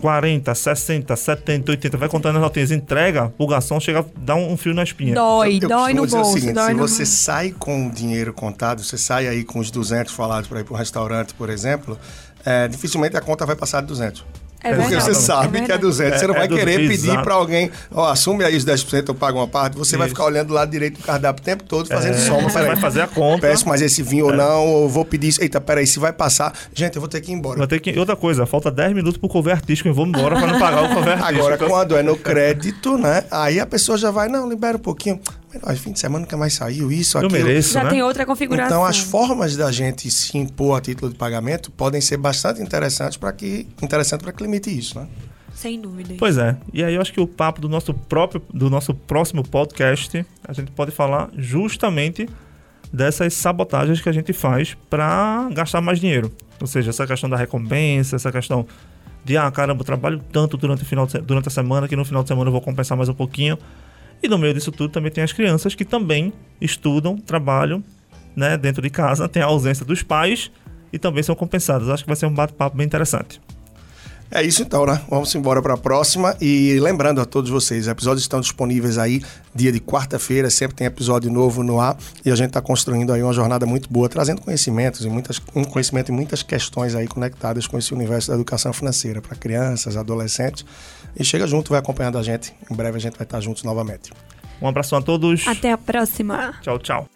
40, 0.00 0.54
60, 0.54 1.14
70, 1.14 1.72
80, 1.72 1.96
vai 1.98 2.08
contando 2.08 2.36
as 2.36 2.42
notinhas, 2.42 2.70
entrega, 2.70 3.32
o 3.36 3.46
garçom 3.46 3.78
chega, 3.78 4.04
dá 4.16 4.34
um, 4.34 4.56
frio 4.56 4.74
na 4.74 4.82
espinha. 4.82 5.14
Dói, 5.14 5.58
eu, 5.60 5.68
dói 5.68 5.92
no 5.92 6.06
bolso. 6.06 6.32
Seguinte, 6.32 6.54
dói 6.54 6.68
se 6.68 6.74
no 6.74 6.78
você 6.78 7.02
bolso. 7.02 7.12
sai 7.12 7.50
com 7.50 7.86
o 7.86 7.90
dinheiro 7.90 8.32
contado, 8.32 8.82
você 8.82 8.96
sai 8.96 9.28
aí 9.28 9.44
com 9.44 9.58
os 9.58 9.70
200 9.70 10.12
falados 10.12 10.48
para 10.48 10.60
ir 10.60 10.64
para 10.64 10.72
o 10.72 10.76
restaurante, 10.76 11.34
por 11.34 11.50
exemplo, 11.50 11.98
é, 12.46 12.66
dificilmente 12.66 13.16
a 13.16 13.20
conta 13.20 13.44
vai 13.44 13.56
passar 13.56 13.82
de 13.82 13.88
200. 13.88 14.24
É 14.64 14.74
Porque 14.74 14.94
você 14.94 15.14
sabe 15.14 15.58
é 15.58 15.60
que 15.66 15.72
é 15.72 15.76
200. 15.76 16.18
Você 16.18 16.26
não 16.26 16.34
é, 16.34 16.38
vai 16.38 16.46
é 16.46 16.48
querer 16.48 16.88
pedir 16.88 17.22
para 17.22 17.34
alguém, 17.34 17.70
ó, 17.92 18.10
assume 18.10 18.44
aí 18.44 18.56
os 18.56 18.64
10%, 18.64 19.08
eu 19.08 19.14
pago 19.14 19.38
uma 19.38 19.46
parte. 19.46 19.76
Você 19.76 19.90
Isso. 19.90 19.98
vai 19.98 20.08
ficar 20.08 20.24
olhando 20.24 20.48
do 20.48 20.54
lado 20.54 20.70
direito 20.70 21.00
do 21.00 21.04
cardápio 21.04 21.42
o 21.42 21.44
tempo 21.44 21.64
todo, 21.64 21.86
fazendo 21.86 22.14
é, 22.14 22.18
soma. 22.18 22.48
Você 22.48 22.62
vai 22.62 22.76
fazer 22.76 23.02
a 23.02 23.06
conta. 23.06 23.42
Peço 23.42 23.68
mais 23.68 23.82
esse 23.82 24.02
vinho 24.02 24.26
ou 24.26 24.32
não, 24.32 24.66
ou 24.66 24.88
vou 24.88 25.04
pedir 25.04 25.28
isso. 25.28 25.42
Eita, 25.42 25.60
peraí, 25.60 25.86
se 25.86 25.98
vai 25.98 26.12
passar. 26.12 26.54
Gente, 26.72 26.96
eu 26.96 27.00
vou 27.00 27.08
ter 27.08 27.20
que 27.20 27.30
ir 27.30 27.34
embora. 27.34 27.58
Vou 27.58 27.66
ter 27.66 27.78
que... 27.78 27.98
Outra 27.98 28.16
coisa, 28.16 28.46
falta 28.46 28.70
10 28.70 28.94
minutos 28.94 29.18
pro 29.18 29.28
cover 29.28 29.54
artístico, 29.54 29.88
eu 29.88 29.94
vou 29.94 30.06
embora 30.06 30.34
para 30.36 30.46
não 30.46 30.58
pagar 30.58 30.84
o 30.84 30.94
cover 30.94 31.12
artístico. 31.12 31.38
Agora, 31.40 31.58
quando 31.58 31.96
é 31.96 32.02
no 32.02 32.16
crédito, 32.16 32.96
né? 32.96 33.24
Aí 33.30 33.60
a 33.60 33.66
pessoa 33.66 33.98
já 33.98 34.10
vai, 34.10 34.28
não, 34.28 34.48
libera 34.48 34.78
um 34.78 34.80
pouquinho. 34.80 35.20
Mas, 35.62 35.78
fim 35.78 35.92
de 35.92 35.98
semana 35.98 36.24
nunca 36.24 36.36
mais 36.36 36.54
saiu 36.54 36.90
isso, 36.90 37.18
eu 37.18 37.26
aquilo. 37.26 37.44
Mereço, 37.44 37.74
Já 37.74 37.84
né? 37.84 37.90
tem 37.90 38.02
outra 38.02 38.24
configuração. 38.24 38.66
Então, 38.66 38.84
as 38.84 38.98
formas 38.98 39.56
da 39.56 39.70
gente 39.70 40.10
se 40.10 40.36
impor 40.36 40.78
a 40.78 40.80
título 40.80 41.12
de 41.12 41.18
pagamento 41.18 41.70
podem 41.70 42.00
ser 42.00 42.16
bastante 42.16 42.60
interessantes 42.60 43.16
para 43.16 43.32
que, 43.32 43.66
interessante 43.82 44.24
que 44.24 44.42
limite 44.42 44.76
isso, 44.76 44.98
né? 44.98 45.06
Sem 45.54 45.80
dúvida. 45.80 46.14
Pois 46.18 46.36
é. 46.36 46.56
E 46.72 46.82
aí 46.82 46.94
eu 46.94 47.00
acho 47.00 47.12
que 47.12 47.20
o 47.20 47.26
papo 47.26 47.60
do 47.60 47.68
nosso 47.68 47.94
próprio, 47.94 48.42
do 48.52 48.68
nosso 48.68 48.92
próximo 48.92 49.44
podcast, 49.44 50.26
a 50.46 50.52
gente 50.52 50.72
pode 50.72 50.90
falar 50.90 51.30
justamente 51.36 52.28
dessas 52.92 53.34
sabotagens 53.34 54.00
que 54.00 54.08
a 54.08 54.12
gente 54.12 54.32
faz 54.32 54.76
para 54.90 55.48
gastar 55.52 55.80
mais 55.80 56.00
dinheiro. 56.00 56.32
Ou 56.60 56.66
seja, 56.66 56.90
essa 56.90 57.06
questão 57.06 57.30
da 57.30 57.36
recompensa, 57.36 58.16
essa 58.16 58.30
questão 58.32 58.66
de, 59.24 59.36
ah, 59.36 59.50
caramba, 59.50 59.80
eu 59.80 59.84
trabalho 59.84 60.20
tanto 60.32 60.56
durante, 60.56 60.82
o 60.82 60.86
final 60.86 61.06
de, 61.06 61.18
durante 61.18 61.48
a 61.48 61.50
semana 61.50 61.88
que 61.88 61.96
no 61.96 62.04
final 62.04 62.22
de 62.22 62.28
semana 62.28 62.48
eu 62.48 62.52
vou 62.52 62.60
compensar 62.60 62.96
mais 62.96 63.08
um 63.08 63.14
pouquinho. 63.14 63.58
E 64.22 64.28
no 64.28 64.38
meio 64.38 64.54
disso 64.54 64.72
tudo 64.72 64.90
também 64.90 65.10
tem 65.10 65.22
as 65.22 65.32
crianças 65.32 65.74
que 65.74 65.84
também 65.84 66.32
estudam, 66.60 67.16
trabalham 67.16 67.82
né, 68.34 68.56
dentro 68.56 68.82
de 68.82 68.90
casa, 68.90 69.28
tem 69.28 69.42
a 69.42 69.46
ausência 69.46 69.84
dos 69.84 70.02
pais 70.02 70.50
e 70.92 70.98
também 70.98 71.22
são 71.22 71.34
compensadas. 71.34 71.88
Acho 71.88 72.04
que 72.04 72.08
vai 72.08 72.16
ser 72.16 72.26
um 72.26 72.34
bate-papo 72.34 72.76
bem 72.76 72.86
interessante. 72.86 73.40
É 74.34 74.42
isso 74.42 74.62
então, 74.62 74.84
né? 74.84 75.00
Vamos 75.08 75.32
embora 75.36 75.62
para 75.62 75.74
a 75.74 75.76
próxima. 75.76 76.36
E 76.40 76.76
lembrando 76.80 77.20
a 77.20 77.24
todos 77.24 77.48
vocês, 77.50 77.82
os 77.82 77.88
episódios 77.88 78.24
estão 78.24 78.40
disponíveis 78.40 78.98
aí 78.98 79.22
dia 79.54 79.70
de 79.70 79.78
quarta-feira, 79.78 80.50
sempre 80.50 80.74
tem 80.74 80.88
episódio 80.88 81.30
novo 81.30 81.62
no 81.62 81.80
ar. 81.80 81.96
E 82.24 82.32
a 82.32 82.34
gente 82.34 82.48
está 82.48 82.60
construindo 82.60 83.12
aí 83.12 83.22
uma 83.22 83.32
jornada 83.32 83.64
muito 83.64 83.88
boa, 83.88 84.08
trazendo 84.08 84.40
conhecimentos 84.40 85.04
e 85.04 85.08
muitas, 85.08 85.40
um 85.54 85.62
conhecimento 85.62 86.08
e 86.08 86.12
muitas 86.12 86.42
questões 86.42 86.96
aí 86.96 87.06
conectadas 87.06 87.68
com 87.68 87.78
esse 87.78 87.94
universo 87.94 88.26
da 88.28 88.34
educação 88.34 88.72
financeira 88.72 89.22
para 89.22 89.36
crianças, 89.36 89.96
adolescentes. 89.96 90.64
E 91.16 91.22
chega 91.22 91.46
junto, 91.46 91.70
vai 91.70 91.78
acompanhando 91.78 92.18
a 92.18 92.22
gente. 92.24 92.52
Em 92.68 92.74
breve 92.74 92.96
a 92.96 93.00
gente 93.00 93.16
vai 93.16 93.24
estar 93.24 93.40
juntos 93.40 93.62
novamente. 93.62 94.10
Um 94.60 94.66
abraço 94.66 94.96
a 94.96 95.00
todos. 95.00 95.46
Até 95.46 95.70
a 95.70 95.78
próxima. 95.78 96.54
Tchau, 96.60 96.80
tchau. 96.80 97.08